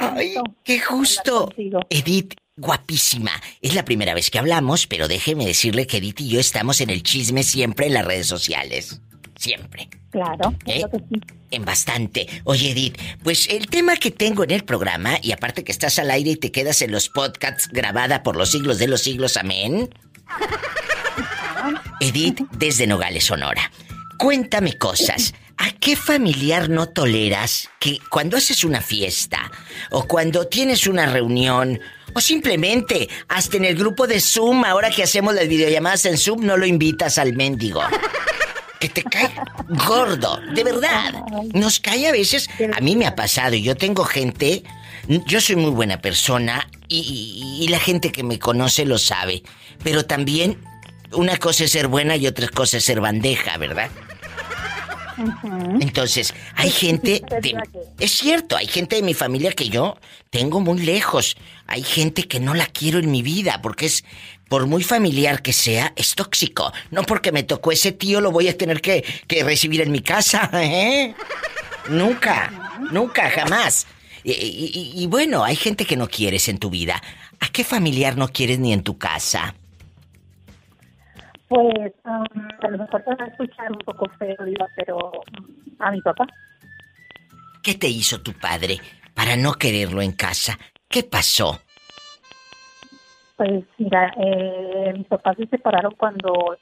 Ay, 0.00 0.34
qué 0.62 0.80
justo. 0.80 1.50
Edith, 1.90 2.34
guapísima. 2.56 3.32
Es 3.60 3.74
la 3.74 3.84
primera 3.84 4.14
vez 4.14 4.30
que 4.30 4.38
hablamos, 4.38 4.86
pero 4.86 5.08
déjeme 5.08 5.46
decirle 5.46 5.86
que 5.86 5.98
Edith 5.98 6.20
y 6.20 6.28
yo 6.28 6.40
estamos 6.40 6.80
en 6.80 6.90
el 6.90 7.02
chisme 7.02 7.42
siempre 7.42 7.86
en 7.86 7.94
las 7.94 8.04
redes 8.04 8.26
sociales. 8.26 9.00
Siempre. 9.36 9.88
Claro, 10.10 10.54
¿Eh? 10.66 10.78
claro 10.78 10.90
que 10.90 10.98
sí. 10.98 11.20
En 11.50 11.64
bastante. 11.64 12.26
Oye, 12.44 12.70
Edith, 12.70 12.98
pues 13.22 13.48
el 13.48 13.66
tema 13.68 13.96
que 13.96 14.10
tengo 14.10 14.44
en 14.44 14.52
el 14.52 14.64
programa, 14.64 15.18
y 15.22 15.32
aparte 15.32 15.64
que 15.64 15.72
estás 15.72 15.98
al 15.98 16.10
aire 16.10 16.30
y 16.30 16.36
te 16.36 16.52
quedas 16.52 16.82
en 16.82 16.92
los 16.92 17.08
podcasts 17.08 17.68
grabada 17.72 18.22
por 18.22 18.36
los 18.36 18.50
siglos 18.50 18.78
de 18.78 18.88
los 18.88 19.02
siglos, 19.02 19.36
amén. 19.36 19.92
Edith, 22.00 22.40
desde 22.52 22.86
Nogales, 22.86 23.24
Sonora. 23.24 23.70
Cuéntame 24.18 24.78
cosas. 24.78 25.34
¿A 25.56 25.70
qué 25.72 25.96
familiar 25.96 26.68
no 26.68 26.88
toleras 26.88 27.68
que 27.78 27.98
cuando 28.10 28.36
haces 28.36 28.64
una 28.64 28.80
fiesta 28.80 29.50
o 29.90 30.04
cuando 30.06 30.46
tienes 30.46 30.86
una 30.86 31.06
reunión 31.06 31.80
o 32.14 32.20
simplemente 32.20 33.08
hasta 33.28 33.56
en 33.56 33.64
el 33.64 33.76
grupo 33.76 34.06
de 34.06 34.20
Zoom, 34.20 34.64
ahora 34.64 34.90
que 34.90 35.02
hacemos 35.02 35.34
las 35.34 35.48
videollamadas 35.48 36.06
en 36.06 36.18
Zoom, 36.18 36.44
no 36.44 36.56
lo 36.56 36.66
invitas 36.66 37.18
al 37.18 37.34
mendigo? 37.34 37.82
Que 38.80 38.88
te 38.88 39.02
cae 39.04 39.32
gordo, 39.86 40.40
de 40.54 40.64
verdad. 40.64 41.14
Nos 41.54 41.80
cae 41.80 42.06
a 42.08 42.12
veces. 42.12 42.48
A 42.76 42.80
mí 42.80 42.96
me 42.96 43.06
ha 43.06 43.14
pasado 43.14 43.54
y 43.54 43.62
yo 43.62 43.76
tengo 43.76 44.04
gente. 44.04 44.62
Yo 45.26 45.40
soy 45.40 45.56
muy 45.56 45.70
buena 45.70 46.00
persona 46.00 46.68
y, 46.88 47.58
y- 47.60 47.68
la 47.68 47.78
gente 47.78 48.10
que 48.12 48.22
me 48.22 48.38
conoce 48.38 48.84
lo 48.84 48.98
sabe. 48.98 49.42
Pero 49.82 50.04
también 50.04 50.58
una 51.12 51.36
cosa 51.38 51.64
es 51.64 51.70
ser 51.72 51.88
buena 51.88 52.16
y 52.16 52.26
otra 52.26 52.48
cosa 52.48 52.76
es 52.78 52.84
ser 52.84 53.00
bandeja, 53.00 53.56
¿verdad? 53.56 53.90
Entonces, 55.80 56.34
hay 56.56 56.70
gente 56.70 57.22
de- 57.42 57.56
es 57.98 58.10
cierto, 58.12 58.56
hay 58.56 58.66
gente 58.66 58.96
de 58.96 59.02
mi 59.02 59.14
familia 59.14 59.52
que 59.52 59.68
yo 59.68 59.96
tengo 60.30 60.60
muy 60.60 60.80
lejos. 60.80 61.36
Hay 61.66 61.82
gente 61.82 62.24
que 62.28 62.40
no 62.40 62.54
la 62.54 62.66
quiero 62.66 62.98
en 62.98 63.10
mi 63.10 63.22
vida 63.22 63.60
porque 63.62 63.86
es 63.86 64.04
por 64.48 64.66
muy 64.66 64.82
familiar 64.82 65.40
que 65.42 65.52
sea, 65.52 65.92
es 65.96 66.14
tóxico. 66.14 66.72
No 66.90 67.02
porque 67.04 67.32
me 67.32 67.42
tocó 67.42 67.72
ese 67.72 67.92
tío 67.92 68.20
lo 68.20 68.30
voy 68.30 68.48
a 68.48 68.56
tener 68.58 68.80
que, 68.80 69.04
que 69.26 69.42
recibir 69.44 69.80
en 69.80 69.90
mi 69.92 70.00
casa, 70.00 70.50
¿eh? 70.54 71.14
Nunca, 71.88 72.78
nunca, 72.92 73.30
jamás. 73.30 73.86
Y, 74.22 74.32
y- 74.32 74.70
y- 74.96 75.02
y 75.02 75.06
bueno, 75.06 75.44
hay 75.44 75.56
gente 75.56 75.84
que 75.84 75.96
no 75.96 76.08
quieres 76.08 76.48
en 76.48 76.58
tu 76.58 76.70
vida. 76.70 77.02
¿A 77.40 77.48
qué 77.48 77.62
familiar 77.64 78.16
no 78.16 78.28
quieres 78.28 78.58
ni 78.58 78.72
en 78.72 78.82
tu 78.82 78.96
casa? 78.96 79.54
Pues 81.48 81.92
um, 82.04 82.48
a 82.60 82.68
lo 82.68 82.78
mejor 82.78 83.02
te 83.02 83.14
va 83.14 83.24
a 83.24 83.28
escuchar 83.28 83.70
un 83.70 83.78
poco 83.78 84.08
feo, 84.18 84.36
pero 84.76 85.12
a 85.78 85.90
mi 85.90 86.00
papá. 86.00 86.26
¿Qué 87.62 87.74
te 87.74 87.88
hizo 87.88 88.22
tu 88.22 88.32
padre 88.32 88.78
para 89.14 89.36
no 89.36 89.54
quererlo 89.54 90.02
en 90.02 90.12
casa? 90.12 90.58
¿Qué 90.88 91.02
pasó? 91.02 91.60
Pues 93.36 93.64
mira, 93.78 94.12
eh, 94.16 94.92
mis 94.96 95.06
papás 95.06 95.36
se 95.36 95.46
separaron 95.46 95.94
cuando 95.96 96.56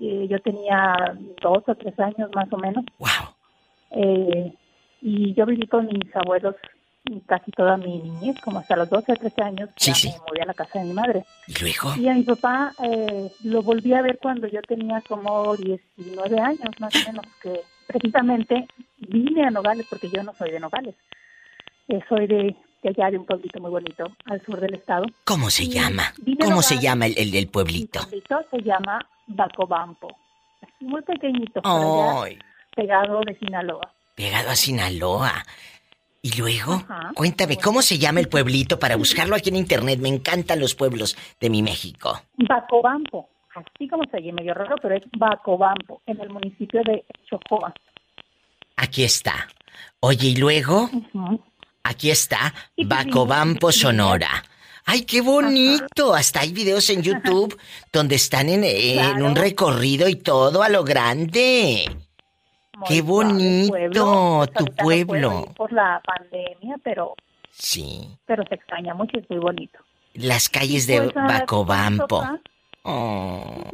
eh, 0.00 0.26
yo 0.28 0.38
tenía 0.40 0.94
dos 1.42 1.64
o 1.66 1.74
tres 1.74 1.98
años 1.98 2.30
más 2.34 2.52
o 2.52 2.56
menos. 2.56 2.84
Wow. 2.98 3.34
Eh, 3.90 4.52
y 5.00 5.34
yo 5.34 5.46
viví 5.46 5.66
con 5.66 5.86
mis 5.86 6.14
abuelos 6.14 6.54
casi 7.26 7.50
toda 7.52 7.76
mi 7.76 7.98
niñez, 7.98 8.40
como 8.40 8.58
hasta 8.60 8.76
los 8.76 8.88
12 8.90 9.12
o 9.12 9.16
13 9.16 9.42
años. 9.42 9.70
Sí, 9.76 9.92
sí. 9.94 10.08
Me 10.08 10.18
mudé 10.30 10.42
a 10.42 10.46
la 10.46 10.54
casa 10.54 10.78
de 10.78 10.84
mi 10.86 10.92
madre. 10.92 11.24
¿Y 11.46 11.54
luego? 11.60 11.94
Y 11.96 12.08
a 12.08 12.14
mi 12.14 12.22
papá 12.22 12.72
eh, 12.82 13.30
lo 13.44 13.62
volví 13.62 13.92
a 13.94 14.02
ver 14.02 14.18
cuando 14.22 14.46
yo 14.48 14.60
tenía 14.62 15.00
como 15.02 15.56
19 15.56 16.40
años, 16.40 16.68
más 16.78 16.94
o 16.94 16.98
menos, 17.12 17.24
que 17.42 17.60
precisamente 17.86 18.66
vine 18.98 19.44
a 19.46 19.50
Nogales, 19.50 19.86
porque 19.88 20.08
yo 20.10 20.22
no 20.22 20.32
soy 20.34 20.50
de 20.50 20.60
Nogales. 20.60 20.94
Eh, 21.88 22.00
soy 22.08 22.26
de, 22.26 22.54
de 22.82 22.88
allá, 22.90 23.10
de 23.10 23.18
un 23.18 23.24
pueblito 23.24 23.60
muy 23.60 23.70
bonito, 23.70 24.04
al 24.26 24.44
sur 24.44 24.60
del 24.60 24.74
estado. 24.74 25.06
¿Cómo 25.24 25.48
se 25.50 25.64
Y 25.64 25.70
llama? 25.70 26.12
¿Cómo 26.40 26.62
se 26.62 26.74
Nogales. 26.74 26.80
llama 26.82 27.06
el, 27.06 27.14
el 27.18 27.30
del 27.30 27.48
pueblito? 27.48 28.00
pueblito 28.00 28.40
se 28.50 28.62
llama 28.62 28.98
Bacobampo. 29.26 30.08
Muy 30.80 31.02
pequeñito, 31.02 31.60
allá, 31.64 32.36
pegado 32.76 33.20
de 33.26 33.34
Sinaloa. 33.38 33.90
pegado 34.14 34.50
a 34.50 34.54
Sinaloa. 34.56 35.32
¿Y 36.20 36.36
luego? 36.36 36.74
Ajá. 36.74 37.12
Cuéntame, 37.14 37.56
¿cómo 37.56 37.82
se 37.82 37.98
llama 37.98 38.20
el 38.20 38.28
pueblito 38.28 38.78
para 38.78 38.96
buscarlo 39.04 39.36
aquí 39.36 39.50
en 39.50 39.56
internet? 39.56 40.00
Me 40.00 40.08
encantan 40.08 40.60
los 40.60 40.74
pueblos 40.74 41.16
de 41.40 41.50
mi 41.50 41.62
México. 41.62 42.20
Bacobampo, 42.36 43.28
así 43.54 43.88
como 43.88 44.04
se 44.10 44.16
oye 44.18 44.32
medio 44.32 44.54
raro, 44.54 44.76
pero 44.80 44.96
es 44.96 45.04
Bacobampo, 45.16 46.02
en 46.06 46.20
el 46.20 46.30
municipio 46.30 46.82
de 46.84 47.04
Chocoa. 47.28 47.72
Aquí 48.76 49.04
está. 49.04 49.48
Oye, 50.00 50.28
¿y 50.28 50.36
luego? 50.36 50.90
Aquí 51.82 52.10
está, 52.10 52.54
Bacobampo, 52.76 53.72
Sonora. 53.72 54.44
¡Ay, 54.84 55.02
qué 55.02 55.20
bonito! 55.20 56.14
Hasta 56.14 56.40
hay 56.40 56.52
videos 56.52 56.88
en 56.90 57.02
YouTube 57.02 57.58
donde 57.92 58.14
están 58.14 58.48
en, 58.48 58.64
en 58.64 59.22
un 59.22 59.36
recorrido 59.36 60.08
y 60.08 60.16
todo 60.16 60.62
a 60.62 60.68
lo 60.68 60.82
grande. 60.82 62.07
¡Qué 62.86 63.02
bonito! 63.02 63.72
Pues 64.46 64.52
Tu 64.56 64.64
pueblo. 64.76 65.52
por 65.56 65.72
la 65.72 66.00
pandemia, 66.04 66.76
pero 66.84 67.14
Sí. 67.50 68.08
pero 68.26 68.44
se 68.48 68.54
extraña 68.54 68.94
mucho 68.94 69.16
y 69.16 69.20
es 69.20 69.30
muy 69.30 69.38
bonito. 69.40 69.78
Las 70.14 70.48
calles 70.48 70.86
de 70.86 71.02
Pues, 71.02 71.14
Bacobampo. 71.14 72.24
Oh. 72.84 73.64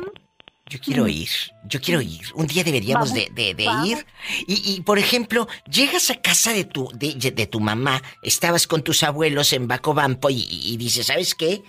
Yo 0.67 0.79
quiero 0.81 1.07
ir, 1.07 1.29
yo 1.69 1.81
quiero 1.81 2.01
ir. 2.01 2.23
Un 2.35 2.47
día 2.47 2.65
deberíamos 2.65 3.11
Vamos, 3.11 3.27
de, 3.35 3.43
de- 3.45 3.55
de 3.55 3.67
vamos. 3.67 3.87
ir. 3.89 4.07
Y, 4.47 4.75
y, 4.75 4.81
por 4.81 4.99
ejemplo, 4.99 5.47
llegas 5.71 6.11
a 6.11 6.21
casa 6.23 6.53
de 6.53 6.65
tu, 6.65 6.89
de, 6.95 7.13
de 7.31 7.47
tu 7.47 7.61
mamá, 7.61 8.03
estabas 8.23 8.67
con 8.67 8.83
tus 8.83 9.03
abuelos 9.03 9.53
en 9.53 9.69
Bacobampo 9.69 10.31
y, 10.31 10.47
y 10.51 10.77
dices, 10.79 11.07
¿sabes 11.07 11.35
qué? 11.35 11.63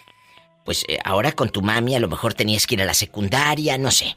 Pues 0.64 0.86
eh, 0.88 0.98
ahora 1.04 1.34
con 1.34 1.50
tu 1.50 1.62
mami 1.62 1.96
a 1.96 2.00
lo 2.00 2.08
mejor 2.08 2.34
tenías 2.34 2.66
que 2.66 2.76
ir 2.76 2.82
a 2.82 2.86
la 2.86 2.94
secundaria, 2.94 3.78
no 3.78 3.92
sé. 3.92 4.16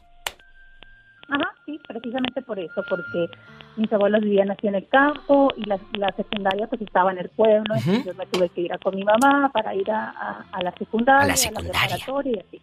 Precisamente 2.00 2.42
por 2.42 2.58
eso, 2.58 2.82
porque 2.88 3.28
mis 3.76 3.92
abuelos 3.92 4.20
vivían 4.22 4.50
así 4.50 4.66
en 4.66 4.74
el 4.76 4.88
campo 4.88 5.52
y 5.56 5.64
la, 5.64 5.78
la 5.92 6.10
secundaria 6.12 6.66
pues 6.66 6.80
estaba 6.82 7.12
en 7.12 7.18
el 7.18 7.28
pueblo, 7.30 7.74
Ujú. 7.74 7.78
entonces 7.90 8.04
yo 8.06 8.14
me 8.14 8.26
tuve 8.26 8.48
que 8.50 8.60
ir 8.62 8.72
a 8.72 8.78
con 8.78 8.94
mi 8.96 9.04
mamá 9.04 9.50
para 9.52 9.74
ir 9.74 9.90
a, 9.90 10.10
a- 10.10 10.44
a 10.52 10.62
la 10.62 10.72
secundaria, 10.72 11.24
A 11.24 11.26
la 11.28 11.36
secundaria. 11.36 11.72
preparatoria 11.96 12.32
y 12.32 12.38
así. 12.40 12.60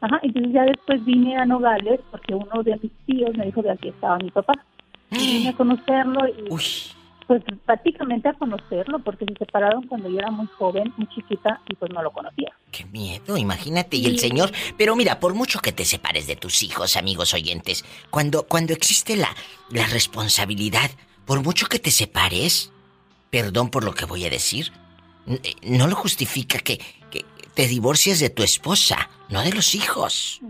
Ajá, 0.00 0.20
entonces 0.22 0.52
ya 0.52 0.62
después 0.64 1.04
vine 1.04 1.36
a 1.36 1.44
Nogales 1.44 2.00
porque 2.10 2.34
uno 2.34 2.62
de 2.62 2.78
mis 2.82 2.92
tíos 3.06 3.36
me 3.36 3.46
dijo 3.46 3.62
que 3.62 3.70
aquí 3.70 3.88
estaba 3.88 4.18
mi 4.18 4.30
papá. 4.30 4.52
Y 5.10 5.16
vine 5.38 5.48
a 5.48 5.56
conocerlo 5.56 6.28
y 6.28 6.52
Uy, 6.52 6.62
pues 7.28 7.44
prácticamente 7.66 8.26
a 8.26 8.32
conocerlo 8.32 9.00
porque 9.00 9.26
se 9.26 9.34
separaron 9.38 9.86
cuando 9.86 10.08
yo 10.08 10.18
era 10.18 10.30
muy 10.30 10.46
joven, 10.46 10.94
muy 10.96 11.06
chiquita 11.08 11.60
y 11.68 11.74
pues 11.74 11.92
no 11.92 12.02
lo 12.02 12.10
conocía. 12.10 12.50
qué 12.72 12.86
miedo, 12.86 13.36
imagínate. 13.36 13.98
Y 13.98 14.06
el 14.06 14.18
señor, 14.18 14.50
pero 14.78 14.96
mira, 14.96 15.20
por 15.20 15.34
mucho 15.34 15.60
que 15.60 15.70
te 15.70 15.84
separes 15.84 16.26
de 16.26 16.36
tus 16.36 16.62
hijos, 16.62 16.96
amigos 16.96 17.34
oyentes, 17.34 17.84
cuando, 18.08 18.44
cuando 18.44 18.72
existe 18.72 19.14
la, 19.14 19.28
la 19.68 19.86
responsabilidad, 19.88 20.90
por 21.26 21.42
mucho 21.44 21.66
que 21.66 21.78
te 21.78 21.90
separes, 21.90 22.72
perdón 23.28 23.68
por 23.68 23.84
lo 23.84 23.92
que 23.92 24.06
voy 24.06 24.24
a 24.24 24.30
decir, 24.30 24.72
eh, 25.26 25.54
no 25.64 25.86
lo 25.86 25.96
justifica 25.96 26.58
que, 26.60 26.78
que 27.10 27.26
te 27.52 27.68
divorcies 27.68 28.20
de 28.20 28.30
tu 28.30 28.42
esposa, 28.42 29.10
no 29.28 29.42
de 29.42 29.52
los 29.52 29.74
hijos. 29.74 30.40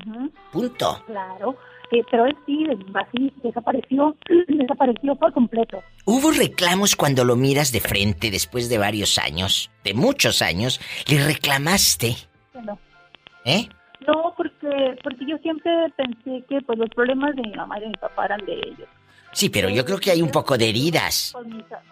Punto. 0.53 1.03
Claro, 1.07 1.57
eh, 1.93 2.03
pero 2.11 2.27
él 2.27 2.37
sí, 2.47 2.67
así 2.95 3.33
desapareció, 3.43 4.17
desapareció 4.49 5.15
por 5.17 5.33
completo. 5.33 5.83
¿Hubo 6.05 6.31
reclamos 6.31 6.97
cuando 6.97 7.25
lo 7.25 7.37
miras 7.37 7.73
de 7.73 7.81
frente 7.81 8.31
después 8.31 8.69
de 8.69 8.79
varios 8.79 9.19
años, 9.19 9.71
de 9.85 9.95
muchos 9.95 10.43
años? 10.43 10.81
¿Le 11.09 11.25
reclamaste? 11.25 12.17
No, 12.65 12.79
¿Eh? 13.45 13.69
no 14.07 14.35
porque, 14.37 14.97
porque 15.03 15.25
yo 15.27 15.39
siempre 15.39 15.71
pensé 15.97 16.45
que 16.49 16.61
pues 16.63 16.79
los 16.79 16.89
problemas 16.91 17.35
de 17.37 17.43
mi 17.43 17.53
mamá 17.55 17.79
y 17.79 17.83
de 17.83 17.87
mi 17.89 17.95
papá 17.95 18.27
eran 18.27 18.45
de 18.47 18.55
ellos. 18.55 18.89
Sí, 19.33 19.49
pero 19.51 19.69
yo 19.69 19.85
creo 19.85 19.99
que 19.99 20.11
hay 20.11 20.23
un 20.23 20.31
poco 20.31 20.57
de 20.57 20.69
heridas. 20.69 21.31
Con 21.33 21.49
mis, 21.55 21.71
a- 21.73 21.83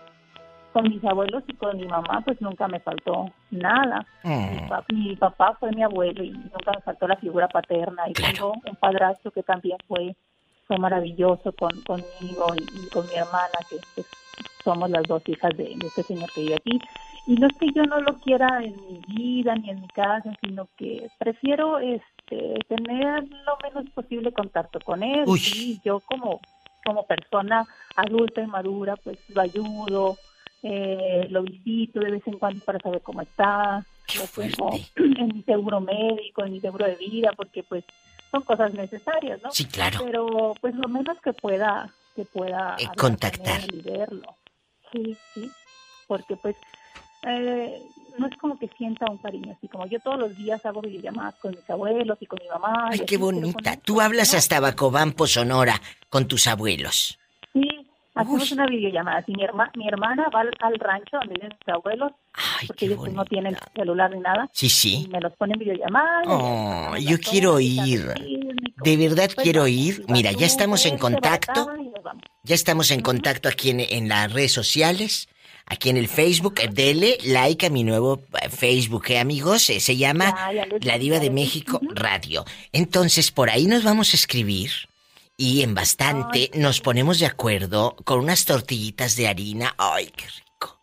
con 0.77 0.91
mis 0.91 1.03
abuelos 1.05 1.43
y 1.49 1.55
con 1.55 1.77
mi 1.79 1.87
mamá 1.87 2.21
pues 2.23 2.39
nunca 2.43 2.69
me 2.69 2.81
faltó 2.81 3.31
nada. 3.51 4.05
Mi, 4.25 4.31
Mm, 4.31 4.69
pa- 4.69 4.85
mi 4.93 5.17
papá 5.17 5.57
fue 5.59 5.71
mi 5.73 5.83
abuelo 5.83 6.23
y 6.23 6.31
nunca 6.33 6.73
me 6.75 6.83
faltó 6.83 7.09
la 7.09 7.17
figura 7.17 7.49
paterna. 7.49 8.03
Y 8.09 8.13
Claro. 8.13 8.33
tengo 8.35 8.53
un 8.71 8.77
padrastro 8.77 9.31
que 9.31 9.43
también 9.43 9.79
fue, 9.89 10.15
fue 10.67 10.77
maravilloso 10.77 11.53
con, 11.53 11.71
conmigo 11.83 12.47
y, 12.59 12.63
y 12.85 12.89
con 12.91 13.07
mi 13.07 13.15
hermana, 13.15 13.59
que 13.71 13.77
pues, 13.95 14.07
somos 14.63 14.91
las 14.91 15.05
dos 15.05 15.23
hijas 15.29 15.57
de, 15.57 15.65
de 15.77 15.87
este 15.87 16.03
señor 16.03 16.29
que 16.35 16.43
vive 16.43 16.57
aquí. 16.57 16.79
Y 17.27 17.35
no 17.37 17.47
es 17.47 17.57
que 17.59 17.73
yo 17.73 17.83
no 17.85 18.01
lo 18.03 18.15
quiera 18.19 18.63
en 18.63 18.75
mi 18.87 19.01
vida 19.09 19.55
ni 19.55 19.71
en 19.71 19.81
mi 19.81 19.89
casa, 19.89 20.31
sino 20.43 20.69
que 20.77 21.09
prefiero 21.19 21.79
este 21.79 22.59
tener 22.69 23.25
lo 23.47 23.57
menos 23.63 23.89
posible 23.95 24.31
contacto 24.33 24.79
con 24.81 25.03
él. 25.03 25.25
Uy. 25.27 25.41
Y 25.55 25.81
yo 25.85 26.01
como, 26.01 26.41
como 26.85 27.05
persona 27.07 27.65
adulta 27.97 28.43
y 28.43 28.47
madura, 28.47 28.95
pues 29.03 29.19
lo 29.31 29.41
ayudo, 29.41 30.17
eh, 30.69 31.27
lo 31.31 31.43
visito 31.43 32.01
de 32.01 32.11
vez 32.11 32.23
en 32.27 32.39
cuando 32.39 32.65
para 32.65 32.79
saber 32.81 33.01
cómo 33.03 33.21
está, 33.23 33.85
Qué 34.07 34.19
tengo 34.35 34.71
en 34.97 35.29
mi 35.35 35.43
seguro 35.43 35.81
médico, 35.81 36.45
en 36.45 36.53
mi 36.53 36.61
seguro 36.61 36.87
de 36.87 36.97
vida, 36.97 37.31
porque 37.37 37.63
pues 37.63 37.85
son 38.31 38.43
cosas 38.43 38.73
necesarias, 38.75 39.41
¿no? 39.43 39.51
Sí, 39.53 39.65
claro. 39.67 40.01
Pero 40.05 40.55
pues 40.61 40.75
lo 40.75 40.89
menos 40.89 41.17
que 41.23 41.33
pueda, 41.33 41.93
que 42.15 42.25
pueda 42.25 42.77
Eh, 42.79 42.89
contactar. 42.97 43.61
y 43.73 43.81
verlo. 43.83 44.37
Sí, 44.93 45.17
sí, 45.35 45.51
porque 46.07 46.37
pues 46.37 46.57
eh, 47.23 47.81
no 48.19 48.27
es 48.27 48.37
como 48.39 48.59
que 48.59 48.69
sienta 48.79 49.11
un 49.11 49.19
cariño, 49.19 49.53
así 49.57 49.69
como 49.69 49.87
yo 49.87 49.99
todos 50.01 50.19
los 50.19 50.37
días 50.37 50.65
hago 50.65 50.81
videollamadas 50.81 51.35
con 51.37 51.51
mis 51.53 51.69
abuelos 51.69 52.17
y 52.21 52.27
con 52.27 52.39
mi 52.43 52.49
mamá. 52.49 52.89
Ay, 52.91 53.01
qué 53.01 53.17
así, 53.17 53.17
bonita. 53.17 53.77
Tú 53.77 54.01
hablas 54.01 54.35
hasta 54.35 54.61
Bacobampo, 54.61 55.27
Sonora, 55.27 55.81
con 56.09 56.27
tus 56.29 56.47
abuelos. 56.47 57.19
Sí, 57.53 57.69
hacemos 58.17 58.51
Uy. 58.51 58.59
una 58.59 58.67
videollamada. 58.67 59.23
Si 59.25 59.33
mi, 59.33 59.45
herma, 59.45 59.71
mi 59.77 59.87
hermana 59.87 60.27
va 60.35 60.41
al, 60.41 60.51
al 60.61 60.79
rancho 60.81 61.17
donde 61.19 61.35
viven 61.35 61.51
mis 61.59 61.75
abuelos, 61.75 62.13
Ay, 62.35 62.67
porque 62.67 62.87
ellos 62.87 62.99
pues, 62.99 63.13
no 63.13 63.25
tienen 63.25 63.57
celular 63.75 64.11
ni 64.11 64.21
nada, 64.21 64.49
Sí, 64.53 64.67
y 64.67 64.71
sí. 64.71 65.09
me 65.13 65.21
los 65.21 65.33
ponen 65.35 65.59
videollamada. 65.59 66.23
Oh, 66.27 66.97
yo 66.99 67.19
quiero 67.21 67.61
ir. 67.61 68.13
De 68.83 68.97
verdad 68.97 69.31
Pues, 69.35 69.45
quiero 69.45 69.67
ir. 69.69 70.05
Mira, 70.09 70.33
ya 70.33 70.47
estamos 70.47 70.85
en 70.87 70.99
contacto. 70.99 71.69
Ya 72.43 72.55
estamos 72.55 72.91
en 72.91 73.01
contacto 73.01 73.49
aquí 73.49 73.71
en, 73.71 73.81
en 73.81 74.09
las 74.09 74.33
redes 74.33 74.53
sociales, 74.53 75.29
aquí 75.67 75.89
en 75.91 75.97
el 75.97 76.07
Facebook. 76.09 76.55
Dele 76.73 77.19
like 77.25 77.67
a 77.67 77.71
mi 77.71 77.83
nuevo 77.83 78.21
eh, 78.41 78.49
Facebook, 78.49 79.07
¿eh, 79.09 79.19
amigos? 79.19 79.69
Eh, 79.71 79.81
Se 79.81 79.97
llama 79.97 80.33
La 80.83 80.99
Diva 80.99 81.19
de. 81.19 81.31
México. 81.31 81.81
Radio. 81.95 82.45
Entonces, 82.73 83.33
por 83.33 83.51
ahí 83.51 83.67
nos 83.67 83.83
vamos 83.83 84.13
a 84.13 84.17
escribir 84.17 84.71
y 85.37 85.63
en 85.63 85.75
bastante 85.75 86.51
nos 86.55 86.81
ponemos 86.81 87.19
de 87.19 87.27
acuerdo 87.27 87.97
con 88.05 88.21
unas 88.21 88.45
tortillitas 88.45 89.17
de 89.17 89.29
harina. 89.29 89.75
¡Ay, 89.79 90.11
qué 90.17 90.27
rico! 90.27 90.79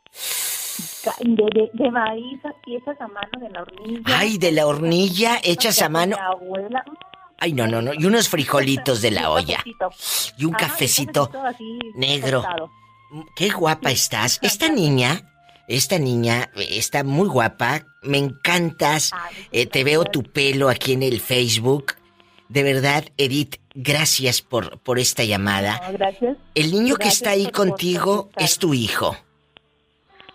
De, 1.21 1.43
de, 1.53 1.69
de 1.73 1.91
maíz 1.91 2.39
hechas 2.67 2.99
a 3.01 3.07
mano 3.07 3.39
de 3.39 3.49
la 3.49 3.61
hornilla. 3.61 4.01
¡Ay, 4.19 4.37
de 4.37 4.51
la 4.51 4.67
hornilla 4.67 5.39
hechas 5.43 5.81
a 5.81 5.89
mano! 5.89 6.17
Abuela. 6.19 6.83
mm, 6.85 6.93
¡Ay, 7.39 7.53
no, 7.53 7.67
no, 7.67 7.81
no! 7.81 7.93
Y 7.93 8.05
unos 8.05 8.29
frijolitos 8.29 9.01
de 9.01 9.11
la 9.11 9.29
un 9.31 9.37
olla. 9.37 9.63
Y 10.37 10.45
un 10.45 10.53
cafecito 10.53 11.29
negro. 11.95 12.41
tostado. 12.41 12.71
Qué 13.35 13.49
guapa 13.49 13.91
estás. 13.91 14.39
Esta 14.41 14.69
niña, 14.69 15.29
esta 15.67 15.99
niña 15.99 16.49
eh, 16.55 16.67
está 16.77 17.03
muy 17.03 17.27
guapa. 17.27 17.85
Me 18.01 18.17
encantas. 18.17 19.11
Eh, 19.51 19.65
te 19.65 19.83
veo 19.83 20.05
tu 20.05 20.23
pelo 20.23 20.69
aquí 20.69 20.93
en 20.93 21.03
el 21.03 21.19
Facebook. 21.19 21.95
De 22.49 22.61
verdad, 22.63 23.05
Edith, 23.17 23.55
gracias 23.75 24.41
por, 24.41 24.79
por 24.79 24.99
esta 24.99 25.23
llamada. 25.23 25.81
No, 25.87 25.93
gracias. 25.97 26.37
El 26.55 26.71
niño 26.71 26.95
que 26.95 27.07
está 27.07 27.31
ahí 27.31 27.49
contigo 27.51 28.23
contestar. 28.23 28.43
es 28.43 28.57
tu 28.57 28.73
hijo. 28.73 29.15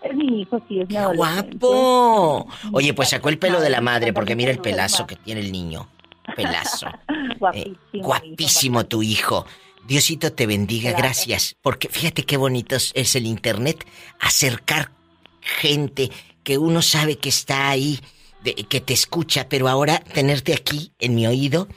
Es 0.01 0.15
mi 0.15 0.41
hijo, 0.41 0.61
sí, 0.69 0.79
es 0.79 0.87
mi 0.87 0.93
¡Qué 0.95 0.97
adolescente. 0.97 1.57
guapo! 1.57 2.47
Oye, 2.71 2.93
pues 2.93 3.09
sacó 3.09 3.27
el 3.29 3.37
pelo 3.37 3.59
de 3.59 3.69
la 3.69 3.81
madre 3.81 4.13
porque 4.13 4.35
mira 4.35 4.51
el 4.51 4.59
pelazo 4.59 5.05
que 5.05 5.15
tiene 5.17 5.41
el 5.41 5.51
niño. 5.51 5.89
Pelazo. 6.35 6.87
Eh, 7.01 7.37
Guapísimo. 7.39 8.03
guapísimo 8.03 8.85
tu 8.85 9.01
hijo. 9.01 9.45
Diosito 9.87 10.33
te 10.33 10.45
bendiga, 10.45 10.91
Gracias. 10.91 11.27
gracias. 11.27 11.55
Porque 11.61 11.87
fíjate 11.87 12.23
qué 12.25 12.35
bonito 12.35 12.75
es- 12.75 12.91
es 12.95 13.15
el 13.15 13.25
internet, 13.25 13.85
acercar 14.19 14.91
gente 15.41 16.11
que 16.43 16.57
uno 16.57 16.81
sabe 16.81 17.17
que 17.17 17.29
está 17.29 17.69
ahí, 17.69 17.97
de- 18.43 18.55
que 18.55 18.81
te 18.81 18.93
escucha, 18.93 19.47
pero 19.47 19.69
ahora 19.69 19.99
tenerte 19.99 20.53
aquí 20.53 20.91
en 20.99 21.15
mi 21.15 21.25
oído 21.27 21.69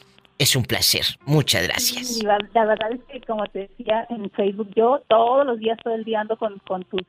es 0.42 0.56
un 0.56 0.64
placer. 0.64 1.04
Muchas 1.24 1.62
gracias. 1.66 2.06
Sí, 2.06 2.22
la, 2.26 2.38
la 2.54 2.64
verdad 2.66 2.92
es 2.92 3.00
que, 3.10 3.20
como 3.26 3.44
te 3.46 3.60
decía 3.68 4.06
en 4.10 4.30
Facebook, 4.30 4.68
yo 4.74 5.02
todos 5.08 5.46
los 5.46 5.58
días 5.58 5.78
todo 5.82 5.94
el 5.94 6.04
día 6.04 6.20
ando 6.20 6.36
con, 6.36 6.58
con 6.60 6.84
tus 6.84 7.02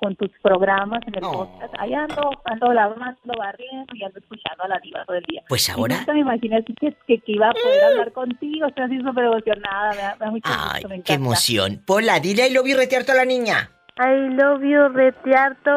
con 0.00 0.14
tus 0.14 0.30
programas 0.44 1.00
en 1.08 1.16
el 1.16 1.24
Oh. 1.24 1.32
podcast. 1.32 1.74
Ahí 1.76 1.92
ando, 1.92 2.30
ando 2.44 2.72
lavando, 2.72 3.32
barriendo 3.36 3.92
y 3.96 4.04
ando 4.04 4.20
escuchando 4.20 4.62
a 4.62 4.68
la 4.68 4.78
diva 4.78 5.04
todo 5.04 5.16
el 5.16 5.24
día. 5.24 5.42
Pues 5.48 5.68
Y 5.68 5.72
ahora, 5.72 5.96
nunca 5.98 6.12
me 6.12 6.20
imaginé 6.20 6.56
así 6.58 6.72
que, 6.80 6.94
que, 7.08 7.18
que 7.18 7.32
iba 7.32 7.48
a 7.48 7.52
poder 7.52 7.82
hablar 7.82 8.12
contigo. 8.12 8.68
Estoy 8.68 8.84
así 8.84 8.98
súper 9.00 9.24
emocionada. 9.24 9.90
Me 9.90 9.96
da, 9.96 10.12
me 10.20 10.24
da 10.26 10.30
mucho 10.30 10.48
gusto, 10.48 10.70
ay, 10.72 10.84
me 10.88 11.02
qué 11.02 11.14
emoción. 11.14 11.82
Pola, 11.84 12.20
dile 12.20 12.44
ahí 12.44 12.52
lo 12.52 12.62
vi 12.62 12.74
retearto 12.74 13.10
a 13.10 13.16
la 13.16 13.24
niña. 13.24 13.70
I 13.98 14.34
love 14.36 14.62
you, 14.62 14.88
retiarto. 14.94 15.70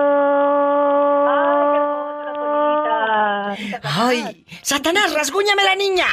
Ay, 3.83 4.23
Ay, 4.23 4.45
Satanás, 4.61 5.13
rasguñame 5.15 5.63
la 5.63 5.75
niña. 5.75 6.05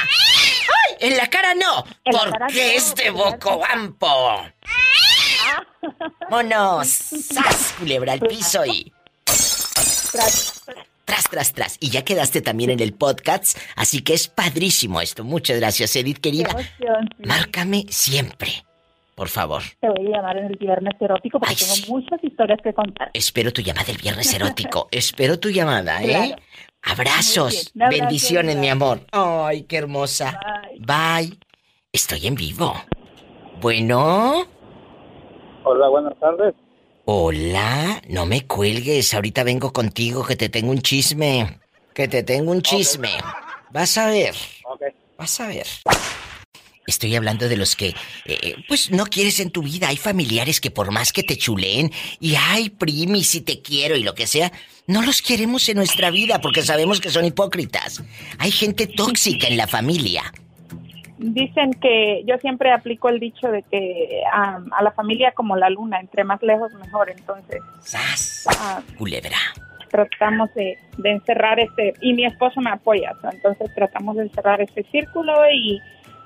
Ay, 0.89 0.95
en 1.09 1.17
la 1.17 1.27
cara 1.27 1.53
no, 1.55 1.83
En 2.05 2.13
porque 2.13 2.75
es 2.75 2.93
de 2.95 3.09
Bocobampo. 3.09 4.45
Monos, 6.29 6.87
sas, 6.87 7.73
culebra 7.79 8.13
al 8.13 8.19
piso 8.19 8.65
y 8.65 8.91
Tras- 11.05 11.29
tras, 11.29 11.53
tras. 11.53 11.77
Y 11.79 11.89
ya 11.89 12.03
quedaste 12.03 12.41
también 12.41 12.69
en 12.69 12.79
el 12.79 12.93
podcast, 12.93 13.57
así 13.75 14.01
que 14.01 14.13
es 14.13 14.27
padrísimo 14.27 15.01
esto. 15.01 15.23
Muchas 15.23 15.57
gracias, 15.59 15.95
Edith, 15.95 16.19
querida. 16.19 16.49
emoción, 16.49 17.09
sí. 17.17 17.23
Márcame 17.25 17.85
siempre, 17.89 18.63
por 19.15 19.27
favor. 19.29 19.63
Te 19.81 19.89
voy 19.89 20.07
a 20.07 20.17
llamar 20.17 20.37
en 20.37 20.45
el 20.45 20.55
viernes 20.57 20.93
erótico 20.99 21.39
porque 21.39 21.53
Ay, 21.53 21.59
tengo 21.59 21.75
sí. 21.75 21.85
muchas 21.89 22.23
historias 22.23 22.59
que 22.63 22.73
contar. 22.73 23.09
Espero 23.13 23.51
tu 23.51 23.61
llamada 23.61 23.91
el 23.91 23.97
viernes 23.97 24.31
erótico. 24.33 24.87
Espero 24.91 25.39
tu 25.39 25.49
llamada, 25.49 26.01
¿eh? 26.03 26.07
Claro. 26.09 26.35
Abrazos. 26.81 27.71
Bendiciones, 27.73 28.55
mi 28.55 28.69
amor. 28.69 29.01
Ay, 29.11 29.63
qué 29.63 29.77
hermosa. 29.77 30.39
Bye. 30.79 31.37
Estoy 31.91 32.27
en 32.27 32.35
vivo. 32.35 32.73
Bueno. 33.59 34.47
Hola, 35.65 35.89
buenas 35.89 36.17
tardes. 36.19 36.55
Hola, 37.03 38.01
no 38.07 38.25
me 38.25 38.47
cuelgues. 38.47 39.13
Ahorita 39.13 39.43
vengo 39.43 39.73
contigo 39.73 40.23
que 40.23 40.37
te 40.37 40.47
tengo 40.47 40.71
un 40.71 40.79
chisme. 40.79 41.59
Que 41.93 42.07
te 42.07 42.23
tengo 42.23 42.51
un 42.51 42.61
chisme. 42.61 43.09
Vas 43.71 43.97
a 43.97 44.07
ver. 44.07 44.33
Vas 45.17 45.39
a 45.41 45.47
ver. 45.47 45.67
Estoy 46.87 47.13
hablando 47.15 47.49
de 47.49 47.57
los 47.57 47.75
que, 47.75 47.93
eh, 48.25 48.55
pues, 48.67 48.89
no 48.89 49.05
quieres 49.05 49.41
en 49.41 49.51
tu 49.51 49.61
vida. 49.61 49.89
Hay 49.89 49.97
familiares 49.97 50.61
que 50.61 50.71
por 50.71 50.91
más 50.91 51.11
que 51.11 51.23
te 51.23 51.37
chuleen 51.37 51.91
y 52.21 52.35
ay, 52.35 52.69
primi, 52.69 53.23
si 53.25 53.41
te 53.41 53.61
quiero 53.61 53.97
y 53.97 54.03
lo 54.03 54.15
que 54.15 54.27
sea, 54.27 54.51
no 54.87 55.01
los 55.01 55.21
queremos 55.21 55.67
en 55.67 55.75
nuestra 55.75 56.09
vida 56.09 56.39
porque 56.39 56.63
sabemos 56.63 57.01
que 57.01 57.09
son 57.09 57.25
hipócritas. 57.25 58.01
Hay 58.37 58.51
gente 58.51 58.87
tóxica 58.87 59.47
en 59.47 59.57
la 59.57 59.67
familia. 59.67 60.31
Dicen 61.21 61.73
que 61.73 62.23
yo 62.25 62.37
siempre 62.37 62.71
aplico 62.71 63.09
el 63.09 63.19
dicho 63.19 63.51
de 63.51 63.61
que 63.63 64.23
am, 64.31 64.71
a 64.73 64.81
la 64.81 64.91
familia 64.91 65.33
como 65.33 65.57
la 65.57 65.69
luna, 65.69 65.99
entre 65.99 66.23
más 66.23 66.41
lejos 66.41 66.73
mejor. 66.75 67.09
Entonces, 67.09 67.61
¡Sas! 67.81 68.45
ah, 68.57 68.81
Culebra. 68.97 69.37
tratamos 69.91 70.53
de, 70.53 70.77
de 70.97 71.09
encerrar 71.11 71.59
este, 71.59 71.93
y 72.01 72.13
mi 72.13 72.25
esposo 72.25 72.61
me 72.61 72.69
apoya, 72.71 73.13
so, 73.21 73.29
entonces 73.31 73.73
tratamos 73.75 74.15
de 74.15 74.23
encerrar 74.23 74.61
este 74.61 74.83
círculo 74.91 75.33
y 75.51 75.79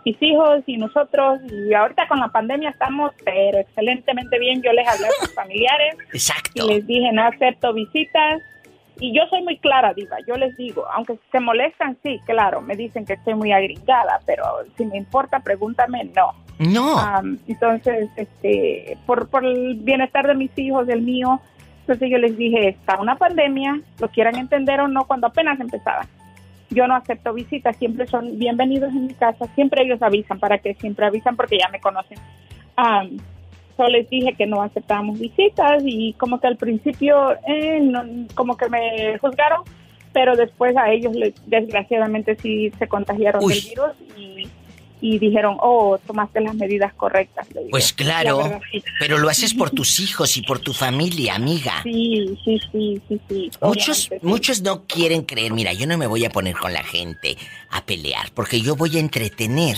mis 0.05 0.21
hijos 0.21 0.61
y 0.67 0.77
nosotros, 0.77 1.39
y 1.49 1.73
ahorita 1.73 2.07
con 2.09 2.19
la 2.19 2.27
pandemia 2.27 2.69
estamos, 2.71 3.13
pero 3.23 3.57
excelentemente 3.59 4.37
bien, 4.37 4.61
yo 4.61 4.73
les 4.73 4.85
hablé 4.87 5.07
a 5.07 5.11
sus 5.21 5.33
familiares 5.33 5.95
Exacto. 6.13 6.51
y 6.55 6.67
les 6.73 6.85
dije, 6.85 7.09
no 7.13 7.23
acepto 7.23 7.73
visitas, 7.73 8.41
y 8.99 9.13
yo 9.13 9.23
soy 9.29 9.41
muy 9.41 9.57
clara, 9.57 9.93
Diva, 9.93 10.17
yo 10.27 10.35
les 10.35 10.55
digo, 10.55 10.85
aunque 10.93 11.17
se 11.31 11.39
molestan, 11.39 11.97
sí, 12.03 12.19
claro, 12.25 12.61
me 12.61 12.75
dicen 12.75 13.05
que 13.05 13.13
estoy 13.13 13.33
muy 13.33 13.51
agringada, 13.51 14.19
pero 14.25 14.43
si 14.77 14.85
me 14.85 14.97
importa, 14.97 15.39
pregúntame, 15.39 16.05
no. 16.15 16.31
No. 16.59 16.97
Am, 16.97 17.39
entonces, 17.47 18.09
este, 18.15 18.97
por, 19.05 19.27
por 19.29 19.43
el 19.43 19.75
bienestar 19.75 20.27
de 20.27 20.35
mis 20.35 20.51
hijos, 20.57 20.85
del 20.85 21.01
mío, 21.01 21.41
entonces 21.81 22.09
yo 22.09 22.17
les 22.17 22.37
dije, 22.37 22.69
está 22.69 22.99
una 22.99 23.15
pandemia, 23.15 23.81
lo 23.99 24.07
quieran 24.09 24.35
entender 24.35 24.79
o 24.79 24.87
no, 24.87 25.05
cuando 25.05 25.27
apenas 25.27 25.59
empezaba. 25.59 26.07
Yo 26.69 26.87
no 26.87 26.95
acepto 26.95 27.33
visitas, 27.33 27.75
siempre 27.77 28.07
son 28.07 28.37
bienvenidos 28.37 28.91
en 28.91 29.07
mi 29.07 29.13
casa, 29.13 29.45
siempre 29.55 29.83
ellos 29.83 30.01
avisan, 30.01 30.39
para 30.39 30.59
que 30.59 30.75
siempre 30.75 31.05
avisan 31.05 31.35
porque 31.35 31.57
ya 31.57 31.67
me 31.69 31.79
conocen. 31.79 32.19
Am, 32.75 33.17
solo 33.75 33.89
les 33.89 34.09
dije 34.09 34.33
que 34.33 34.45
no 34.45 34.61
aceptábamos 34.61 35.19
visitas 35.19 35.81
y 35.85 36.13
como 36.13 36.39
que 36.39 36.47
al 36.47 36.57
principio 36.57 37.33
eh, 37.47 37.79
no- 37.81 38.05
como 38.35 38.55
que 38.57 38.69
me 38.69 39.17
juzgaron, 39.19 39.61
pero 40.13 40.35
después 40.35 40.75
a 40.77 40.91
ellos 40.91 41.15
les- 41.15 41.33
desgraciadamente 41.49 42.35
sí 42.35 42.71
se 42.77 42.87
contagiaron 42.87 43.43
Uy. 43.43 43.53
del 43.53 43.63
virus 43.69 43.91
y, 44.17 44.47
y 45.05 45.19
dijeron, 45.19 45.57
oh, 45.59 45.97
tomaste 46.07 46.39
las 46.39 46.55
medidas 46.55 46.93
correctas. 46.93 47.45
Pues 47.69 47.91
La 47.91 47.95
claro, 48.05 48.37
verdad, 48.37 48.61
sí. 48.71 48.81
pero 48.99 49.17
lo 49.17 49.27
haces 49.27 49.53
por 49.53 49.69
tus 49.69 49.99
hijos 49.99 50.37
y 50.37 50.43
por 50.43 50.59
tu 50.59 50.71
familia, 50.73 51.35
amiga. 51.35 51.81
Sí, 51.83 52.25
sí, 52.45 52.57
sí, 52.71 53.01
sí, 53.09 53.19
sí. 53.27 53.51
Muchos, 53.61 53.97
sí. 53.97 54.09
muchos 54.21 54.61
no 54.61 54.85
quieren 54.85 55.23
creer. 55.23 55.51
Mira, 55.51 55.73
yo 55.73 55.87
no 55.87 55.97
me 55.97 56.07
voy 56.07 56.23
a 56.23 56.29
poner 56.29 56.55
con 56.55 56.71
la 56.71 56.83
gente 56.85 57.37
a 57.69 57.85
pelear, 57.85 58.31
porque 58.33 58.61
yo 58.61 58.77
voy 58.77 58.95
a 58.95 59.01
entretener. 59.01 59.77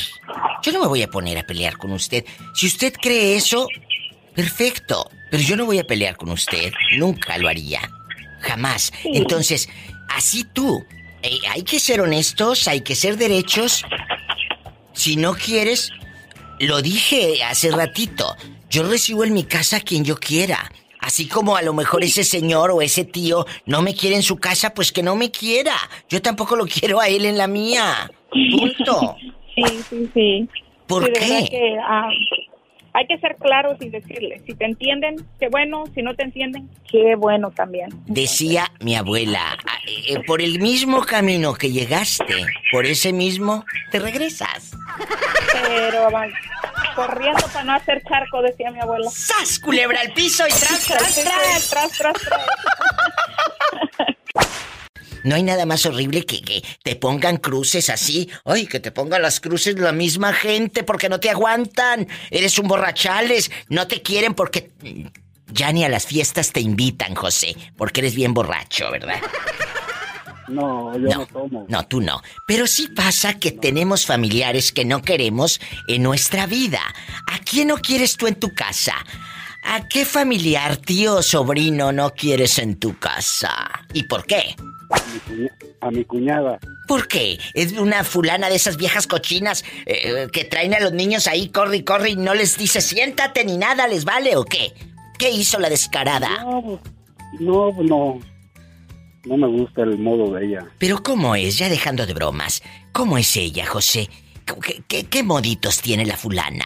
Yo 0.61 0.71
no 0.71 0.81
me 0.81 0.87
voy 0.87 1.01
a 1.01 1.07
poner 1.09 1.39
a 1.39 1.43
pelear 1.43 1.75
con 1.77 1.91
usted. 1.91 2.23
Si 2.53 2.67
usted 2.67 2.93
cree 2.93 3.35
eso, 3.35 3.67
perfecto. 4.35 5.09
Pero 5.31 5.41
yo 5.41 5.55
no 5.55 5.65
voy 5.65 5.79
a 5.79 5.83
pelear 5.83 6.17
con 6.17 6.29
usted. 6.29 6.71
Nunca 6.97 7.37
lo 7.39 7.47
haría. 7.49 7.81
Jamás. 8.41 8.91
Entonces, 9.03 9.67
así 10.09 10.43
tú. 10.43 10.85
eh, 11.23 11.39
hay 11.49 11.63
que 11.63 11.79
ser 11.79 12.01
honestos, 12.01 12.67
hay 12.67 12.81
que 12.81 12.93
ser 12.95 13.17
derechos. 13.17 13.83
Si 14.95 15.15
no 15.17 15.33
quieres, 15.35 15.91
lo 16.59 16.81
dije 16.81 17.43
hace 17.43 17.69
ratito. 17.71 18.35
Yo 18.69 18.83
recibo 18.83 19.23
en 19.23 19.33
mi 19.33 19.43
casa 19.43 19.77
a 19.77 19.81
quien 19.81 20.03
yo 20.03 20.15
quiera. 20.17 20.71
Así 20.99 21.27
como 21.27 21.55
a 21.55 21.61
lo 21.61 21.73
mejor 21.73 22.03
ese 22.03 22.23
señor 22.23 22.71
o 22.71 22.81
ese 22.81 23.05
tío 23.05 23.45
no 23.67 23.81
me 23.83 23.93
quiere 23.93 24.15
en 24.15 24.23
su 24.23 24.37
casa, 24.37 24.73
pues 24.73 24.91
que 24.91 25.03
no 25.03 25.15
me 25.15 25.29
quiera. 25.29 25.75
Yo 26.09 26.21
tampoco 26.21 26.55
lo 26.55 26.65
quiero 26.65 26.99
a 26.99 27.07
él 27.07 27.25
en 27.25 27.37
la 27.37 27.47
mía. 27.47 28.09
Punto. 28.31 29.15
Sí, 29.53 29.63
sí, 29.89 30.09
sí. 30.13 30.49
¿Por 30.87 31.05
Sí, 31.05 31.11
qué? 31.13 31.47
que, 31.49 31.75
ah, 31.87 32.09
hay 32.95 33.05
que 33.07 33.17
ser 33.19 33.35
claros 33.35 33.75
y 33.81 33.89
decirles, 33.89 34.41
si 34.45 34.53
te 34.53 34.63
entienden, 34.63 35.17
qué 35.37 35.49
bueno, 35.49 35.83
si 35.93 36.01
no 36.01 36.15
te 36.15 36.23
entienden, 36.23 36.69
qué 36.89 37.15
bueno 37.17 37.51
también. 37.51 37.89
Decía 38.05 38.71
mi 38.79 38.95
abuela, 38.95 39.57
"Ah, 39.67 39.77
eh, 39.85 40.23
por 40.25 40.41
el 40.41 40.59
mismo 40.59 41.01
camino 41.01 41.53
que 41.55 41.71
llegaste, 41.71 42.45
por 42.71 42.85
ese 42.85 43.11
mismo 43.11 43.65
te 43.91 43.99
regresas. 43.99 44.71
Pero 45.67 46.09
va, 46.09 46.25
corriendo 46.95 47.45
para 47.51 47.65
no 47.65 47.73
hacer 47.73 48.01
charco, 48.07 48.41
decía 48.41 48.71
mi 48.71 48.79
abuela. 48.79 49.09
¡Sas, 49.11 49.59
culebra 49.59 49.99
al 49.99 50.13
piso 50.13 50.45
y 50.47 50.51
tras, 50.51 50.85
tras, 50.85 51.15
tras! 51.15 51.69
tras, 51.69 51.91
tras, 51.97 52.13
tras. 52.21 54.14
No 55.25 55.35
hay 55.35 55.43
nada 55.43 55.65
más 55.65 55.85
horrible 55.85 56.23
que 56.23 56.41
que 56.41 56.63
te 56.83 56.95
pongan 56.95 57.37
cruces 57.37 57.89
así. 57.89 58.29
Ay, 58.45 58.67
que 58.67 58.79
te 58.79 58.91
pongan 58.91 59.23
las 59.23 59.39
cruces 59.39 59.77
la 59.79 59.91
misma 59.91 60.33
gente 60.33 60.83
porque 60.83 61.09
no 61.09 61.19
te 61.19 61.31
aguantan. 61.31 62.07
Eres 62.29 62.59
un 62.59 62.67
borrachales. 62.67 63.49
No 63.67 63.87
te 63.87 64.03
quieren 64.03 64.35
porque 64.35 64.71
ya 65.51 65.71
ni 65.71 65.83
a 65.83 65.89
las 65.89 66.05
fiestas 66.05 66.51
te 66.51 66.59
invitan, 66.59 67.15
José. 67.15 67.55
Porque 67.75 68.01
eres 68.01 68.13
bien 68.13 68.35
borracho, 68.35 68.91
¿verdad? 68.91 69.19
No, 70.47 70.93
yo 70.93 71.09
no, 71.09 71.25
tomo. 71.25 71.65
No, 71.67 71.87
tú 71.87 72.01
no. 72.01 72.21
Pero 72.45 72.67
sí 72.67 72.87
pasa 72.95 73.39
que 73.39 73.51
tenemos 73.51 74.05
familiares 74.05 74.71
que 74.71 74.85
no 74.85 75.01
queremos 75.01 75.59
en 75.87 76.03
nuestra 76.03 76.45
vida. 76.45 76.81
¿A 77.31 77.39
quién 77.39 77.69
no 77.69 77.77
quieres 77.77 78.15
tú 78.15 78.27
en 78.27 78.35
tu 78.35 78.53
casa? 78.53 78.93
¿A 79.63 79.87
qué 79.87 80.05
familiar, 80.05 80.77
tío 80.77 81.15
o 81.15 81.23
sobrino 81.23 81.91
no 81.91 82.11
quieres 82.11 82.59
en 82.59 82.75
tu 82.75 82.99
casa? 82.99 83.87
¿Y 83.91 84.03
por 84.03 84.27
qué? 84.27 84.55
A 84.91 84.97
mi, 85.11 85.19
cuña- 85.19 85.51
a 85.81 85.91
mi 85.91 86.05
cuñada. 86.05 86.59
¿Por 86.87 87.07
qué? 87.07 87.39
Es 87.53 87.73
una 87.73 88.03
fulana 88.03 88.49
de 88.49 88.55
esas 88.55 88.77
viejas 88.77 89.07
cochinas 89.07 89.63
eh, 89.85 90.27
que 90.31 90.43
traen 90.45 90.73
a 90.73 90.79
los 90.79 90.93
niños 90.93 91.27
ahí, 91.27 91.49
corre 91.49 91.77
y 91.77 91.83
corre 91.83 92.11
y 92.11 92.15
no 92.15 92.33
les 92.33 92.57
dice 92.57 92.81
siéntate 92.81 93.43
ni 93.45 93.57
nada, 93.57 93.87
¿les 93.87 94.05
vale 94.05 94.35
o 94.35 94.43
qué? 94.45 94.73
¿Qué 95.17 95.31
hizo 95.31 95.59
la 95.59 95.69
descarada? 95.69 96.29
No, 96.43 96.79
no, 97.39 97.71
no. 97.83 98.19
No 99.25 99.37
me 99.37 99.47
gusta 99.47 99.81
el 99.81 99.97
modo 99.97 100.33
de 100.35 100.45
ella. 100.45 100.67
Pero 100.77 101.01
¿cómo 101.01 101.35
es? 101.35 101.57
Ya 101.57 101.67
dejando 101.69 102.05
de 102.05 102.13
bromas. 102.13 102.61
¿Cómo 102.91 103.17
es 103.17 103.35
ella, 103.37 103.65
José? 103.65 104.07
¿Qué, 104.45 104.83
qué- 104.87 105.03
qué 105.05 105.23
moditos 105.23 105.81
tiene 105.81 106.05
la 106.05 106.15
fulana? 106.15 106.65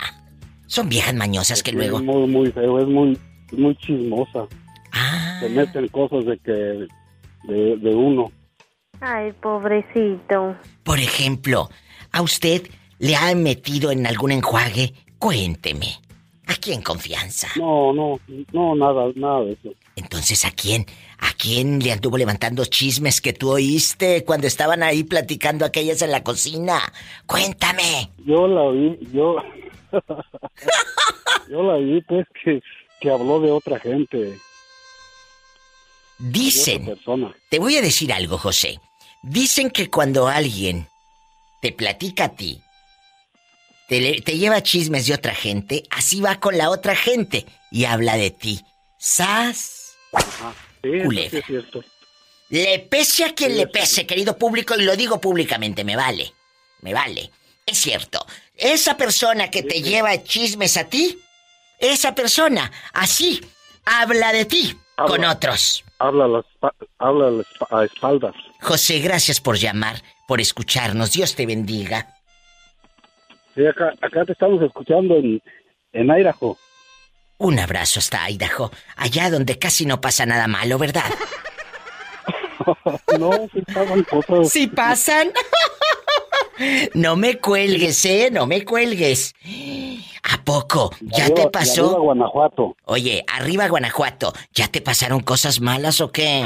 Son 0.67 0.89
viejas 0.89 1.13
mañosas 1.13 1.63
que 1.63 1.71
luego... 1.71 1.99
Es 1.99 2.03
muy, 2.03 2.27
muy 2.27 2.51
feo, 2.51 2.79
es 2.79 2.87
muy, 2.87 3.17
muy 3.53 3.75
chismosa. 3.77 4.45
Ah. 4.91 5.37
Se 5.39 5.47
meten 5.49 5.87
cosas 5.87 6.25
de 6.25 6.37
que, 6.39 6.87
de, 7.43 7.77
de 7.77 7.95
uno. 7.95 8.31
Ay, 9.01 9.31
pobrecito. 9.33 10.55
Por 10.83 10.99
ejemplo, 10.99 11.69
¿a 12.11 12.21
usted 12.21 12.67
le 12.99 13.15
han 13.15 13.43
metido 13.43 13.91
en 13.91 14.05
algún 14.05 14.31
enjuague? 14.31 14.93
Cuénteme. 15.17 15.87
Aquí 16.47 16.73
en 16.73 16.81
confianza. 16.81 17.47
No, 17.57 17.93
no, 17.93 18.19
no, 18.51 18.75
nada, 18.75 19.11
nada 19.15 19.41
de 19.45 19.51
eso. 19.53 19.69
Entonces, 19.95 20.45
¿a 20.45 20.51
quién? 20.51 20.85
¿A 21.19 21.33
quién 21.37 21.79
le 21.79 21.91
anduvo 21.91 22.17
levantando 22.17 22.65
chismes 22.65 23.21
que 23.21 23.33
tú 23.33 23.51
oíste 23.51 24.25
cuando 24.25 24.47
estaban 24.47 24.81
ahí 24.81 25.03
platicando 25.03 25.63
aquellas 25.63 26.01
en 26.01 26.11
la 26.11 26.23
cocina? 26.23 26.79
Cuéntame. 27.27 28.09
Yo 28.25 28.47
la 28.47 28.69
vi, 28.71 28.97
yo, 29.13 29.35
yo 31.49 31.63
la 31.63 31.77
vi 31.77 32.01
pues 32.01 32.25
que, 32.43 32.61
que 32.99 33.11
habló 33.11 33.39
de 33.39 33.51
otra 33.51 33.79
gente. 33.79 34.39
Dicen, 36.19 36.99
te 37.49 37.59
voy 37.59 37.77
a 37.77 37.81
decir 37.81 38.11
algo, 38.13 38.37
José. 38.37 38.79
Dicen 39.23 39.69
que 39.71 39.89
cuando 39.89 40.27
alguien 40.27 40.87
te 41.61 41.71
platica 41.71 42.25
a 42.25 42.35
ti, 42.35 42.61
te, 43.87 43.99
le- 44.01 44.21
te 44.21 44.37
lleva 44.37 44.61
chismes 44.61 45.07
de 45.07 45.13
otra 45.13 45.33
gente, 45.33 45.83
así 45.89 46.21
va 46.21 46.39
con 46.39 46.57
la 46.57 46.69
otra 46.69 46.95
gente 46.95 47.45
y 47.71 47.85
habla 47.85 48.17
de 48.17 48.31
ti. 48.31 48.61
¡Sas! 48.99 49.93
Ajá. 50.13 50.53
Sí, 50.81 50.89
eso 50.89 50.97
sí 50.99 51.03
Culebra. 51.05 51.39
es 51.39 51.45
cierto. 51.45 51.83
Le 52.49 52.79
pese 52.79 53.25
a 53.25 53.33
quien 53.33 53.55
le 53.57 53.67
pese, 53.67 54.05
querido 54.07 54.37
público, 54.37 54.75
y 54.75 54.83
lo 54.83 54.95
digo 54.95 55.21
públicamente, 55.21 55.83
me 55.83 55.95
vale. 55.95 56.33
Me 56.81 56.93
vale. 56.93 57.31
Es 57.65 57.77
cierto. 57.77 58.25
Esa 58.55 58.97
persona 58.97 59.49
que 59.51 59.63
te 59.63 59.81
lleva 59.81 60.21
chismes 60.23 60.75
a 60.77 60.85
ti, 60.85 61.17
esa 61.79 62.15
persona, 62.15 62.71
así, 62.93 63.39
habla 63.85 64.33
de 64.33 64.45
ti 64.45 64.75
Habla. 64.97 65.09
con 65.15 65.25
otros. 65.25 65.83
Habla, 65.99 66.25
a 66.25 66.27
las 66.29 66.45
pa- 66.59 66.73
habla 66.97 67.27
a 67.27 67.31
las 67.31 67.45
pa- 67.59 67.79
a 67.81 67.85
espaldas. 67.85 68.33
José, 68.61 68.99
gracias 68.99 69.41
por 69.41 69.57
llamar, 69.57 70.01
por 70.27 70.39
escucharnos. 70.39 71.11
Dios 71.11 71.35
te 71.35 71.45
bendiga. 71.45 72.15
Sí, 73.55 73.65
acá, 73.67 73.93
acá 74.01 74.23
te 74.25 74.31
estamos 74.31 74.61
escuchando 74.61 75.17
en, 75.17 75.41
en 75.93 76.07
Idaho. 76.09 76.57
Un 77.37 77.59
abrazo 77.59 77.99
hasta 77.99 78.29
Idaho, 78.29 78.71
allá 78.95 79.29
donde 79.29 79.59
casi 79.59 79.85
no 79.85 79.99
pasa 80.01 80.25
nada 80.25 80.47
malo, 80.47 80.77
¿verdad? 80.77 81.05
no, 83.19 83.31
sí 83.53 83.61
pasan 83.73 84.03
cosas. 84.03 84.49
¿Sí 84.49 84.67
pasan? 84.67 85.31
No 86.93 87.15
me 87.15 87.39
cuelgues, 87.39 88.03
¿eh? 88.05 88.29
No 88.31 88.45
me 88.45 88.65
cuelgues. 88.65 89.33
¿A 90.23 90.43
poco? 90.43 90.91
¿Ya 91.01 91.25
Arriba- 91.25 91.27
te 91.27 91.33
de 91.33 91.41
arriba 91.41 91.51
pasó? 91.51 92.01
Guanajuato. 92.01 92.75
Oye, 92.85 93.23
arriba 93.27 93.67
Guanajuato, 93.67 94.33
¿ya 94.53 94.67
te 94.67 94.81
pasaron 94.81 95.21
cosas 95.21 95.61
malas 95.61 96.01
o 96.01 96.11
qué? 96.11 96.43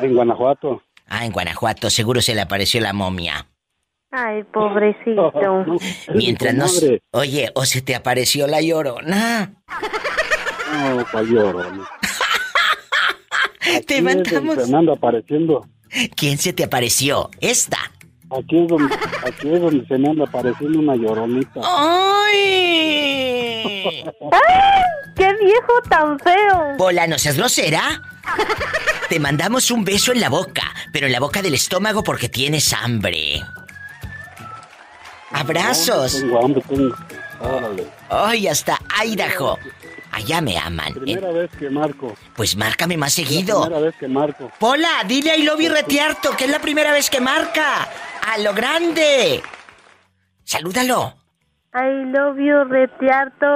En 0.00 0.14
Guanajuato. 0.14 0.82
Ah, 1.08 1.26
en 1.26 1.32
Guanajuato 1.32 1.90
seguro 1.90 2.22
se 2.22 2.34
le 2.34 2.40
apareció 2.40 2.80
la 2.80 2.92
momia. 2.92 3.46
Ay, 4.10 4.42
pobrecito. 4.44 5.32
Mientras 6.14 6.54
nos... 6.54 6.84
Oye, 7.12 7.50
¿o 7.54 7.64
se 7.64 7.82
te 7.82 7.94
apareció 7.94 8.46
la 8.46 8.60
llorona? 8.60 9.54
No, 10.72 11.04
pa' 11.10 11.22
llorona. 11.22 11.88
Te 13.86 14.02
mandamos... 14.02 14.58
Apareciendo. 14.88 15.66
¿Quién 16.16 16.38
se 16.38 16.52
te 16.52 16.64
apareció? 16.64 17.30
Esta. 17.40 17.78
Aquí 18.38 18.58
es 18.58 18.68
donde, 18.68 18.94
aquí 19.26 19.48
es 19.52 19.60
donde 19.60 19.86
se 19.86 19.98
me 19.98 20.08
anda 20.08 20.24
apareciendo 20.24 20.78
una 20.78 20.96
lloronita. 20.96 21.60
¡Ay! 21.62 23.12
¡Ay! 24.32 24.82
¡Qué 25.14 25.34
viejo 25.34 25.82
tan 25.88 26.18
feo! 26.18 26.74
Hola, 26.78 27.06
¿no 27.06 27.18
seas 27.18 27.36
grosera? 27.36 28.00
Te 29.10 29.20
mandamos 29.20 29.70
un 29.70 29.84
beso 29.84 30.12
en 30.12 30.20
la 30.20 30.30
boca, 30.30 30.62
pero 30.92 31.06
en 31.06 31.12
la 31.12 31.20
boca 31.20 31.42
del 31.42 31.52
estómago 31.54 32.02
porque 32.02 32.30
tienes 32.30 32.72
hambre. 32.72 33.42
Abrazos. 35.30 36.20
Tengo 36.20 36.44
hambre, 36.44 36.62
tengo. 36.68 36.96
Órale. 37.40 37.86
Ay, 38.08 38.48
hasta 38.48 38.78
Idaho. 39.04 39.58
Allá 40.12 40.40
me 40.42 40.58
aman. 40.58 40.92
Primera 40.94 41.32
vez 41.32 41.50
que 41.58 41.70
marco. 41.70 42.14
Pues 42.36 42.54
márcame 42.56 42.96
más 42.98 43.18
La 43.18 43.24
seguido. 43.24 43.62
primera 43.62 43.80
vez 43.82 43.94
que 43.96 44.08
marco. 44.08 44.50
Pola, 44.58 45.02
dile 45.08 45.30
a 45.30 45.36
Ilobi 45.36 45.68
Retiarto 45.68 46.36
que 46.36 46.44
es 46.44 46.50
la 46.50 46.60
primera 46.60 46.92
vez 46.92 47.08
que 47.08 47.20
marca. 47.20 47.88
¡A 48.30 48.38
lo 48.38 48.52
grande! 48.52 49.42
Salúdalo. 50.44 51.14
I 51.74 52.04
love 52.12 52.36
you, 52.38 52.64
Retiarto. 52.68 53.46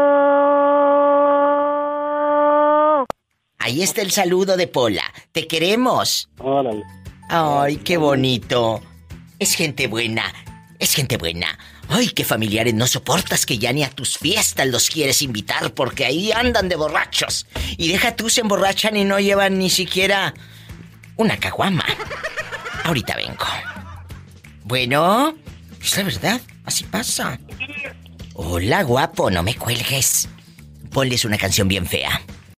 Ahí 3.58 3.82
está 3.82 4.00
el 4.02 4.10
saludo 4.10 4.56
de 4.56 4.66
Pola. 4.68 5.02
Te 5.32 5.46
queremos. 5.46 6.30
Órale. 6.38 6.82
Ay, 7.28 7.76
qué 7.78 7.96
bonito. 7.96 8.80
Es 9.38 9.54
gente 9.54 9.88
buena. 9.88 10.32
Es 10.78 10.94
gente 10.94 11.16
buena. 11.16 11.58
Ay, 11.88 12.08
qué 12.08 12.24
familiares 12.24 12.74
no 12.74 12.86
soportas 12.86 13.46
que 13.46 13.58
ya 13.58 13.72
ni 13.72 13.84
a 13.84 13.90
tus 13.90 14.18
fiestas 14.18 14.66
los 14.66 14.90
quieres 14.90 15.22
invitar 15.22 15.72
porque 15.72 16.04
ahí 16.04 16.32
andan 16.32 16.68
de 16.68 16.76
borrachos. 16.76 17.46
Y 17.76 17.88
deja 17.88 18.16
tú 18.16 18.28
se 18.28 18.40
emborrachan 18.40 18.96
y 18.96 19.04
no 19.04 19.20
llevan 19.20 19.58
ni 19.58 19.70
siquiera 19.70 20.34
una 21.16 21.36
caguama. 21.38 21.84
Ahorita 22.84 23.16
vengo. 23.16 23.46
Bueno, 24.64 25.36
es 25.80 25.96
la 25.96 26.02
verdad, 26.02 26.40
así 26.64 26.84
pasa. 26.84 27.38
Hola, 28.34 28.82
guapo, 28.82 29.30
no 29.30 29.42
me 29.42 29.54
cuelgues. 29.54 30.28
Ponles 30.90 31.24
una 31.24 31.38
canción 31.38 31.68
bien 31.68 31.86
fea. 31.86 32.20